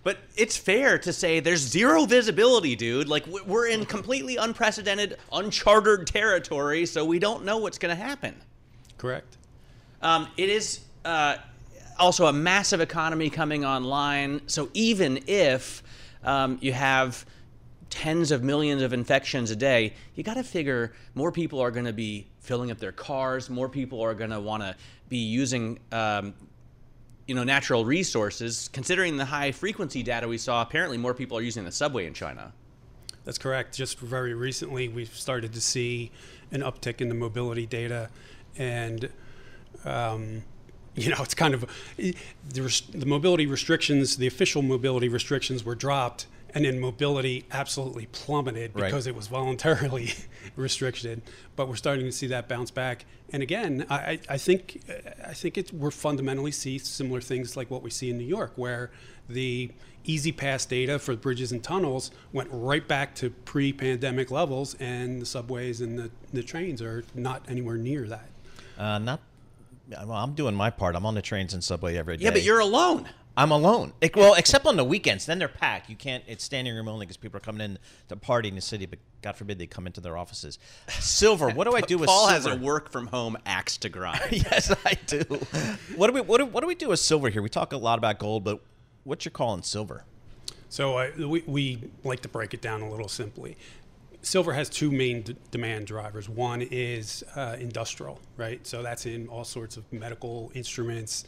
But 0.08 0.16
it's 0.38 0.56
fair 0.56 0.98
to 1.00 1.12
say 1.12 1.38
there's 1.40 1.60
zero 1.60 2.06
visibility, 2.06 2.74
dude. 2.74 3.08
Like 3.08 3.26
we're 3.26 3.66
in 3.66 3.84
completely 3.84 4.38
unprecedented, 4.38 5.18
uncharted 5.30 6.06
territory, 6.06 6.86
so 6.86 7.04
we 7.04 7.18
don't 7.18 7.44
know 7.44 7.58
what's 7.58 7.76
going 7.76 7.94
to 7.94 8.02
happen. 8.02 8.34
Correct. 8.96 9.36
Um, 10.00 10.28
it 10.38 10.48
is 10.48 10.80
uh, 11.04 11.36
also 11.98 12.24
a 12.24 12.32
massive 12.32 12.80
economy 12.80 13.28
coming 13.28 13.66
online. 13.66 14.40
So 14.46 14.70
even 14.72 15.24
if 15.26 15.82
um, 16.24 16.56
you 16.62 16.72
have 16.72 17.26
tens 17.90 18.30
of 18.30 18.42
millions 18.42 18.80
of 18.80 18.94
infections 18.94 19.50
a 19.50 19.56
day, 19.56 19.92
you 20.14 20.24
got 20.24 20.38
to 20.38 20.42
figure 20.42 20.94
more 21.14 21.30
people 21.30 21.60
are 21.60 21.70
going 21.70 21.84
to 21.84 21.92
be 21.92 22.26
filling 22.40 22.70
up 22.70 22.78
their 22.78 22.92
cars. 22.92 23.50
More 23.50 23.68
people 23.68 24.00
are 24.00 24.14
going 24.14 24.30
to 24.30 24.40
want 24.40 24.62
to 24.62 24.74
be 25.10 25.18
using. 25.18 25.78
Um, 25.92 26.32
you 27.28 27.34
know, 27.34 27.44
natural 27.44 27.84
resources. 27.84 28.68
Considering 28.72 29.18
the 29.18 29.26
high 29.26 29.52
frequency 29.52 30.02
data 30.02 30.26
we 30.26 30.38
saw, 30.38 30.62
apparently 30.62 30.96
more 30.96 31.14
people 31.14 31.38
are 31.38 31.42
using 31.42 31.64
the 31.64 31.70
subway 31.70 32.06
in 32.06 32.14
China. 32.14 32.52
That's 33.24 33.38
correct. 33.38 33.76
Just 33.76 34.00
very 34.00 34.32
recently, 34.32 34.88
we've 34.88 35.14
started 35.14 35.52
to 35.52 35.60
see 35.60 36.10
an 36.50 36.62
uptick 36.62 37.02
in 37.02 37.10
the 37.10 37.14
mobility 37.14 37.66
data, 37.66 38.08
and 38.56 39.10
um, 39.84 40.42
you 40.94 41.10
know, 41.10 41.18
it's 41.20 41.34
kind 41.34 41.52
of 41.52 41.66
the, 41.98 42.16
the 42.48 43.06
mobility 43.06 43.46
restrictions. 43.46 44.16
The 44.16 44.26
official 44.26 44.62
mobility 44.62 45.08
restrictions 45.08 45.62
were 45.62 45.74
dropped, 45.74 46.26
and 46.54 46.64
then 46.64 46.80
mobility 46.80 47.44
absolutely 47.50 48.06
plummeted 48.06 48.72
Right. 48.74 48.86
because 48.86 49.06
it 49.06 49.14
was 49.14 49.26
voluntarily 49.28 50.12
restricted. 50.56 51.22
But 51.56 51.68
we're 51.68 51.76
starting 51.76 52.06
to 52.06 52.12
see 52.12 52.26
that 52.28 52.48
bounce 52.48 52.70
back. 52.70 53.04
And 53.32 53.42
again, 53.42 53.84
I, 53.90 53.94
I- 53.96 54.20
I 54.30 54.38
think 54.38 54.82
I 55.26 55.34
think 55.34 55.58
it, 55.58 55.72
we're 55.72 55.90
fundamentally 55.90 56.50
see 56.52 56.78
similar 56.78 57.20
things 57.20 57.56
like 57.56 57.70
what 57.70 57.82
we 57.82 57.90
see 57.90 58.10
in 58.10 58.18
New 58.18 58.24
York, 58.26 58.52
where 58.56 58.90
the 59.28 59.70
E-ZPass 60.04 60.66
data 60.66 60.98
for 60.98 61.14
bridges 61.16 61.52
and 61.52 61.62
tunnels 61.62 62.10
went 62.32 62.48
right 62.50 62.86
back 62.88 63.14
to 63.16 63.28
pre-pandemic 63.28 64.30
levels, 64.30 64.74
and 64.80 65.20
the 65.20 65.26
subways 65.26 65.82
and 65.82 65.98
the, 65.98 66.10
the 66.32 66.42
trains 66.42 66.80
are 66.80 67.04
not 67.14 67.42
anywhere 67.46 67.76
near 67.76 68.06
that. 68.08 68.28
Uh, 68.78 68.98
not. 68.98 69.20
Well, 69.90 70.12
I'm 70.12 70.32
doing 70.34 70.54
my 70.54 70.70
part. 70.70 70.94
I'm 70.96 71.04
on 71.04 71.14
the 71.14 71.20
trains 71.22 71.52
and 71.52 71.62
subway 71.62 71.96
every 71.98 72.16
day. 72.16 72.24
Yeah, 72.24 72.30
but 72.30 72.42
you're 72.42 72.58
alone. 72.60 73.06
I'm 73.38 73.52
alone. 73.52 73.92
It- 74.00 74.16
well, 74.16 74.34
except 74.34 74.66
on 74.66 74.76
the 74.76 74.84
weekends. 74.84 75.24
Then 75.26 75.38
they're 75.38 75.48
packed. 75.48 75.88
You 75.88 75.94
can't. 75.96 76.24
It's 76.26 76.42
standing 76.42 76.74
room 76.74 76.88
only 76.88 77.06
because 77.06 77.16
people 77.16 77.36
are 77.36 77.40
coming 77.40 77.60
in 77.62 77.78
to 78.08 78.16
party 78.16 78.48
in 78.48 78.56
the 78.56 78.60
city. 78.60 78.84
But 78.86 78.98
God 79.22 79.36
forbid 79.36 79.58
they 79.58 79.66
come 79.66 79.86
into 79.86 80.00
their 80.00 80.16
offices. 80.16 80.58
Silver. 80.88 81.48
What 81.50 81.68
do 81.70 81.76
I 81.76 81.80
do 81.92 81.98
with 81.98 82.08
Paul 82.08 82.28
silver? 82.28 82.50
has 82.50 82.58
a 82.60 82.62
work 82.62 82.90
from 82.90 83.06
home 83.06 83.38
axe 83.46 83.76
to 83.78 83.88
grind. 83.88 84.20
yes, 84.32 84.74
I 84.84 84.94
do. 85.06 85.20
What 85.94 86.08
do 86.08 86.14
we? 86.14 86.20
What 86.20 86.38
do, 86.38 86.46
what 86.46 86.62
do 86.62 86.66
we 86.66 86.74
do 86.74 86.88
with 86.88 86.98
silver 87.00 87.28
here? 87.30 87.40
We 87.40 87.48
talk 87.48 87.72
a 87.72 87.76
lot 87.76 87.98
about 87.98 88.18
gold, 88.18 88.42
but 88.42 88.60
what's 89.04 89.24
your 89.24 89.30
call 89.32 89.50
on 89.50 89.62
silver? 89.62 90.04
So 90.70 90.98
uh, 90.98 91.10
we, 91.16 91.42
we 91.46 91.82
like 92.04 92.20
to 92.20 92.28
break 92.28 92.52
it 92.52 92.60
down 92.60 92.82
a 92.82 92.90
little 92.90 93.08
simply. 93.08 93.56
Silver 94.22 94.52
has 94.52 94.68
two 94.68 94.90
main 94.90 95.22
d- 95.22 95.36
demand 95.50 95.86
drivers. 95.86 96.28
One 96.28 96.60
is 96.60 97.22
uh, 97.36 97.56
industrial, 97.58 98.18
right? 98.36 98.64
So 98.66 98.82
that's 98.82 99.06
in 99.06 99.28
all 99.28 99.44
sorts 99.44 99.76
of 99.76 99.90
medical 99.92 100.50
instruments, 100.54 101.24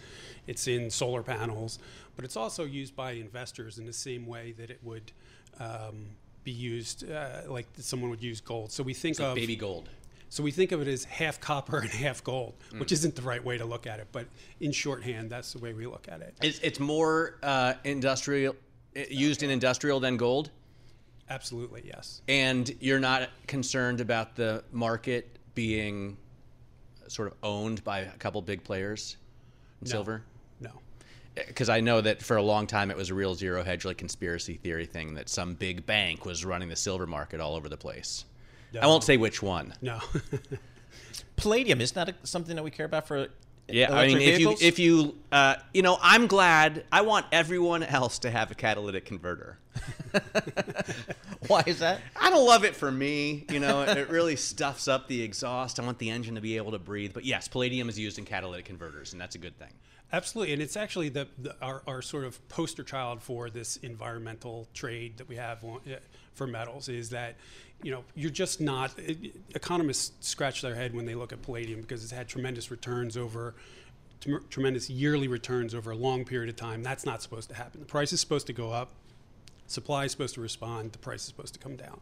it's 0.46 0.66
in 0.66 0.90
solar 0.90 1.22
panels, 1.22 1.78
but 2.16 2.24
it's 2.24 2.36
also 2.36 2.64
used 2.64 2.96
by 2.96 3.12
investors 3.12 3.78
in 3.78 3.86
the 3.86 3.92
same 3.92 4.26
way 4.26 4.52
that 4.52 4.70
it 4.70 4.80
would 4.82 5.12
um, 5.60 6.06
be 6.44 6.50
used, 6.50 7.10
uh, 7.10 7.42
like 7.48 7.66
someone 7.78 8.10
would 8.10 8.22
use 8.22 8.40
gold. 8.40 8.72
So 8.72 8.82
we 8.82 8.94
think 8.94 9.18
like 9.18 9.28
of 9.28 9.34
baby 9.34 9.56
gold. 9.56 9.88
So 10.28 10.44
we 10.44 10.52
think 10.52 10.70
of 10.70 10.80
it 10.80 10.88
as 10.88 11.04
half 11.04 11.40
copper 11.40 11.78
and 11.80 11.90
half 11.90 12.22
gold, 12.22 12.54
which 12.78 12.92
isn't 12.92 13.16
the 13.16 13.22
right 13.22 13.44
way 13.44 13.58
to 13.58 13.64
look 13.64 13.86
at 13.86 13.98
it, 13.98 14.08
but 14.12 14.26
in 14.60 14.72
shorthand, 14.72 15.30
that's 15.30 15.52
the 15.52 15.58
way 15.58 15.72
we 15.72 15.86
look 15.86 16.06
at 16.08 16.20
it. 16.20 16.34
It's, 16.42 16.58
it's 16.60 16.80
more 16.80 17.36
uh, 17.42 17.74
industrial, 17.84 18.54
uh, 18.96 19.00
used 19.10 19.42
in 19.42 19.50
industrial 19.50 20.00
than 20.00 20.16
gold, 20.16 20.50
Absolutely, 21.30 21.82
yes. 21.86 22.20
and 22.28 22.74
you're 22.80 22.98
not 23.00 23.30
concerned 23.46 24.00
about 24.00 24.34
the 24.36 24.64
market 24.72 25.38
being 25.54 26.16
sort 27.08 27.28
of 27.28 27.34
owned 27.42 27.82
by 27.84 28.00
a 28.00 28.10
couple 28.18 28.42
big 28.42 28.62
players 28.64 29.16
in 29.80 29.86
No. 29.86 29.90
silver. 29.90 30.22
No. 30.60 30.70
Eh, 31.36 31.42
because 31.46 31.68
I 31.68 31.80
know 31.80 32.00
that 32.00 32.22
for 32.22 32.36
a 32.36 32.42
long 32.42 32.66
time 32.66 32.90
it 32.90 32.96
was 32.96 33.10
a 33.10 33.14
real 33.14 33.34
zero 33.34 33.62
hedge, 33.62 33.84
like 33.84 33.96
conspiracy 33.98 34.54
theory 34.54 34.86
thing 34.86 35.14
that 35.14 35.28
some 35.28 35.54
big 35.54 35.86
bank 35.86 36.24
was 36.24 36.44
running 36.44 36.68
the 36.68 36.76
silver 36.76 37.06
market 37.06 37.40
all 37.40 37.54
over 37.54 37.68
the 37.68 37.76
place. 37.76 38.24
I 38.80 38.86
won't 38.86 39.02
say 39.04 39.16
which 39.16 39.42
one. 39.42 39.74
No. 39.80 39.98
Palladium 41.36 41.80
isn't 41.80 41.94
that 41.94 42.08
a, 42.10 42.26
something 42.26 42.54
that 42.56 42.62
we 42.62 42.70
care 42.70 42.86
about 42.86 43.06
for 43.08 43.28
Yeah, 43.72 43.94
I 43.94 44.06
mean, 44.06 44.18
if 44.18 44.36
vehicles? 44.36 44.62
you 44.62 44.68
if 44.68 44.78
you 44.78 45.14
uh, 45.32 45.56
you 45.72 45.82
know, 45.82 45.98
I'm 46.00 46.26
glad. 46.26 46.84
I 46.90 47.02
want 47.02 47.26
everyone 47.32 47.82
else 47.82 48.18
to 48.20 48.30
have 48.30 48.50
a 48.50 48.54
catalytic 48.54 49.04
converter. 49.04 49.58
Why 51.46 51.62
is 51.66 51.78
that? 51.78 52.00
I 52.16 52.30
don't 52.30 52.46
love 52.46 52.64
it 52.64 52.74
for 52.74 52.90
me. 52.90 53.44
You 53.50 53.60
know, 53.60 53.82
it 53.82 54.08
really 54.10 54.36
stuffs 54.36 54.88
up 54.88 55.08
the 55.08 55.22
exhaust. 55.22 55.78
I 55.80 55.84
want 55.84 55.98
the 55.98 56.10
engine 56.10 56.34
to 56.34 56.40
be 56.40 56.56
able 56.56 56.72
to 56.72 56.78
breathe. 56.78 57.12
But 57.14 57.24
yes, 57.24 57.48
palladium 57.48 57.88
is 57.88 57.98
used 57.98 58.18
in 58.18 58.24
catalytic 58.24 58.66
converters, 58.66 59.12
and 59.12 59.20
that's 59.20 59.34
a 59.34 59.38
good 59.38 59.58
thing. 59.58 59.72
Absolutely, 60.12 60.52
and 60.52 60.60
it's 60.60 60.76
actually 60.76 61.08
the, 61.08 61.28
the 61.38 61.54
our, 61.62 61.82
our 61.86 62.02
sort 62.02 62.24
of 62.24 62.46
poster 62.48 62.82
child 62.82 63.22
for 63.22 63.48
this 63.48 63.76
environmental 63.76 64.66
trade 64.74 65.18
that 65.18 65.28
we 65.28 65.36
have 65.36 65.64
for 66.34 66.46
metals 66.48 66.88
is 66.88 67.10
that 67.10 67.36
you 67.82 67.90
know 67.90 68.04
you're 68.14 68.30
just 68.30 68.60
not 68.60 68.92
economists 69.54 70.12
scratch 70.20 70.62
their 70.62 70.74
head 70.74 70.94
when 70.94 71.06
they 71.06 71.14
look 71.14 71.32
at 71.32 71.42
palladium 71.42 71.80
because 71.80 72.02
it's 72.02 72.12
had 72.12 72.28
tremendous 72.28 72.70
returns 72.70 73.16
over 73.16 73.54
tremendous 74.50 74.90
yearly 74.90 75.28
returns 75.28 75.74
over 75.74 75.92
a 75.92 75.96
long 75.96 76.26
period 76.26 76.50
of 76.50 76.56
time. 76.56 76.82
That's 76.82 77.06
not 77.06 77.22
supposed 77.22 77.48
to 77.48 77.54
happen. 77.54 77.80
The 77.80 77.86
price 77.86 78.12
is 78.12 78.20
supposed 78.20 78.46
to 78.48 78.52
go 78.52 78.70
up. 78.70 78.90
Supply 79.66 80.04
is 80.04 80.12
supposed 80.12 80.34
to 80.34 80.42
respond. 80.42 80.92
The 80.92 80.98
price 80.98 81.22
is 81.22 81.28
supposed 81.28 81.54
to 81.54 81.60
come 81.60 81.74
down. 81.74 82.00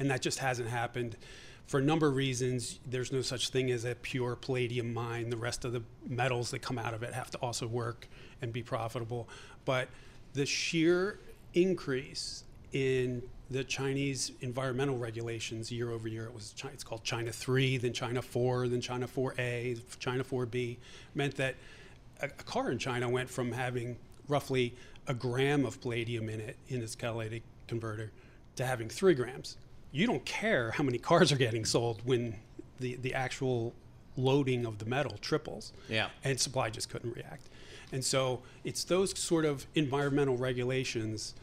And 0.00 0.10
that 0.10 0.20
just 0.20 0.40
hasn't 0.40 0.68
happened 0.68 1.16
for 1.70 1.78
a 1.78 1.82
number 1.82 2.08
of 2.08 2.16
reasons, 2.16 2.80
there's 2.84 3.12
no 3.12 3.22
such 3.22 3.50
thing 3.50 3.70
as 3.70 3.84
a 3.84 3.94
pure 3.94 4.34
palladium 4.34 4.92
mine. 4.92 5.30
The 5.30 5.36
rest 5.36 5.64
of 5.64 5.70
the 5.70 5.84
metals 6.04 6.50
that 6.50 6.62
come 6.62 6.78
out 6.78 6.94
of 6.94 7.04
it 7.04 7.14
have 7.14 7.30
to 7.30 7.38
also 7.38 7.64
work 7.68 8.08
and 8.42 8.52
be 8.52 8.60
profitable. 8.60 9.28
But 9.64 9.86
the 10.32 10.46
sheer 10.46 11.20
increase 11.54 12.42
in 12.72 13.22
the 13.50 13.64
Chinese 13.64 14.32
environmental 14.40 14.96
regulations 14.96 15.72
year 15.72 15.90
over 15.90 16.08
year, 16.08 16.24
it 16.24 16.34
was 16.34 16.54
it's 16.72 16.84
called 16.84 17.02
China 17.02 17.32
3, 17.32 17.78
then 17.78 17.92
China 17.92 18.22
4, 18.22 18.68
then 18.68 18.80
China 18.80 19.08
4A, 19.08 19.98
China 19.98 20.22
4B, 20.22 20.76
meant 21.14 21.36
that 21.36 21.56
a, 22.20 22.26
a 22.26 22.28
car 22.28 22.70
in 22.70 22.78
China 22.78 23.08
went 23.08 23.28
from 23.28 23.52
having 23.52 23.96
roughly 24.28 24.74
a 25.06 25.14
gram 25.14 25.64
of 25.64 25.80
palladium 25.80 26.28
in 26.28 26.40
it 26.40 26.56
in 26.68 26.82
its 26.82 26.94
catalytic 26.94 27.42
converter 27.66 28.12
to 28.56 28.64
having 28.64 28.88
three 28.88 29.14
grams 29.14 29.56
you 29.92 30.06
don't 30.06 30.24
care 30.24 30.70
how 30.72 30.84
many 30.84 30.98
cars 30.98 31.32
are 31.32 31.36
getting 31.36 31.64
sold 31.64 32.00
when 32.04 32.36
the, 32.78 32.96
the 32.96 33.14
actual 33.14 33.74
loading 34.16 34.66
of 34.66 34.78
the 34.78 34.84
metal 34.84 35.16
triples. 35.20 35.72
Yeah. 35.88 36.08
And 36.24 36.38
supply 36.38 36.70
just 36.70 36.88
couldn't 36.90 37.14
react. 37.14 37.48
And 37.92 38.04
so 38.04 38.42
it's 38.64 38.84
those 38.84 39.18
sort 39.18 39.44
of 39.44 39.66
environmental 39.74 40.36
regulations 40.36 41.34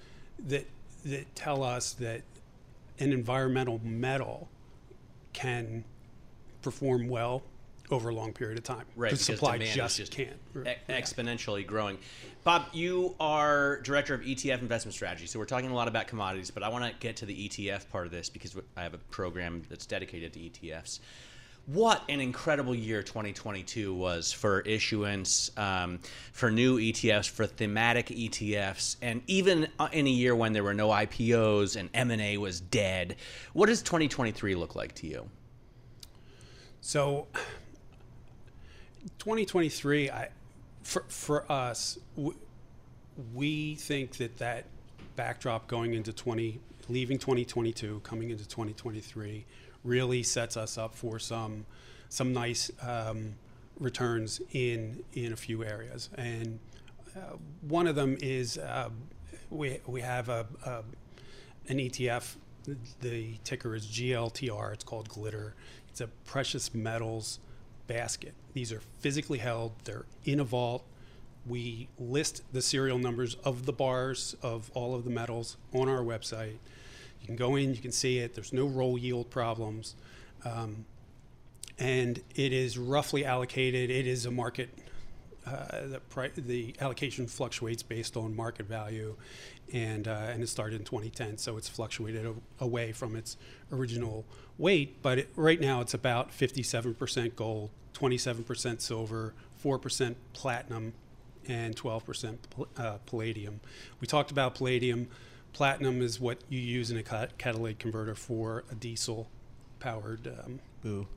that 0.47 0.66
that 1.08 1.36
tell 1.36 1.64
us 1.64 1.93
that 1.93 2.22
an 2.99 3.14
environmental 3.14 3.80
metal 3.84 4.49
can 5.34 5.84
perform 6.62 7.08
well 7.08 7.43
over 7.89 8.10
a 8.10 8.14
long 8.14 8.34
period 8.34 8.58
of 8.58 8.64
time. 8.64 8.86
Right, 8.95 9.12
because 9.12 9.26
supply 9.26 9.58
just, 9.60 9.97
just 9.97 10.12
can't. 10.12 10.36
E- 10.55 10.74
exponentially 10.89 11.66
growing. 11.66 11.97
Bob, 12.43 12.66
you 12.74 13.16
are 13.20 13.80
director 13.82 14.14
of 14.14 14.22
ETF 14.22 14.62
investment 14.62 14.93
strategy. 14.93 15.26
So 15.28 15.39
we're 15.39 15.45
talking 15.45 15.70
a 15.70 15.76
lot 15.76 15.88
about 15.88 16.08
commodities, 16.08 16.51
but 16.51 16.64
I 16.64 16.70
want 16.70 16.84
to 16.84 16.91
get 16.99 17.16
to 17.18 17.26
the 17.26 17.47
ETF 17.47 17.89
part 17.89 18.05
of 18.05 18.12
this 18.12 18.30
because 18.30 18.55
I 18.76 18.84
have 18.84 18.93
a 18.93 18.97
program 18.97 19.64
that's 19.70 19.86
dedicated 19.86 20.34
to 20.34 20.39
ETFs. 20.39 20.99
What 21.68 22.01
an 22.07 22.22
incredible 22.22 22.74
year 22.74 23.03
2022 23.03 23.93
was 23.93 24.32
for 24.32 24.61
issuance, 24.61 25.51
um, 25.57 25.99
for 26.32 26.49
new 26.49 26.80
ETFs, 26.80 27.30
for 27.30 27.45
thematic 27.45 28.07
ETFs, 28.07 28.95
and 29.01 29.22
even 29.28 29.68
uh, 29.78 29.89
in 29.91 30.07
a 30.07 30.09
year 30.09 30.34
when 30.34 30.53
there 30.53 30.63
were 30.63 30.74
no 30.74 30.88
IPOs 30.88 31.76
and 31.76 31.89
M&A 31.93 32.38
was 32.38 32.61
dead. 32.61 33.18
What 33.51 33.65
does 33.65 33.82
2023 33.82 34.55
look 34.55 34.76
like 34.76 34.95
to 34.95 35.07
you? 35.07 35.30
So 36.80 37.28
2023, 39.20 40.09
I, 40.09 40.30
for, 40.84 41.03
for 41.09 41.51
us, 41.51 41.99
we, 42.15 42.32
we 43.34 43.76
think 43.76 44.15
that 44.18 44.38
that 44.38 44.68
backdrop 45.18 45.68
going 45.68 45.95
into 45.95 46.13
20, 46.13 46.61
leaving 46.88 47.18
2022, 47.18 47.99
coming 48.05 48.30
into 48.30 48.47
2023, 48.47 49.45
really 49.88 50.23
sets 50.23 50.57
us 50.57 50.77
up 50.77 50.93
for 50.95 51.19
some 51.19 51.65
some 52.09 52.31
nice 52.33 52.71
um, 52.81 53.35
returns 53.79 54.41
in 54.51 55.03
in 55.13 55.33
a 55.33 55.35
few 55.35 55.63
areas. 55.63 56.09
And 56.15 56.59
uh, 57.15 57.38
one 57.61 57.88
of 57.88 57.95
them 57.95 58.17
is 58.21 58.57
uh, 58.57 58.89
we 59.49 59.79
we 59.88 60.01
have 60.01 60.29
a, 60.29 60.45
a, 60.65 60.83
an 61.69 61.77
ETF. 61.77 62.35
The 62.99 63.38
ticker 63.45 63.75
is 63.75 63.88
GLTR. 63.88 64.73
It's 64.73 64.83
called 64.83 65.07
Glitter. 65.07 65.55
It's 65.89 66.01
a 66.01 66.07
precious 66.25 66.73
metals 66.75 67.39
basket. 67.88 68.33
These 68.53 68.71
are 68.71 68.81
physically 68.99 69.39
held, 69.39 69.71
they're 69.85 70.05
in 70.25 70.39
a 70.39 70.43
vault. 70.43 70.83
We 71.45 71.88
list 71.97 72.43
the 72.51 72.61
serial 72.61 72.97
numbers 72.97 73.35
of 73.43 73.65
the 73.65 73.71
bars 73.71 74.35
of 74.41 74.69
all 74.73 74.93
of 74.93 75.05
the 75.05 75.09
metals 75.09 75.57
on 75.73 75.88
our 75.88 76.01
website. 76.01 76.57
You 77.22 77.28
can 77.28 77.36
go 77.36 77.55
in, 77.55 77.74
you 77.74 77.82
can 77.82 77.91
see 77.91 78.20
it. 78.20 78.34
There's 78.34 78.53
no 78.53 78.65
roll 78.65 78.97
yield 78.97 79.30
problems. 79.30 79.95
Um, 80.45 80.86
and 81.80 82.22
it 82.36 82.53
is 82.53 82.78
roughly 82.78 83.26
allocated. 83.26 83.89
It 83.89 84.07
is 84.07 84.26
a 84.26 84.32
market, 84.32 84.70
uh, 85.45 85.88
the, 85.88 86.01
pri- 86.09 86.32
the 86.36 86.76
allocation 86.82 87.28
fluctuates 87.28 87.84
based 87.84 88.18
on 88.18 88.36
market 88.36 88.65
value. 88.65 89.15
And, 89.74 90.07
uh, 90.07 90.28
and 90.30 90.41
it 90.41 90.47
started 90.47 90.80
in 90.80 90.86
2010, 90.86 91.38
so 91.38 91.57
it's 91.57 91.68
fluctuated 91.68 92.26
a- 92.26 92.63
away 92.63 92.93
from 92.93 93.15
its 93.15 93.38
original 93.72 94.26
weight, 94.57 95.01
but 95.01 95.20
it, 95.20 95.30
right 95.36 95.59
now 95.59 95.82
it's 95.82 95.93
about 95.93 96.32
57% 96.32 97.36
gold, 97.36 97.70
27% 97.93 98.82
silver, 98.82 99.34
4% 99.63 100.15
platinum, 100.34 100.93
and 101.47 101.76
12% 101.76 102.38
uh, 102.78 102.97
palladium. 103.05 103.59
We 103.99 104.07
talked 104.07 104.32
about 104.32 104.55
palladium. 104.55 105.07
Platinum 105.54 106.02
is 106.02 106.20
what 106.20 106.39
you 106.50 106.60
use 106.60 106.91
in 106.91 106.98
a 106.98 107.04
catalytic 107.04 107.80
converter 107.80 108.16
for 108.16 108.64
a 108.72 108.76
diesel 108.76 109.28
powered. 109.80 110.28
Um, 110.28 110.60
Boo. 110.82 111.08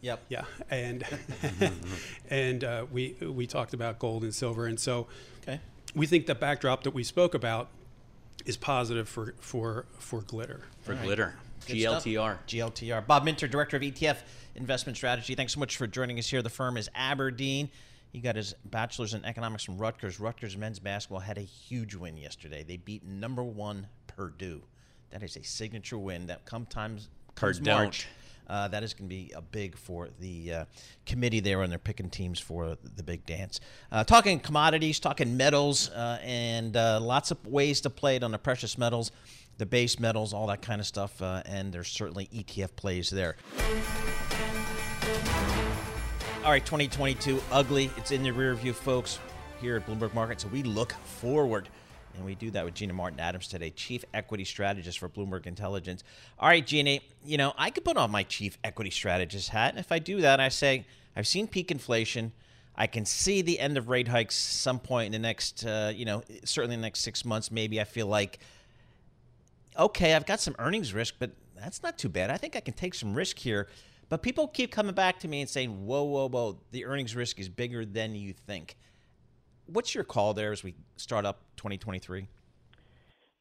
Yep. 0.00 0.20
Yeah, 0.28 0.44
and 0.70 1.02
and 2.30 2.62
uh, 2.62 2.86
we 2.92 3.16
we 3.20 3.46
talked 3.46 3.72
about 3.72 3.98
gold 3.98 4.22
and 4.22 4.34
silver, 4.34 4.66
and 4.66 4.78
so 4.78 5.06
okay. 5.42 5.60
we 5.94 6.06
think 6.06 6.26
the 6.26 6.34
backdrop 6.34 6.82
that 6.84 6.92
we 6.92 7.02
spoke 7.04 7.34
about 7.34 7.68
is 8.44 8.56
positive 8.56 9.08
for 9.08 9.34
for 9.40 9.86
for 9.98 10.20
glitter. 10.20 10.60
For 10.82 10.92
right. 10.92 11.02
glitter. 11.02 11.34
GLTR. 11.66 12.38
GLTR. 12.46 13.06
Bob 13.06 13.24
Minter, 13.24 13.48
Director 13.48 13.78
of 13.78 13.82
ETF 13.82 14.18
Investment 14.54 14.98
Strategy. 14.98 15.34
Thanks 15.34 15.54
so 15.54 15.60
much 15.60 15.78
for 15.78 15.86
joining 15.86 16.18
us 16.18 16.28
here. 16.28 16.42
The 16.42 16.50
firm 16.50 16.76
is 16.76 16.90
Aberdeen. 16.94 17.70
He 18.14 18.20
got 18.20 18.36
his 18.36 18.54
bachelor's 18.64 19.12
in 19.12 19.24
economics 19.24 19.64
from 19.64 19.76
Rutgers. 19.76 20.20
Rutgers 20.20 20.56
men's 20.56 20.78
basketball 20.78 21.18
had 21.18 21.36
a 21.36 21.40
huge 21.40 21.96
win 21.96 22.16
yesterday. 22.16 22.62
They 22.62 22.76
beat 22.76 23.04
number 23.04 23.42
one 23.42 23.88
Purdue. 24.06 24.62
That 25.10 25.24
is 25.24 25.36
a 25.36 25.42
signature 25.42 25.98
win. 25.98 26.28
That 26.28 26.44
come 26.44 26.64
times 26.64 27.08
comes 27.34 27.60
March. 27.60 28.06
Uh, 28.48 28.68
that 28.68 28.84
is 28.84 28.94
going 28.94 29.08
to 29.08 29.12
be 29.12 29.32
a 29.34 29.42
big 29.42 29.76
for 29.76 30.10
the 30.20 30.52
uh, 30.52 30.64
committee 31.06 31.40
there 31.40 31.58
when 31.58 31.70
they're 31.70 31.78
picking 31.78 32.08
teams 32.08 32.38
for 32.38 32.76
the 32.96 33.02
big 33.02 33.26
dance. 33.26 33.58
Uh, 33.90 34.04
talking 34.04 34.38
commodities, 34.38 35.00
talking 35.00 35.36
metals, 35.36 35.90
uh, 35.90 36.20
and 36.22 36.76
uh, 36.76 37.00
lots 37.00 37.32
of 37.32 37.44
ways 37.44 37.80
to 37.80 37.90
play 37.90 38.14
it 38.14 38.22
on 38.22 38.30
the 38.30 38.38
precious 38.38 38.78
metals 38.78 39.10
the 39.58 39.66
base 39.66 40.00
metals, 40.00 40.32
all 40.32 40.48
that 40.48 40.62
kind 40.62 40.80
of 40.80 40.86
stuff, 40.86 41.22
uh, 41.22 41.42
and 41.46 41.72
there's 41.72 41.88
certainly 41.88 42.28
ETF 42.32 42.74
plays 42.76 43.10
there. 43.10 43.36
All 46.44 46.50
right, 46.50 46.62
2022, 46.62 47.42
ugly. 47.50 47.90
It's 47.96 48.10
in 48.10 48.22
the 48.22 48.30
rear 48.30 48.54
view, 48.54 48.74
folks, 48.74 49.18
here 49.62 49.76
at 49.76 49.86
Bloomberg 49.86 50.12
Market. 50.12 50.42
So 50.42 50.48
we 50.48 50.62
look 50.62 50.92
forward, 50.92 51.70
and 52.14 52.22
we 52.22 52.34
do 52.34 52.50
that 52.50 52.66
with 52.66 52.74
Gina 52.74 52.92
Martin 52.92 53.18
Adams 53.18 53.48
today, 53.48 53.70
Chief 53.70 54.04
Equity 54.12 54.44
Strategist 54.44 54.98
for 54.98 55.08
Bloomberg 55.08 55.46
Intelligence. 55.46 56.04
All 56.38 56.48
right, 56.50 56.64
Gina, 56.64 56.98
you 57.24 57.38
know, 57.38 57.54
I 57.56 57.70
could 57.70 57.82
put 57.82 57.96
on 57.96 58.10
my 58.10 58.24
Chief 58.24 58.58
Equity 58.62 58.90
Strategist 58.90 59.48
hat. 59.48 59.70
And 59.70 59.78
if 59.78 59.90
I 59.90 59.98
do 59.98 60.20
that, 60.20 60.38
I 60.38 60.50
say, 60.50 60.84
I've 61.16 61.26
seen 61.26 61.48
peak 61.48 61.70
inflation. 61.70 62.32
I 62.76 62.88
can 62.88 63.06
see 63.06 63.40
the 63.40 63.58
end 63.58 63.78
of 63.78 63.88
rate 63.88 64.08
hikes 64.08 64.36
some 64.36 64.80
point 64.80 65.06
in 65.06 65.12
the 65.12 65.26
next, 65.26 65.64
uh, 65.64 65.92
you 65.94 66.04
know, 66.04 66.22
certainly 66.44 66.74
in 66.74 66.80
the 66.82 66.86
next 66.86 67.00
six 67.00 67.24
months. 67.24 67.50
Maybe 67.50 67.80
I 67.80 67.84
feel 67.84 68.06
like 68.06 68.38
okay, 69.78 70.14
I've 70.14 70.26
got 70.26 70.40
some 70.40 70.54
earnings 70.58 70.92
risk, 70.94 71.14
but 71.18 71.30
that's 71.58 71.82
not 71.82 71.98
too 71.98 72.08
bad. 72.08 72.30
I 72.30 72.36
think 72.36 72.54
I 72.54 72.60
can 72.60 72.74
take 72.74 72.94
some 72.94 73.14
risk 73.14 73.38
here. 73.38 73.68
But 74.14 74.22
people 74.22 74.46
keep 74.46 74.70
coming 74.70 74.94
back 74.94 75.18
to 75.18 75.26
me 75.26 75.40
and 75.40 75.50
saying, 75.50 75.86
whoa, 75.86 76.04
whoa, 76.04 76.28
whoa, 76.28 76.60
the 76.70 76.84
earnings 76.84 77.16
risk 77.16 77.40
is 77.40 77.48
bigger 77.48 77.84
than 77.84 78.14
you 78.14 78.32
think. 78.32 78.76
What's 79.66 79.92
your 79.92 80.04
call 80.04 80.34
there 80.34 80.52
as 80.52 80.62
we 80.62 80.76
start 80.94 81.26
up 81.26 81.40
2023? 81.56 82.28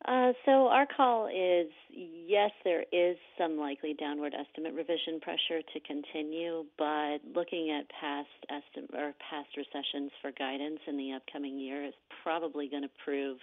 Uh, 0.03 0.33
so 0.43 0.69
our 0.69 0.87
call 0.87 1.27
is 1.27 1.67
yes, 1.91 2.49
there 2.63 2.85
is 2.91 3.17
some 3.37 3.59
likely 3.59 3.93
downward 3.93 4.33
estimate 4.33 4.73
revision 4.73 5.19
pressure 5.21 5.61
to 5.61 5.79
continue, 5.81 6.65
but 6.79 7.19
looking 7.35 7.69
at 7.69 7.85
past 7.89 8.29
estim- 8.49 8.91
or 8.97 9.13
past 9.29 9.49
recessions 9.55 10.09
for 10.23 10.31
guidance 10.31 10.79
in 10.87 10.97
the 10.97 11.11
upcoming 11.11 11.59
year 11.59 11.85
is 11.85 11.93
probably 12.23 12.67
going 12.67 12.81
to 12.81 12.89
prove 13.05 13.37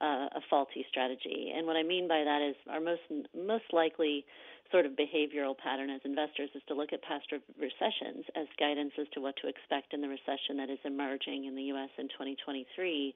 uh, 0.00 0.28
a 0.34 0.40
faulty 0.48 0.86
strategy. 0.88 1.52
And 1.54 1.66
what 1.66 1.76
I 1.76 1.82
mean 1.82 2.08
by 2.08 2.24
that 2.24 2.40
is 2.40 2.56
our 2.70 2.80
most 2.80 3.02
most 3.34 3.64
likely 3.74 4.24
sort 4.70 4.86
of 4.86 4.92
behavioral 4.92 5.56
pattern 5.56 5.90
as 5.90 6.00
investors 6.04 6.50
is 6.54 6.62
to 6.68 6.74
look 6.74 6.92
at 6.92 7.02
past 7.02 7.26
recessions 7.58 8.24
as 8.34 8.46
guidance 8.58 8.92
as 9.00 9.06
to 9.14 9.20
what 9.20 9.34
to 9.42 9.48
expect 9.48 9.94
in 9.94 10.00
the 10.00 10.08
recession 10.08 10.56
that 10.58 10.70
is 10.70 10.78
emerging 10.84 11.46
in 11.46 11.54
the 11.54 11.74
U.S. 11.74 11.90
in 11.98 12.08
2023. 12.08 13.14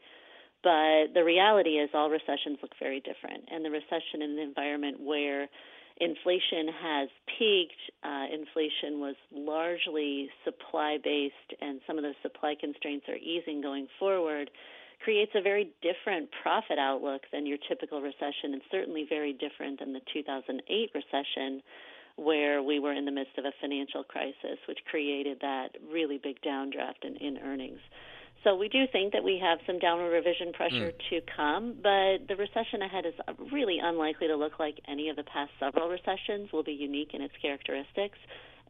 But 0.62 1.14
the 1.14 1.24
reality 1.24 1.80
is, 1.80 1.90
all 1.94 2.10
recessions 2.10 2.58
look 2.60 2.72
very 2.78 3.00
different. 3.00 3.44
And 3.50 3.64
the 3.64 3.70
recession 3.70 4.22
in 4.22 4.30
an 4.32 4.38
environment 4.38 5.00
where 5.00 5.48
inflation 6.00 6.68
has 6.68 7.08
peaked, 7.38 7.80
uh, 8.04 8.26
inflation 8.32 9.00
was 9.00 9.16
largely 9.32 10.28
supply 10.44 10.98
based, 11.02 11.60
and 11.60 11.80
some 11.86 11.96
of 11.96 12.04
those 12.04 12.18
supply 12.22 12.54
constraints 12.58 13.06
are 13.08 13.16
easing 13.16 13.60
going 13.60 13.86
forward 13.98 14.50
creates 15.02 15.32
a 15.34 15.42
very 15.42 15.72
different 15.82 16.28
profit 16.42 16.78
outlook 16.78 17.22
than 17.32 17.46
your 17.46 17.58
typical 17.68 18.00
recession, 18.00 18.52
and 18.52 18.62
certainly 18.70 19.06
very 19.08 19.32
different 19.32 19.80
than 19.80 19.92
the 19.92 20.00
2008 20.12 20.90
recession, 20.94 21.62
where 22.16 22.62
we 22.62 22.78
were 22.78 22.92
in 22.92 23.04
the 23.04 23.12
midst 23.12 23.38
of 23.38 23.44
a 23.44 23.52
financial 23.60 24.04
crisis, 24.04 24.58
which 24.68 24.78
created 24.90 25.38
that 25.40 25.68
really 25.90 26.20
big 26.22 26.40
downdraft 26.42 27.04
in, 27.04 27.16
in 27.16 27.38
earnings. 27.38 27.80
So 28.44 28.56
we 28.56 28.68
do 28.68 28.84
think 28.90 29.12
that 29.12 29.22
we 29.22 29.38
have 29.42 29.58
some 29.66 29.78
downward 29.78 30.10
revision 30.10 30.52
pressure 30.52 30.92
mm. 30.92 31.10
to 31.10 31.20
come, 31.36 31.76
but 31.82 32.26
the 32.26 32.36
recession 32.36 32.80
ahead 32.80 33.04
is 33.04 33.14
really 33.52 33.78
unlikely 33.82 34.28
to 34.28 34.36
look 34.36 34.58
like 34.58 34.80
any 34.88 35.10
of 35.10 35.16
the 35.16 35.24
past 35.24 35.50
several 35.60 35.88
recessions. 35.88 36.50
Will 36.52 36.62
be 36.62 36.72
unique 36.72 37.10
in 37.12 37.20
its 37.20 37.34
characteristics 37.42 38.16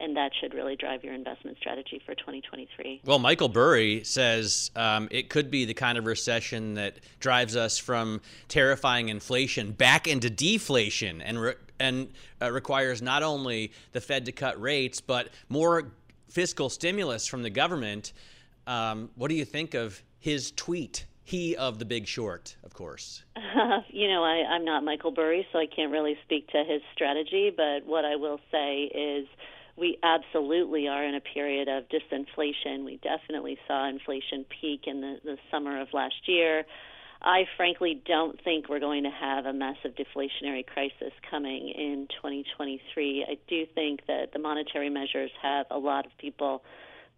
and 0.01 0.17
that 0.17 0.33
should 0.41 0.55
really 0.55 0.77
drive 0.77 1.05
your 1.05 1.15
investment 1.15 1.57
strategy 1.59 2.01
for 2.05 2.15
2023. 2.15 3.03
Well, 3.05 3.19
Michael 3.19 3.49
Burry 3.49 4.03
says 4.05 4.71
um, 4.75 5.09
it 5.11 5.29
could 5.29 5.51
be 5.51 5.65
the 5.65 5.75
kind 5.75 5.99
of 5.99 6.07
recession 6.07 6.75
that 6.75 6.99
drives 7.21 7.57
us 7.57 7.79
from 7.79 8.21
terrifying 8.49 9.09
inflation 9.09 9.73
back 9.73 10.09
into 10.09 10.31
deflation 10.31 11.21
and 11.23 11.41
re- 11.41 11.55
and 11.79 12.09
uh, 12.43 12.51
requires 12.51 13.01
not 13.01 13.23
only 13.23 13.73
the 13.93 14.01
Fed 14.01 14.27
to 14.27 14.33
cut 14.33 14.61
rates 14.61 15.01
but 15.01 15.29
more 15.49 15.93
fiscal 16.29 16.71
stimulus 16.71 17.27
from 17.27 17.43
the 17.43 17.51
government. 17.51 18.13
Um, 18.67 19.11
what 19.17 19.29
do 19.29 19.35
you 19.35 19.45
think 19.45 19.75
of 19.75 20.03
his 20.19 20.53
tweet? 20.53 21.07
He 21.23 21.55
of 21.55 21.79
the 21.79 21.85
Big 21.85 22.09
Short, 22.09 22.57
of 22.65 22.75
course. 22.75 23.23
Uh, 23.37 23.83
you 23.89 24.09
know, 24.09 24.25
I, 24.25 24.43
I'm 24.51 24.65
not 24.65 24.83
Michael 24.83 25.13
Burry, 25.13 25.47
so 25.53 25.61
I 25.61 25.67
can't 25.67 25.93
really 25.93 26.19
speak 26.25 26.49
to 26.49 26.65
his 26.67 26.83
strategy. 26.93 27.53
But 27.57 27.87
what 27.87 28.05
I 28.05 28.17
will 28.17 28.41
say 28.51 28.91
is 28.93 29.29
we 29.77 29.99
absolutely 30.03 30.89
are 30.89 31.05
in 31.05 31.15
a 31.15 31.21
period 31.21 31.69
of 31.69 31.85
disinflation. 31.89 32.85
We 32.85 33.01
definitely 33.03 33.59
saw 33.67 33.89
inflation 33.89 34.45
peak 34.61 34.83
in 34.87 35.01
the, 35.01 35.17
the 35.25 35.37
summer 35.51 35.81
of 35.81 35.89
last 35.93 36.27
year. 36.27 36.65
I 37.23 37.45
frankly 37.57 38.03
don't 38.07 38.43
think 38.43 38.69
we're 38.69 38.81
going 38.81 39.05
to 39.05 39.11
have 39.11 39.45
a 39.45 39.53
massive 39.53 39.93
deflationary 39.95 40.67
crisis 40.67 41.13
coming 41.31 41.69
in 41.69 42.09
2023. 42.17 43.27
I 43.29 43.37
do 43.47 43.67
think 43.75 44.07
that 44.07 44.33
the 44.33 44.39
monetary 44.39 44.89
measures 44.89 45.31
have 45.43 45.67
a 45.71 45.79
lot 45.79 46.07
of 46.07 46.13
people 46.19 46.63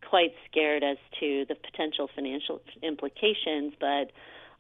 quite 0.09 0.33
scared 0.51 0.83
as 0.83 0.97
to 1.21 1.45
the 1.49 1.55
potential 1.55 2.09
financial 2.15 2.61
implications, 2.83 3.75
but 3.79 4.11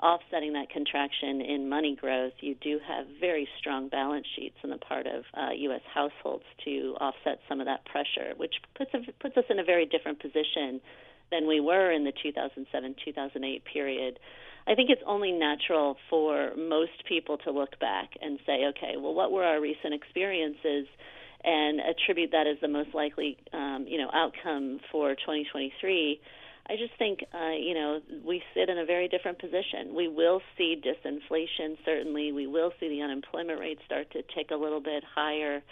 offsetting 0.02 0.52
that 0.54 0.68
contraction 0.70 1.40
in 1.40 1.68
money 1.68 1.96
growth, 1.98 2.32
you 2.40 2.56
do 2.60 2.80
have 2.86 3.06
very 3.20 3.48
strong 3.58 3.88
balance 3.88 4.26
sheets 4.36 4.56
on 4.64 4.70
the 4.70 4.78
part 4.78 5.06
of 5.06 5.24
uh, 5.34 5.52
U.S. 5.54 5.80
households 5.92 6.44
to 6.64 6.96
offset 7.00 7.38
some 7.48 7.60
of 7.60 7.66
that 7.66 7.84
pressure, 7.84 8.34
which 8.36 8.54
puts 8.76 8.90
puts 9.20 9.36
us 9.36 9.44
in 9.48 9.58
a 9.60 9.64
very 9.64 9.86
different 9.86 10.20
position 10.20 10.80
than 11.30 11.46
we 11.46 11.60
were 11.60 11.92
in 11.92 12.04
the 12.04 12.12
2007-2008 12.12 13.62
period. 13.72 14.18
I 14.66 14.74
think 14.74 14.90
it's 14.90 15.02
only 15.06 15.32
natural 15.32 15.96
for 16.10 16.52
most 16.56 17.04
people 17.08 17.38
to 17.38 17.50
look 17.50 17.78
back 17.80 18.10
and 18.20 18.38
say, 18.46 18.66
okay, 18.70 18.94
well, 18.96 19.14
what 19.14 19.32
were 19.32 19.44
our 19.44 19.60
recent 19.60 19.94
experiences? 19.94 20.86
and 21.44 21.80
attribute 21.80 22.30
that 22.30 22.46
as 22.46 22.56
the 22.60 22.68
most 22.68 22.94
likely, 22.94 23.36
um, 23.52 23.84
you 23.88 23.98
know, 23.98 24.08
outcome 24.14 24.78
for 24.92 25.14
2023 25.14 26.20
I 26.72 26.76
just 26.76 26.96
think, 26.98 27.22
uh, 27.34 27.50
you 27.50 27.74
know, 27.74 28.00
we 28.24 28.42
sit 28.54 28.70
in 28.70 28.78
a 28.78 28.86
very 28.86 29.06
different 29.06 29.38
position. 29.38 29.94
We 29.94 30.08
will 30.08 30.40
see 30.56 30.80
disinflation, 30.80 31.76
certainly. 31.84 32.32
We 32.32 32.46
will 32.46 32.72
see 32.80 32.88
the 32.88 33.02
unemployment 33.02 33.60
rate 33.60 33.78
start 33.84 34.10
to 34.12 34.22
tick 34.34 34.50
a 34.50 34.56
little 34.56 34.80
bit 34.80 35.04
higher. 35.14 35.62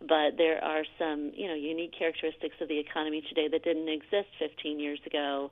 But 0.00 0.36
there 0.36 0.62
are 0.62 0.82
some, 0.98 1.32
you 1.34 1.48
know, 1.48 1.54
unique 1.54 1.94
characteristics 1.98 2.56
of 2.60 2.68
the 2.68 2.78
economy 2.78 3.22
today 3.26 3.48
that 3.48 3.64
didn't 3.64 3.88
exist 3.88 4.28
15 4.38 4.78
years 4.78 5.00
ago. 5.06 5.50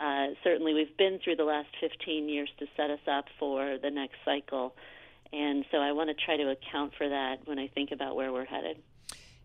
Uh, 0.00 0.34
certainly, 0.42 0.74
we've 0.74 0.96
been 0.96 1.20
through 1.22 1.36
the 1.36 1.44
last 1.44 1.68
15 1.80 2.28
years 2.28 2.50
to 2.58 2.66
set 2.76 2.90
us 2.90 3.06
up 3.08 3.26
for 3.38 3.78
the 3.80 3.90
next 3.90 4.16
cycle. 4.24 4.74
And 5.32 5.66
so 5.70 5.78
I 5.78 5.92
want 5.92 6.10
to 6.10 6.14
try 6.24 6.36
to 6.36 6.50
account 6.50 6.94
for 6.98 7.08
that 7.08 7.46
when 7.46 7.60
I 7.60 7.68
think 7.68 7.92
about 7.92 8.16
where 8.16 8.32
we're 8.32 8.44
headed. 8.44 8.78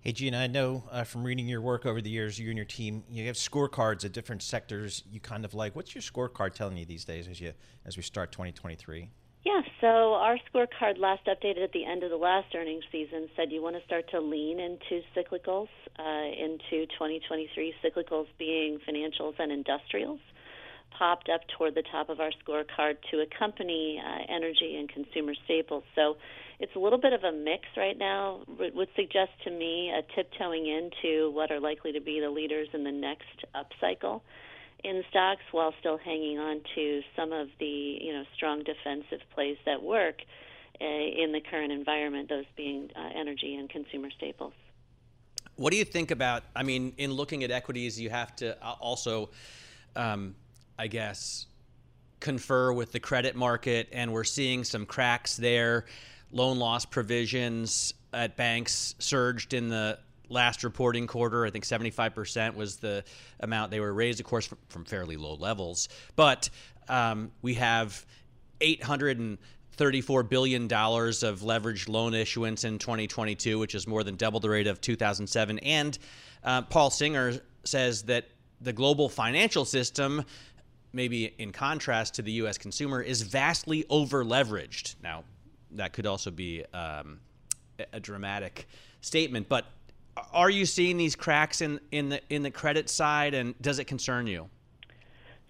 Hey, 0.04 0.12
Gina, 0.12 0.38
I 0.38 0.48
know 0.48 0.84
uh, 0.92 1.06
from 1.06 1.24
reading 1.24 1.48
your 1.48 1.62
work 1.62 1.86
over 1.86 2.02
the 2.02 2.10
years, 2.10 2.38
you 2.38 2.50
and 2.50 2.58
your 2.58 2.66
team, 2.66 3.06
you 3.10 3.26
have 3.28 3.38
scorecards 3.38 4.04
at 4.04 4.12
different 4.12 4.44
sectors 4.44 5.02
you 5.10 5.22
kind 5.22 5.46
of 5.46 5.54
like. 5.54 5.78
What's 5.78 5.96
your 5.96 6.02
scorecard 6.02 6.56
telling 6.56 6.76
you 6.76 6.84
these 6.84 7.06
days 7.06 7.30
as 7.30 7.40
you 7.40 7.54
as 7.86 7.96
we 7.96 8.04
start 8.04 8.34
2023? 8.34 9.10
Yeah, 9.46 9.62
so 9.80 10.16
our 10.16 10.38
scorecard 10.52 10.98
last 10.98 11.26
updated 11.28 11.64
at 11.64 11.72
the 11.72 11.86
end 11.86 12.04
of 12.04 12.10
the 12.10 12.18
last 12.18 12.54
earnings 12.54 12.84
season 12.92 13.30
said 13.38 13.50
you 13.50 13.62
want 13.62 13.78
to 13.78 13.84
start 13.86 14.10
to 14.12 14.20
lean 14.20 14.60
into 14.60 15.04
cyclicals 15.16 15.70
uh, 15.98 16.04
into 16.38 16.86
2023, 16.88 17.74
cyclicals 17.82 18.28
being 18.38 18.80
financials 18.86 19.36
and 19.40 19.54
industrials 19.54 20.20
popped 20.98 21.30
up 21.30 21.42
toward 21.58 21.76
the 21.76 21.84
top 21.92 22.10
of 22.10 22.20
our 22.20 22.32
scorecard 22.44 22.96
to 23.12 23.22
accompany 23.22 24.02
uh, 24.04 24.34
energy 24.34 24.76
and 24.78 24.90
consumer 24.90 25.34
staples. 25.46 25.84
So 25.96 26.18
it's 26.60 26.76
a 26.76 26.80
little 26.80 27.00
bit 27.00 27.14
of 27.14 27.24
a 27.24 27.32
mix 27.32 27.64
right 27.76 27.98
now. 27.98 28.44
It 28.60 28.76
would 28.76 28.90
suggest 28.96 29.32
to 29.46 29.52
me 29.52 29.92
a 29.92 30.02
tiptoeing 30.16 30.68
into 30.68 31.32
what 31.32 31.52
are 31.52 31.60
likely 31.60 31.92
to 31.94 32.02
be 32.02 32.20
the 32.20 32.30
leaders 32.30 32.68
in 32.74 32.84
the 32.84 32.92
next 32.92 33.46
upcycle 33.56 34.22
in 34.84 35.04
stocks 35.10 35.44
while 35.52 35.74
still 35.80 35.98
hanging 35.98 36.38
on 36.38 36.62
to 36.76 37.02
some 37.16 37.32
of 37.32 37.48
the 37.60 37.98
you 38.02 38.12
know 38.12 38.24
strong 38.36 38.64
defensive 38.64 39.20
plays 39.34 39.58
that 39.66 39.82
work 39.82 40.16
uh, 40.82 40.86
in 40.86 41.32
the 41.32 41.40
current 41.40 41.72
environment, 41.72 42.30
those 42.30 42.46
being 42.58 42.90
uh, 42.96 43.10
energy 43.16 43.56
and 43.56 43.70
consumer 43.70 44.10
staples. 44.18 44.54
What 45.56 45.72
do 45.72 45.78
you 45.78 45.86
think 45.86 46.12
about? 46.12 46.44
I 46.56 46.64
mean, 46.64 46.94
in 46.98 47.12
looking 47.12 47.44
at 47.44 47.52
equities, 47.52 48.00
you 48.00 48.10
have 48.10 48.36
to 48.38 48.58
uh, 48.64 48.76
also 48.80 49.30
um, 49.96 50.36
I 50.78 50.88
guess, 50.88 51.48
confer 52.20 52.74
with 52.74 52.92
the 52.92 53.00
credit 53.00 53.36
market, 53.36 53.90
and 53.92 54.12
we're 54.12 54.24
seeing 54.24 54.64
some 54.64 54.86
cracks 54.86 55.38
there. 55.38 55.86
Loan 56.32 56.58
loss 56.58 56.86
provisions 56.86 57.94
at 58.14 58.38
banks 58.38 58.96
surged 59.00 59.54
in 59.54 59.70
the 59.70 60.00
last 60.30 60.64
reporting 60.64 61.08
quarter. 61.08 61.46
I 61.46 61.52
think 61.52 61.66
75% 61.66 62.56
was 62.56 62.78
the 62.78 63.04
amount 63.40 63.72
they 63.72 63.80
were 63.80 63.94
raised, 63.94 64.20
of 64.20 64.26
course, 64.26 64.48
from, 64.48 64.58
from 64.70 64.86
fairly 64.86 65.18
low 65.18 65.36
levels. 65.36 65.90
But 66.16 66.50
um, 66.90 67.32
we 67.42 67.56
have 67.56 68.06
834 68.62 70.24
billion 70.24 70.68
dollars 70.68 71.24
of 71.24 71.42
leveraged 71.42 71.90
loan 71.90 72.14
issuance 72.14 72.64
in 72.64 72.80
2022, 72.80 73.60
which 73.60 73.76
is 73.76 73.88
more 73.88 74.04
than 74.04 74.16
double 74.16 74.40
the 74.40 74.50
rate 74.50 74.68
of 74.68 74.82
2007. 74.82 75.60
And 75.60 75.98
uh, 76.44 76.64
Paul 76.64 76.90
Singer 76.90 77.40
says 77.64 78.04
that 78.04 78.30
the 78.62 78.74
global 78.74 79.10
financial 79.10 79.66
system 79.66 80.24
maybe 80.94 81.34
in 81.38 81.52
contrast 81.52 82.14
to 82.16 82.22
the 82.22 82.32
U.S. 82.34 82.58
consumer, 82.58 83.02
is 83.02 83.24
vastly 83.24 83.86
over 83.90 84.24
leveraged. 84.24 84.96
Now, 85.04 85.24
that 85.72 85.94
could 85.94 86.06
also 86.06 86.32
be 86.32 86.64
um, 86.74 87.20
a 87.92 88.00
dramatic 88.00 88.68
statement, 89.02 89.50
but 89.50 89.66
are 90.32 90.50
you 90.50 90.66
seeing 90.66 90.98
these 90.98 91.16
cracks 91.16 91.62
in, 91.62 91.80
in 91.92 92.10
the 92.10 92.22
in 92.30 92.44
the 92.44 92.52
credit 92.52 92.90
side, 92.90 93.34
and 93.34 93.60
does 93.62 93.80
it 93.80 93.86
concern 93.86 94.28
you? 94.28 94.48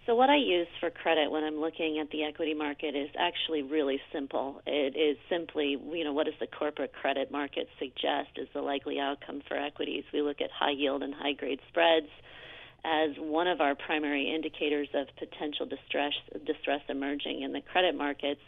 So 0.05 0.15
what 0.15 0.29
I 0.29 0.35
use 0.35 0.67
for 0.81 0.89
credit 0.89 1.31
when 1.31 1.45
I'm 1.45 1.61
looking 1.61 1.97
at 1.99 2.09
the 2.09 2.23
equity 2.23 2.53
market 2.53 2.93
is 2.93 3.09
actually 3.17 3.63
really 3.63 4.01
simple. 4.11 4.61
It 4.65 4.97
is 4.97 5.17
simply, 5.29 5.77
you 5.91 6.03
know, 6.03 6.11
what 6.11 6.25
does 6.25 6.35
the 6.41 6.47
corporate 6.47 6.91
credit 6.91 7.31
market 7.31 7.69
suggest 7.79 8.31
is 8.35 8.49
the 8.53 8.61
likely 8.61 8.99
outcome 8.99 9.41
for 9.47 9.55
equities? 9.55 10.03
We 10.13 10.21
look 10.21 10.41
at 10.41 10.51
high 10.51 10.71
yield 10.71 11.03
and 11.03 11.13
high 11.13 11.31
grade 11.31 11.61
spreads 11.69 12.09
as 12.85 13.11
one 13.17 13.47
of 13.47 13.61
our 13.61 13.75
primary 13.75 14.33
indicators 14.33 14.89
of 14.93 15.07
potential 15.17 15.65
distress 15.65 16.13
distress 16.45 16.81
emerging 16.89 17.41
in 17.41 17.53
the 17.53 17.61
credit 17.61 17.95
markets. 17.95 18.41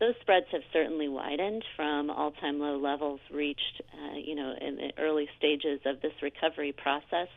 Those 0.00 0.14
spreads 0.20 0.46
have 0.52 0.62
certainly 0.72 1.08
widened 1.08 1.64
from 1.76 2.10
all-time 2.10 2.58
low 2.58 2.76
levels 2.76 3.20
reached, 3.32 3.82
uh, 3.92 4.16
you 4.16 4.34
know, 4.34 4.54
in 4.60 4.76
the 4.76 4.90
early 4.98 5.28
stages 5.38 5.80
of 5.86 6.00
this 6.00 6.12
recovery 6.22 6.72
process. 6.72 7.28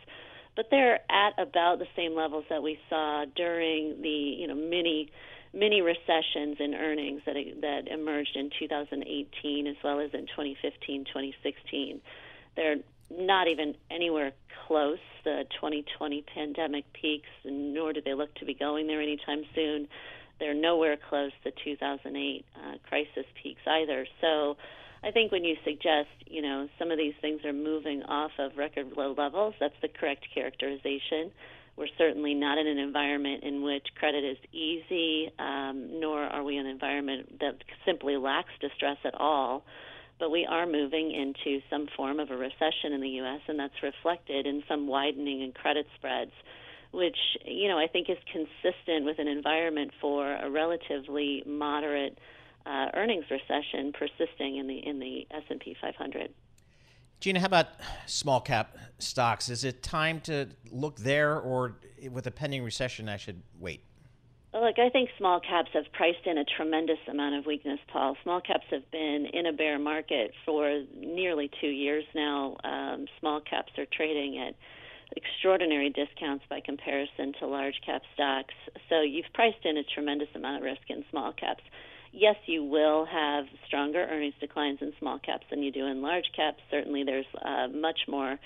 But 0.56 0.68
they're 0.72 1.00
at 1.12 1.34
about 1.38 1.80
the 1.80 1.88
same 1.96 2.16
levels 2.16 2.46
that 2.50 2.64
we 2.64 2.80
saw 2.89 3.26
during 3.36 4.02
the, 4.02 4.10
you 4.10 4.48
know, 4.48 4.56
mini 4.56 5.12
many 5.54 5.82
recessions 5.82 6.58
in 6.60 6.76
earnings 6.76 7.22
that 7.26 7.36
that 7.62 7.88
emerged 7.88 8.36
in 8.36 8.50
2018 8.60 9.68
as 9.68 9.76
well 9.84 10.00
as 10.00 10.10
in 10.14 10.28
2015, 10.28 11.06
2016. 11.06 12.02
They're 12.56 12.78
not 13.10 13.47
even 13.47 13.76
anywhere 13.91 14.32
close 14.68 14.99
the 15.24 15.43
2020 15.56 16.24
pandemic 16.34 16.86
peaks, 16.93 17.30
nor 17.43 17.93
do 17.93 18.01
they 18.01 18.14
look 18.14 18.34
to 18.36 18.45
be 18.45 18.53
going 18.53 18.88
there 18.88 19.01
anytime 19.01 19.43
soon. 19.53 19.88
They're 20.39 20.53
nowhere 20.53 20.97
close 21.10 21.32
the 21.43 21.51
2008 21.64 22.45
uh, 22.56 22.78
crisis 22.88 23.26
peaks 23.41 23.62
either. 23.68 24.06
So 24.22 24.58
I 25.03 25.12
think 25.12 25.32
when 25.32 25.43
you 25.43 25.56
suggest, 25.64 26.10
you 26.26 26.41
know, 26.41 26.68
some 26.78 26.91
of 26.91 26.97
these 26.97 27.14
things 27.22 27.45
are 27.45 27.53
moving 27.53 28.03
off 28.03 28.32
of 28.39 28.58
record 28.58 28.88
low 28.97 29.14
levels, 29.18 29.53
that's 29.60 29.76
the 29.82 29.88
correct 29.88 30.26
characterization. 30.34 31.32
We're 31.78 31.88
certainly 31.97 32.34
not 32.34 32.58
in 32.58 32.68
an 32.68 32.78
environment 32.78 33.43
in 33.43 33.62
which 33.62 33.88
credit 33.95 34.24
is 34.24 34.38
easy, 34.53 35.30
um, 35.39 35.99
nor 35.99 36.24
are 36.24 36.43
we 36.43 36.58
in 36.58 36.66
an 36.66 36.72
environment 36.72 37.39
that 37.39 37.56
simply 37.86 38.16
lacks 38.18 38.51
distress 38.62 38.97
at 39.03 39.14
all. 39.16 39.64
But 40.20 40.32
we 40.32 40.45
are 40.45 40.66
moving 40.66 41.11
into 41.11 41.61
some 41.70 41.88
form 41.95 42.20
of 42.20 42.32
a 42.32 42.38
recession 42.38 42.93
in 42.93 43.01
the 43.01 43.09
U.S., 43.09 43.41
and 43.47 43.59
that's 43.59 43.84
reflected 43.84 44.47
in 44.47 44.63
some 44.68 44.88
widening 44.88 45.41
in 45.41 45.51
credit 45.51 45.88
spreads, 45.95 46.32
which 46.91 47.18
you 47.43 47.68
know 47.68 47.78
I 47.78 47.88
think 47.88 48.09
is 48.09 48.18
consistent 48.32 49.05
with 49.05 49.20
an 49.20 49.28
environment 49.28 49.91
for 49.99 50.36
a 50.36 50.49
relatively 50.49 51.43
moderate 51.45 52.18
uh, 52.66 52.88
earnings 52.93 53.26
recession 53.30 53.93
persisting 53.93 54.57
in 54.57 54.68
the 54.68 54.78
in 54.78 54.99
the 54.99 55.28
S&P 55.32 55.76
500. 55.82 56.34
Gina, 57.20 57.39
how 57.39 57.45
about 57.45 57.68
small 58.05 58.41
cap 58.41 58.78
stocks? 58.99 59.49
Is 59.49 59.63
it 59.63 59.82
time 59.82 60.20
to 60.22 60.47
look 60.72 60.97
there, 60.97 61.39
or 61.39 61.78
with 62.11 62.28
a 62.28 62.32
pending 62.32 62.63
recession, 62.63 63.09
I 63.09 63.18
should 63.18 63.41
wait? 63.59 63.84
Look, 64.56 64.80
I 64.80 64.89
think 64.89 65.10
small 65.18 65.41
caps 65.41 65.70
have 65.74 65.84
priced 65.91 66.26
in 66.26 66.38
a 66.38 66.45
tremendous 66.45 66.99
amount 67.10 67.36
of 67.36 67.45
weakness, 67.45 67.80
Paul. 67.91 68.16
Small 68.24 68.39
caps 68.39 68.64
have 68.72 68.89
been 68.89 69.28
in 69.34 69.47
a 69.47 69.51
bear 69.51 69.78
market 69.78 70.32
for 70.45 70.82
nearly 70.95 71.51
two 71.60 71.68
years 71.68 72.06
now. 72.16 72.56
Um, 72.64 73.06
small 73.20 73.41
caps 73.41 73.74
are 73.78 73.86
trading 73.91 74.38
at 74.39 74.56
extraordinary 75.18 75.89
discounts 75.89 76.45
by 76.49 76.62
comparison 76.62 77.34
to 77.39 77.47
large 77.47 77.76
cap 77.86 78.01
stocks. 78.14 78.53
So 78.88 79.01
you've 79.01 79.32
priced 79.34 79.66
in 79.66 79.76
a 79.76 79.84
tremendous 79.93 80.30
amount 80.34 80.58
of 80.58 80.64
risk 80.64 80.84
in 80.88 81.03
small 81.12 81.34
caps 81.34 81.64
yes, 82.16 82.36
you 82.45 82.64
will 82.64 83.06
have 83.06 83.45
stronger 83.68 84.08
earnings 84.10 84.34
declines 84.39 84.80
in 84.82 84.93
small 84.99 85.20
caps 85.20 85.45
than 85.49 85.62
you 85.62 85.72
do 85.72 85.86
in 85.86 86.01
large 86.01 86.26
caps. 86.36 86.60
Certainly, 86.72 87.03
there's 87.03 87.26
uh, 87.43 87.68
much 87.68 87.99
more 88.08 88.39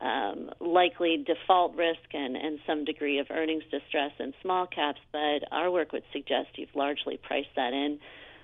um, 0.00 0.50
likely 0.60 1.24
default 1.26 1.76
risk 1.76 2.14
and, 2.14 2.36
and 2.36 2.58
some 2.66 2.84
degree 2.84 3.18
of 3.18 3.26
earnings 3.30 3.64
distress 3.70 4.12
in 4.18 4.32
small 4.42 4.66
caps, 4.66 5.00
but 5.12 5.40
our 5.52 5.70
work 5.70 5.92
would 5.92 6.04
suggest 6.12 6.48
you've 6.56 6.74
largely 6.74 7.18
priced 7.18 7.54
that 7.56 7.72
in. 7.72 7.98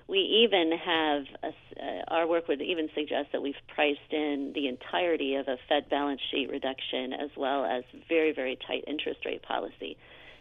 We 0.07 0.19
even 0.19 0.71
have 0.71 1.23
a, 1.43 1.47
uh, 1.47 2.03
our 2.07 2.27
work 2.27 2.47
would 2.47 2.61
even 2.61 2.87
suggest 2.95 3.29
that 3.33 3.41
we've 3.41 3.55
priced 3.73 4.11
in 4.11 4.53
the 4.55 4.67
entirety 4.67 5.35
of 5.35 5.47
a 5.47 5.57
Fed 5.67 5.89
balance 5.89 6.21
sheet 6.31 6.49
reduction 6.49 7.11
as 7.13 7.29
well 7.35 7.65
as 7.65 7.83
very, 8.07 8.31
very 8.33 8.57
tight 8.67 8.85
interest 8.87 9.25
rate 9.25 9.41
policy 9.43 9.97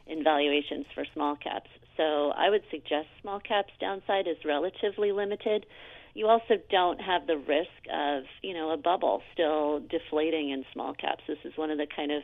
in 0.07 0.23
valuations 0.23 0.87
for 0.95 1.05
small 1.15 1.35
caps. 1.35 1.69
So 1.97 2.31
I 2.31 2.51
would 2.51 2.63
suggest 2.71 3.09
small 3.23 3.41
caps 3.41 3.73
downside 3.81 4.29
is 4.29 4.37
relatively 4.45 5.13
limited. 5.13 5.67
You 6.17 6.29
also 6.29 6.55
don't 6.71 6.99
have 6.99 7.27
the 7.27 7.37
risk 7.37 7.69
of, 7.93 8.23
you 8.43 8.55
know, 8.55 8.71
a 8.71 8.79
bubble 8.79 9.21
still 9.35 9.81
deflating 9.81 10.49
in 10.49 10.65
small 10.73 10.95
caps. 10.95 11.23
This 11.29 11.37
is 11.45 11.53
one 11.57 11.71
of 11.71 11.77
the 11.77 11.87
kind 11.95 12.11
of 12.11 12.23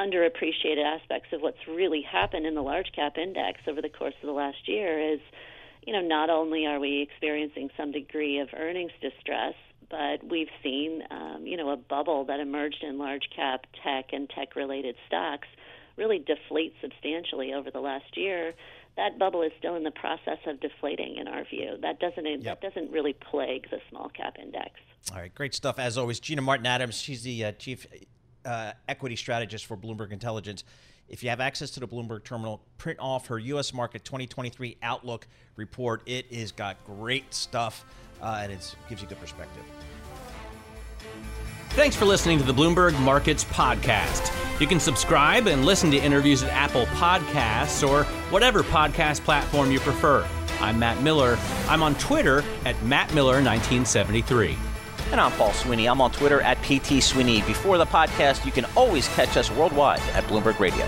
underappreciated 0.00 0.84
aspects 0.84 1.28
of 1.32 1.40
what's 1.40 1.64
really 1.68 2.02
happened 2.02 2.44
in 2.44 2.56
the 2.56 2.60
large 2.60 2.90
cap 2.92 3.16
index 3.16 3.60
over 3.68 3.80
the 3.80 3.88
course 3.88 4.14
of 4.20 4.26
the 4.26 4.32
last 4.32 4.66
year 4.66 5.14
is, 5.14 5.20
you 5.86 5.92
know, 5.92 6.00
not 6.00 6.28
only 6.28 6.66
are 6.66 6.80
we 6.80 7.06
experiencing 7.08 7.70
some 7.76 7.92
degree 7.92 8.40
of 8.40 8.48
earnings 8.52 8.90
distress, 9.00 9.54
but 9.88 10.28
we've 10.28 10.50
seen, 10.60 11.02
um, 11.12 11.46
you 11.46 11.56
know, 11.56 11.70
a 11.70 11.76
bubble 11.76 12.24
that 12.24 12.40
emerged 12.40 12.82
in 12.82 12.98
large 12.98 13.28
cap 13.34 13.64
tech 13.84 14.06
and 14.12 14.28
tech 14.30 14.56
related 14.56 14.96
stocks 15.06 15.46
really 15.96 16.18
deflate 16.18 16.72
substantially 16.80 17.52
over 17.52 17.70
the 17.70 17.80
last 17.80 18.16
year 18.16 18.54
that 19.00 19.18
bubble 19.18 19.40
is 19.40 19.50
still 19.58 19.76
in 19.76 19.82
the 19.82 19.90
process 19.90 20.36
of 20.46 20.60
deflating 20.60 21.16
in 21.16 21.26
our 21.26 21.44
view. 21.44 21.76
That 21.80 22.00
doesn't 22.00 22.26
yep. 22.26 22.60
that 22.60 22.60
doesn't 22.60 22.92
really 22.92 23.14
plague 23.14 23.66
the 23.70 23.78
small 23.88 24.10
cap 24.10 24.36
index. 24.40 24.72
All 25.10 25.18
right, 25.18 25.34
great 25.34 25.54
stuff 25.54 25.78
as 25.78 25.96
always. 25.96 26.20
Gina 26.20 26.42
Martin 26.42 26.66
Adams, 26.66 27.00
she's 27.00 27.22
the 27.22 27.46
uh, 27.46 27.52
chief 27.52 27.86
uh, 28.44 28.72
equity 28.88 29.16
strategist 29.16 29.64
for 29.64 29.76
Bloomberg 29.76 30.12
Intelligence. 30.12 30.64
If 31.08 31.22
you 31.22 31.30
have 31.30 31.40
access 31.40 31.70
to 31.72 31.80
the 31.80 31.88
Bloomberg 31.88 32.24
terminal, 32.24 32.62
print 32.76 32.98
off 33.00 33.26
her 33.28 33.38
U.S. 33.38 33.72
Market 33.72 34.04
2023 34.04 34.76
Outlook 34.82 35.26
report. 35.56 36.02
It 36.04 36.26
is 36.30 36.52
got 36.52 36.76
great 36.84 37.32
stuff 37.32 37.84
uh, 38.20 38.40
and 38.42 38.52
it 38.52 38.76
gives 38.88 39.00
you 39.00 39.08
good 39.08 39.18
perspective. 39.18 39.64
Thanks 41.70 41.96
for 41.96 42.04
listening 42.04 42.38
to 42.38 42.44
the 42.44 42.54
Bloomberg 42.54 42.98
Markets 43.00 43.44
Podcast. 43.44 44.49
You 44.60 44.66
can 44.66 44.78
subscribe 44.78 45.46
and 45.46 45.64
listen 45.64 45.90
to 45.90 45.96
interviews 45.96 46.42
at 46.42 46.50
Apple 46.50 46.84
Podcasts 46.86 47.88
or 47.88 48.04
whatever 48.30 48.62
podcast 48.62 49.24
platform 49.24 49.72
you 49.72 49.80
prefer. 49.80 50.28
I'm 50.60 50.78
Matt 50.78 51.02
Miller. 51.02 51.38
I'm 51.66 51.82
on 51.82 51.94
Twitter 51.94 52.44
at 52.66 52.76
MattMiller1973. 52.76 54.54
And 55.12 55.20
I'm 55.20 55.32
Paul 55.32 55.54
Sweeney. 55.54 55.86
I'm 55.86 56.02
on 56.02 56.10
Twitter 56.10 56.42
at 56.42 56.58
PT 56.62 57.02
Sweeney. 57.02 57.40
Before 57.40 57.78
the 57.78 57.86
podcast, 57.86 58.44
you 58.44 58.52
can 58.52 58.66
always 58.76 59.08
catch 59.08 59.38
us 59.38 59.50
worldwide 59.50 60.02
at 60.12 60.24
Bloomberg 60.24 60.58
Radio. 60.58 60.86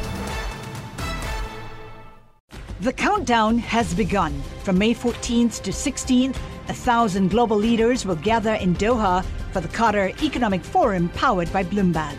The 2.82 2.92
countdown 2.92 3.56
has 3.56 3.94
begun. 3.94 4.38
From 4.64 4.76
May 4.76 4.92
14th 4.92 5.62
to 5.62 5.70
16th, 5.70 6.36
a 6.68 6.74
thousand 6.74 7.30
global 7.30 7.56
leaders 7.56 8.04
will 8.04 8.16
gather 8.16 8.52
in 8.56 8.74
Doha 8.74 9.24
for 9.50 9.62
the 9.62 9.68
Qatar 9.68 10.22
Economic 10.22 10.62
Forum 10.62 11.08
powered 11.08 11.50
by 11.54 11.64
Bloomberg. 11.64 12.18